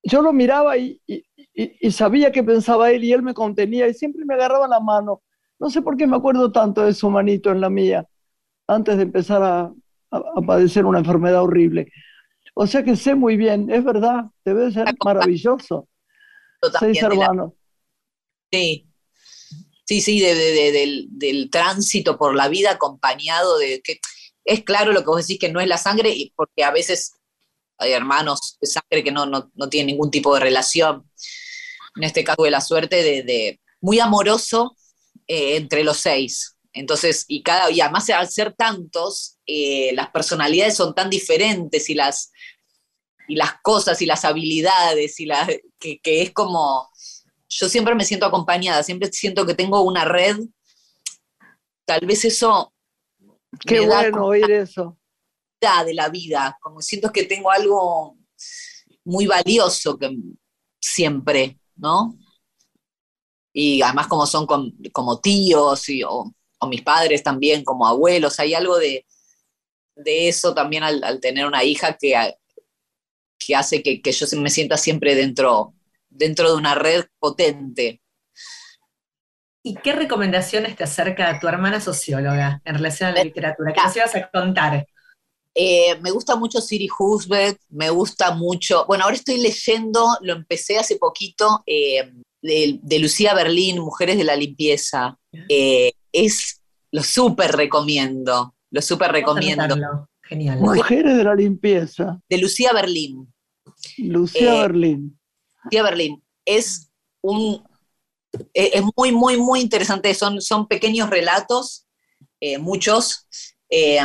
yo 0.03 0.23
lo 0.23 0.33
miraba 0.33 0.77
y, 0.77 1.01
y, 1.07 1.25
y 1.55 1.91
sabía 1.91 2.33
que 2.33 2.43
pensaba 2.43 2.91
él 2.91 3.05
y 3.05 3.13
él 3.13 3.23
me 3.23 3.35
contenía 3.35 3.89
y 3.89 3.95
siempre 3.95 4.25
me 4.25 4.35
agarraba 4.35 4.67
la 4.69 4.81
mano. 4.81 5.23
No 5.59 5.69
sé 5.71 5.83
por 5.83 5.97
qué 5.97 6.07
me 6.07 6.17
acuerdo 6.17 6.51
tanto 6.51 6.83
de 6.83 6.95
su 6.95 7.11
manito 7.11 7.51
en 7.51 7.61
la 7.61 7.69
mía, 7.69 8.07
antes 8.67 8.97
de 8.97 9.03
empezar 9.03 9.43
a, 9.43 9.61
a, 10.11 10.17
a 10.37 10.41
padecer 10.47 10.87
una 10.87 11.01
enfermedad 11.01 11.43
horrible. 11.43 11.93
O 12.55 12.67
sea 12.67 12.83
que 12.83 12.97
sé 12.97 13.15
muy 13.15 13.37
bien, 13.37 13.71
es 13.71 13.85
verdad, 13.85 14.25
debe 14.45 14.71
ser 14.73 14.87
maravilloso. 15.05 15.89
Seis 16.79 17.03
hermanos. 17.03 17.53
Sí, 18.53 18.87
sí, 19.85 20.01
sí, 20.01 20.21
de, 20.21 20.35
de, 20.35 20.53
de, 20.53 20.73
del, 20.73 21.07
del, 21.11 21.51
tránsito 21.51 22.19
por 22.19 22.35
la 22.35 22.49
vida 22.49 22.73
acompañado 22.73 23.59
de 23.59 23.81
que 23.83 24.01
es 24.45 24.65
claro 24.65 24.93
lo 24.93 25.01
que 25.01 25.07
vos 25.07 25.27
decís 25.27 25.39
que 25.39 25.53
no 25.53 25.61
es 25.61 25.69
la 25.69 25.79
sangre, 25.79 26.11
y 26.11 26.33
porque 26.35 26.65
a 26.65 26.71
veces 26.71 27.20
hay 27.81 27.93
hermanos 27.93 28.59
de 28.61 28.69
sangre 28.69 29.03
que 29.03 29.11
no, 29.11 29.27
no, 29.27 29.51
no 29.55 29.69
tienen 29.69 29.89
ningún 29.89 30.11
tipo 30.11 30.35
de 30.35 30.41
relación. 30.41 31.11
En 31.97 32.05
este 32.05 32.23
caso 32.23 32.45
de 32.45 32.51
la 32.51 32.61
suerte 32.61 33.03
de, 33.03 33.23
de 33.23 33.61
muy 33.81 33.99
amoroso 33.99 34.77
eh, 35.27 35.57
entre 35.57 35.83
los 35.83 35.97
seis. 35.97 36.57
Entonces, 36.73 37.25
y, 37.27 37.43
cada, 37.43 37.71
y 37.71 37.81
además 37.81 38.09
al 38.11 38.29
ser 38.29 38.53
tantos, 38.53 39.39
eh, 39.47 39.91
las 39.95 40.11
personalidades 40.11 40.77
son 40.77 40.95
tan 40.95 41.11
diferentes 41.11 41.91
y 41.91 41.95
las, 41.95 42.31
y 43.27 43.35
las 43.35 43.55
cosas 43.63 44.01
y 44.03 44.07
las 44.07 44.25
habilidades, 44.25 45.19
y 45.19 45.27
la, 45.27 45.49
que, 45.79 45.99
que 45.99 46.23
es 46.23 46.33
como, 46.33 46.89
yo 47.49 47.69
siempre 47.69 47.95
me 47.97 48.05
siento 48.05 48.27
acompañada, 48.27 48.83
siempre 48.85 49.11
siento 49.11 49.45
que 49.47 49.55
tengo 49.55 49.81
una 49.83 50.05
red. 50.05 50.37
Tal 51.85 52.07
vez 52.07 52.25
eso. 52.25 52.73
Qué 53.67 53.81
bueno 53.81 54.27
oír 54.27 54.49
eso. 54.51 54.97
De 55.61 55.93
la 55.93 56.09
vida, 56.09 56.57
como 56.63 56.81
siento 56.81 57.13
que 57.13 57.25
tengo 57.25 57.51
algo 57.51 58.17
muy 59.05 59.27
valioso 59.27 59.99
que 59.99 60.17
siempre, 60.81 61.59
¿no? 61.77 62.17
Y 63.53 63.83
además 63.83 64.07
como 64.07 64.27
son 64.27 64.47
con, 64.47 64.73
como 64.91 65.21
tíos 65.21 65.87
y, 65.91 66.03
o, 66.03 66.33
o, 66.59 66.67
mis 66.67 66.81
padres 66.81 67.23
también, 67.23 67.63
como 67.63 67.87
abuelos, 67.87 68.41
hay 68.41 68.55
algo 68.55 68.79
de, 68.79 69.05
de 69.97 70.29
eso 70.29 70.55
también 70.55 70.83
al, 70.83 71.05
al, 71.05 71.21
tener 71.21 71.45
una 71.45 71.63
hija 71.63 71.95
que, 72.01 72.15
que 73.39 73.55
hace 73.55 73.83
que, 73.83 74.01
que 74.01 74.13
yo 74.13 74.27
me 74.39 74.49
sienta 74.49 74.79
siempre 74.79 75.15
dentro, 75.15 75.75
dentro 76.09 76.51
de 76.51 76.57
una 76.57 76.75
red 76.75 77.05
potente. 77.19 78.01
¿Y 79.63 79.75
qué 79.75 79.93
recomendaciones 79.93 80.75
te 80.75 80.85
acerca 80.85 81.29
a 81.29 81.39
tu 81.39 81.47
hermana 81.49 81.83
socióloga 81.83 82.63
en 82.65 82.77
relación 82.77 83.11
a 83.11 83.13
la 83.13 83.25
literatura? 83.25 83.75
¿Qué 83.75 83.83
nos 83.83 83.97
ibas 83.97 84.15
a 84.15 84.31
contar? 84.31 84.87
Eh, 85.63 86.01
me 86.01 86.11
gusta 86.11 86.37
mucho 86.37 86.59
Siri 86.63 86.89
Husbeck, 86.99 87.61
me 87.69 87.91
gusta 87.91 88.31
mucho, 88.31 88.87
bueno, 88.87 89.05
ahora 89.05 89.17
estoy 89.17 89.37
leyendo, 89.37 90.17
lo 90.23 90.33
empecé 90.33 90.79
hace 90.79 90.97
poquito, 90.97 91.63
eh, 91.67 92.15
de, 92.41 92.81
de, 92.83 92.99
Lucía 92.99 93.35
Berlín, 93.35 93.79
Mujeres 93.81 94.17
de 94.17 94.25
la 94.25 94.37
Limpieza. 94.37 95.19
Eh, 95.51 95.93
es, 96.13 96.63
lo 96.91 97.03
súper 97.03 97.53
recomiendo, 97.53 98.55
lo 98.71 98.81
súper 98.81 99.13
recomiendo. 99.13 100.09
Genial. 100.23 100.61
Mujeres 100.61 101.19
de 101.19 101.25
la 101.25 101.35
Limpieza. 101.35 102.19
De 102.27 102.39
Lucía 102.39 102.73
Berlín. 102.73 103.31
Lucía 103.99 104.63
Berlín. 104.63 105.21
Tía 105.69 105.83
Berlín, 105.83 106.23
es 106.47 106.91
un 107.21 107.63
es 108.55 108.83
muy, 108.97 109.13
muy, 109.13 109.37
muy 109.37 109.61
interesante. 109.61 110.15
Son, 110.15 110.41
son 110.41 110.69
pequeños 110.69 111.11
relatos, 111.11 111.87
eh, 112.41 112.57
muchos, 112.57 113.27
eh, 113.69 114.01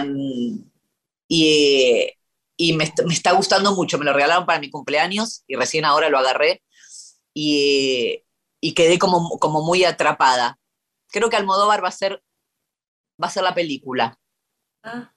y, 1.28 2.12
y 2.58 2.74
me, 2.74 2.92
me, 3.06 3.14
está 3.14 3.32
gustando 3.32 3.74
mucho. 3.76 3.98
Me 3.98 4.06
lo 4.06 4.14
regalaron 4.14 4.46
para 4.46 4.60
mi 4.60 4.70
cumpleaños 4.70 5.44
y 5.48 5.56
recién 5.56 5.86
ahora 5.86 6.10
lo 6.10 6.18
agarré 6.18 6.62
y, 7.34 8.24
y 8.62 8.74
quedé 8.74 8.98
como, 8.98 9.38
como 9.40 9.62
muy 9.64 9.84
atrapada. 9.84 10.58
Creo 11.12 11.30
que 11.30 11.36
Almodóvar 11.36 11.84
va 11.84 11.90
a 11.90 11.92
ser, 11.92 12.24
va 13.22 13.28
a 13.28 13.32
ser 13.32 13.44
la 13.44 13.54
película. 13.54 14.18
Ah. 14.84 15.12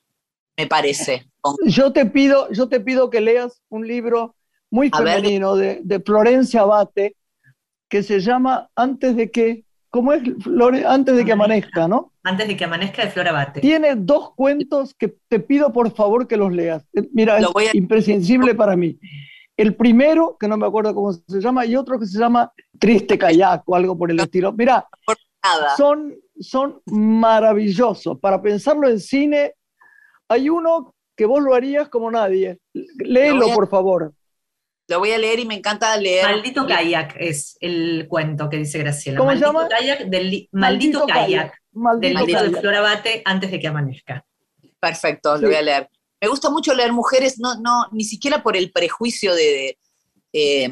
Me 0.56 0.66
parece. 0.66 1.30
Yo 1.66 1.92
te 1.92 2.04
pido, 2.04 2.50
yo 2.50 2.68
te 2.68 2.80
pido 2.80 3.08
que 3.08 3.20
leas 3.20 3.62
un 3.68 3.86
libro 3.86 4.34
muy 4.70 4.90
femenino 4.90 5.56
de, 5.56 5.80
de, 5.82 6.00
Florencia 6.00 6.60
Abate, 6.60 7.16
que 7.88 8.02
se 8.02 8.20
llama 8.20 8.68
Antes 8.74 9.16
de 9.16 9.30
que, 9.30 9.64
¿cómo 9.88 10.12
es? 10.12 10.22
Flore, 10.42 10.84
antes 10.84 11.16
de 11.16 11.24
que 11.24 11.32
amanezca, 11.32 11.88
¿no? 11.88 12.12
Antes 12.28 12.46
de 12.46 12.56
que 12.58 12.64
amanezca 12.64 13.02
de 13.02 13.10
Flor 13.10 13.28
Abate. 13.28 13.62
Tiene 13.62 13.94
dos 13.96 14.34
cuentos 14.34 14.94
que 14.94 15.16
te 15.28 15.40
pido 15.40 15.72
por 15.72 15.90
favor 15.94 16.28
que 16.28 16.36
los 16.36 16.52
leas. 16.52 16.86
Mira, 17.12 17.40
Lo 17.40 17.52
es 17.58 17.72
a... 17.72 17.76
imprescindible 17.76 18.54
para 18.54 18.76
mí. 18.76 18.98
El 19.56 19.74
primero, 19.74 20.36
que 20.38 20.46
no 20.46 20.58
me 20.58 20.66
acuerdo 20.66 20.94
cómo 20.94 21.12
se 21.12 21.40
llama, 21.40 21.64
y 21.64 21.74
otro 21.74 21.98
que 21.98 22.04
se 22.04 22.18
llama 22.18 22.52
Triste 22.78 23.18
Kayak 23.18 23.62
o 23.64 23.74
algo 23.74 23.96
por 23.96 24.10
el 24.10 24.20
estilo. 24.20 24.52
Mira, 24.52 24.86
son, 25.78 26.14
son 26.38 26.82
maravillosos. 26.84 28.18
Para 28.20 28.42
pensarlo 28.42 28.88
en 28.90 29.00
cine, 29.00 29.54
hay 30.28 30.50
uno 30.50 30.94
que 31.16 31.24
vos 31.24 31.42
lo 31.42 31.54
harías 31.54 31.88
como 31.88 32.10
nadie. 32.10 32.58
Léelo, 32.98 33.50
a... 33.50 33.54
por 33.54 33.68
favor. 33.70 34.12
Lo 34.90 35.00
voy 35.00 35.12
a 35.12 35.18
leer 35.18 35.40
y 35.40 35.44
me 35.44 35.54
encanta 35.54 35.96
leer. 35.96 36.24
Maldito 36.24 36.66
Kayak 36.66 37.16
es 37.18 37.58
el 37.60 38.06
cuento 38.08 38.48
que 38.48 38.56
dice 38.56 38.78
Graciela. 38.78 39.18
¿Cómo 39.18 39.28
Maldito 39.28 39.48
se 39.48 39.52
llama? 39.54 39.68
Kayak 39.68 39.98
del, 40.06 40.48
Maldito, 40.52 41.00
Maldito 41.00 41.06
Kayak, 41.06 41.54
Maldito 41.78 42.18
del 42.18 42.26
libro 42.26 42.42
de 42.42 42.60
Flor 42.60 42.74
Abate 42.74 43.22
antes 43.24 43.50
de 43.50 43.60
que 43.60 43.68
amanezca. 43.68 44.24
Perfecto, 44.80 45.36
sí. 45.36 45.42
lo 45.42 45.48
voy 45.48 45.56
a 45.56 45.62
leer. 45.62 45.90
Me 46.20 46.28
gusta 46.28 46.50
mucho 46.50 46.74
leer 46.74 46.92
mujeres, 46.92 47.38
no, 47.38 47.60
no, 47.60 47.86
ni 47.92 48.04
siquiera 48.04 48.42
por 48.42 48.56
el 48.56 48.72
prejuicio 48.72 49.34
de, 49.34 49.78
eh, 50.32 50.70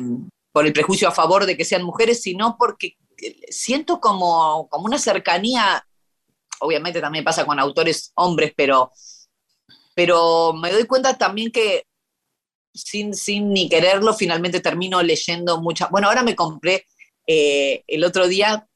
por 0.53 0.67
el 0.67 0.73
prejuicio 0.73 1.09
a 1.09 1.13
favor 1.13 1.47
de 1.47 1.57
que 1.57 1.65
sean 1.65 1.83
mujeres, 1.83 2.23
sino 2.23 2.57
porque 2.59 2.97
siento 3.49 4.01
como, 4.01 4.69
como 4.69 4.87
una 4.87 4.99
cercanía, 4.99 5.87
obviamente 6.61 7.01
también 7.01 7.25
pasa 7.25 7.45
con 7.45 7.61
autores 7.61 8.13
hombres, 8.15 8.53
pero, 8.57 8.91
pero 9.95 10.53
me 10.53 10.73
doy 10.73 10.85
cuenta 10.85 11.17
también 11.17 11.51
que 11.51 11.85
sin, 12.75 13.15
sin 13.15 13.53
ni 13.53 13.69
quererlo, 13.69 14.15
finalmente 14.15 14.61
termino 14.61 15.03
leyendo 15.03 15.61
muchas. 15.61 15.91
Bueno, 15.91 16.09
ahora 16.09 16.23
me 16.23 16.37
compré, 16.37 16.87
eh, 17.27 17.83
el 17.87 18.05
otro 18.05 18.29
día 18.29 18.67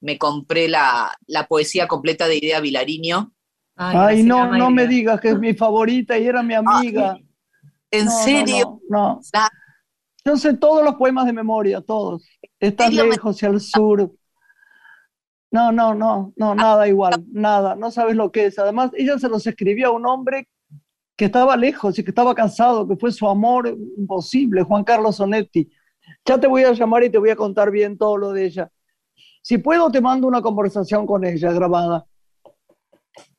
me 0.00 0.18
compré 0.18 0.68
la, 0.68 1.16
la, 1.26 1.46
poesía 1.46 1.86
completa 1.88 2.28
de 2.28 2.36
Idea 2.36 2.60
Vilariño. 2.60 3.32
Ay, 3.76 3.96
Ay 3.98 4.22
no, 4.22 4.52
no 4.52 4.70
me 4.70 4.86
digas 4.86 5.20
que 5.20 5.30
es 5.30 5.38
mi 5.38 5.54
favorita 5.54 6.18
y 6.18 6.26
era 6.26 6.42
mi 6.42 6.54
amiga. 6.54 7.12
Ay, 7.14 7.26
¿En 7.90 8.06
no, 8.06 8.10
serio? 8.10 8.80
No, 8.88 9.20
no. 9.32 9.48
Yo 10.24 10.36
sé 10.36 10.54
todos 10.54 10.84
los 10.84 10.96
poemas 10.96 11.26
de 11.26 11.32
memoria, 11.32 11.80
todos. 11.80 12.28
Estás 12.58 12.92
lejos 12.92 13.42
y 13.42 13.46
al 13.46 13.60
sur. 13.60 14.12
No, 15.50 15.70
no, 15.70 15.94
no, 15.94 16.32
no, 16.36 16.54
nada 16.54 16.88
igual, 16.88 17.24
nada. 17.32 17.76
No 17.76 17.90
sabes 17.90 18.16
lo 18.16 18.32
que 18.32 18.46
es. 18.46 18.58
Además, 18.58 18.90
ella 18.94 19.18
se 19.18 19.28
los 19.28 19.46
escribió 19.46 19.88
a 19.88 19.92
un 19.92 20.04
hombre 20.04 20.48
que 21.16 21.26
estaba 21.26 21.56
lejos 21.56 21.98
y 21.98 22.04
que 22.04 22.10
estaba 22.10 22.34
cansado, 22.34 22.86
que 22.86 22.96
fue 22.96 23.12
su 23.12 23.28
amor 23.28 23.68
imposible, 23.96 24.62
Juan 24.62 24.84
Carlos 24.84 25.16
Sonetti. 25.16 25.70
Ya 26.24 26.38
te 26.38 26.46
voy 26.46 26.64
a 26.64 26.72
llamar 26.72 27.04
y 27.04 27.10
te 27.10 27.18
voy 27.18 27.30
a 27.30 27.36
contar 27.36 27.70
bien 27.70 27.96
todo 27.96 28.16
lo 28.16 28.32
de 28.32 28.46
ella. 28.46 28.70
Si 29.46 29.58
puedo, 29.58 29.92
te 29.92 30.00
mando 30.00 30.26
una 30.26 30.42
conversación 30.42 31.06
con 31.06 31.24
ella 31.24 31.52
grabada. 31.52 32.04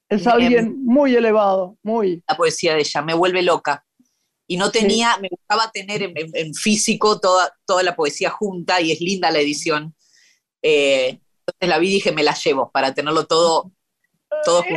Es 0.07 0.23
bien. 0.23 0.29
alguien 0.29 0.85
muy 0.85 1.13
elevado, 1.13 1.77
muy. 1.83 2.23
La 2.25 2.37
poesía 2.37 2.75
de 2.75 2.79
ella 2.79 3.01
me 3.01 3.13
vuelve 3.13 3.41
loca. 3.41 3.85
Y 4.47 4.55
no 4.55 4.71
tenía, 4.71 5.15
sí. 5.15 5.23
me 5.23 5.27
gustaba 5.27 5.69
tener 5.69 6.03
en, 6.03 6.17
en, 6.17 6.31
en, 6.33 6.53
físico 6.53 7.19
toda, 7.19 7.53
toda 7.65 7.83
la 7.83 7.93
poesía 7.93 8.29
junta 8.29 8.79
y 8.79 8.93
es 8.93 9.01
linda 9.01 9.31
la 9.31 9.39
edición. 9.39 9.93
Eh, 10.61 11.19
entonces 11.45 11.69
la 11.69 11.77
vi 11.77 11.89
y 11.89 11.95
dije, 11.95 12.13
me 12.13 12.23
la 12.23 12.35
llevo 12.35 12.71
para 12.71 12.93
tenerlo 12.93 13.25
todo. 13.25 13.73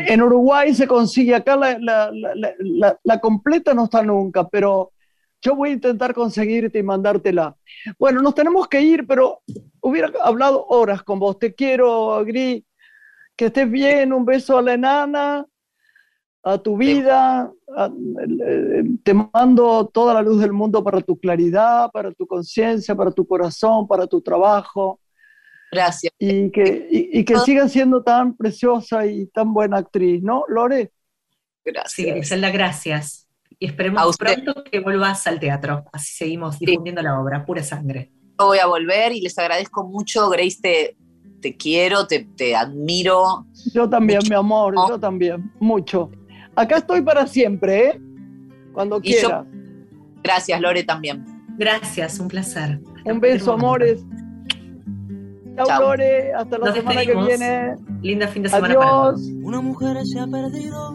En 0.09 0.23
Uruguay 0.23 0.75
se 0.75 0.89
consigue, 0.89 1.37
acá 1.37 1.55
la, 1.55 1.79
la, 1.79 2.11
la, 2.13 2.99
la, 3.05 3.21
completa 3.21 3.73
no 3.73 3.85
está 3.85 4.03
nunca, 4.03 4.49
pero 4.49 4.91
yo 5.43 5.57
voy 5.57 5.71
a 5.71 5.73
intentar 5.73 6.15
conseguirte 6.15 6.79
y 6.79 6.83
mandártela. 6.83 7.57
Bueno, 7.99 8.21
nos 8.21 8.35
tenemos 8.35 8.69
que 8.69 8.81
ir, 8.83 9.07
pero 9.07 9.43
hubiera 9.81 10.13
hablado 10.23 10.67
horas 10.67 11.03
con 11.03 11.19
vos. 11.19 11.39
Te 11.39 11.55
quiero, 11.55 12.23
Gris, 12.25 12.63
que 13.37 13.47
estés 13.47 13.71
bien, 13.71 14.13
un 14.13 14.25
beso 14.25 14.59
a 14.59 14.63
la 14.63 14.75
enana, 14.75 15.47
a 16.43 16.59
tu 16.59 16.77
vida, 16.77 17.51
a, 17.77 17.91
te 19.03 19.15
mando 19.15 19.87
toda 19.89 20.15
la 20.15 20.23
luz 20.23 20.41
del 20.41 20.53
mundo 20.53 20.83
para 20.85 21.01
tu 21.01 21.19
claridad, 21.19 21.91
para 21.91 22.13
tu 22.13 22.27
conciencia, 22.27 22.95
para 22.95 23.11
tu 23.11 23.27
corazón, 23.27 23.87
para 23.89 24.07
tu 24.07 24.21
trabajo. 24.21 25.01
Gracias. 25.73 26.13
Y 26.19 26.51
que, 26.51 26.89
y, 26.91 27.25
que 27.25 27.39
siga 27.39 27.69
siendo 27.69 28.03
tan 28.03 28.37
preciosa 28.37 29.07
y 29.07 29.27
tan 29.27 29.55
buena 29.55 29.79
actriz, 29.79 30.23
¿no, 30.23 30.45
Lore? 30.49 30.93
Gracias. 31.65 31.93
Sí, 31.93 32.11
Griselda, 32.11 32.51
gracias. 32.51 33.30
Y 33.63 33.67
esperemos 33.67 34.17
pronto 34.17 34.65
que 34.65 34.81
vuelvas 34.81 35.27
al 35.27 35.39
teatro. 35.39 35.85
Así 35.93 36.15
seguimos 36.15 36.59
difundiendo 36.59 37.03
la 37.03 37.21
obra, 37.21 37.45
pura 37.45 37.63
sangre. 37.63 38.11
voy 38.39 38.59
a 38.59 38.67
volver 38.67 39.13
y 39.13 39.21
les 39.21 39.39
agradezco 39.39 39.87
mucho, 39.87 40.31
Grace, 40.31 40.59
te, 40.63 40.97
te 41.43 41.57
quiero, 41.57 42.07
te, 42.07 42.27
te, 42.37 42.57
admiro. 42.57 43.45
Yo 43.75 43.89
también, 43.89 44.21
mi 44.29 44.35
amor, 44.35 44.75
yo 44.89 44.99
también, 44.99 45.53
mucho. 45.61 46.11
Acá 46.57 46.79
estoy 46.79 47.03
para 47.03 47.27
siempre, 47.27 47.89
¿eh? 47.89 48.01
Cuando 48.73 48.99
quieras. 48.99 49.45
gracias, 50.23 50.59
Lore, 50.59 50.83
también. 50.83 51.23
Gracias, 51.59 52.19
un 52.19 52.29
placer. 52.29 52.81
Un 53.05 53.21
beso, 53.21 53.53
amores. 53.53 54.03
Chao, 55.67 55.81
Lore. 55.83 56.33
Hasta 56.33 56.57
la 56.57 56.73
semana 56.73 57.05
que 57.05 57.15
viene. 57.15 57.77
Linda 58.01 58.27
fin 58.29 58.43
de 58.43 58.49
semana. 58.49 58.75
Adiós. 58.75 59.21
Una 59.43 59.61
mujer 59.61 60.05
se 60.07 60.19
ha 60.19 60.27
perdido. 60.27 60.95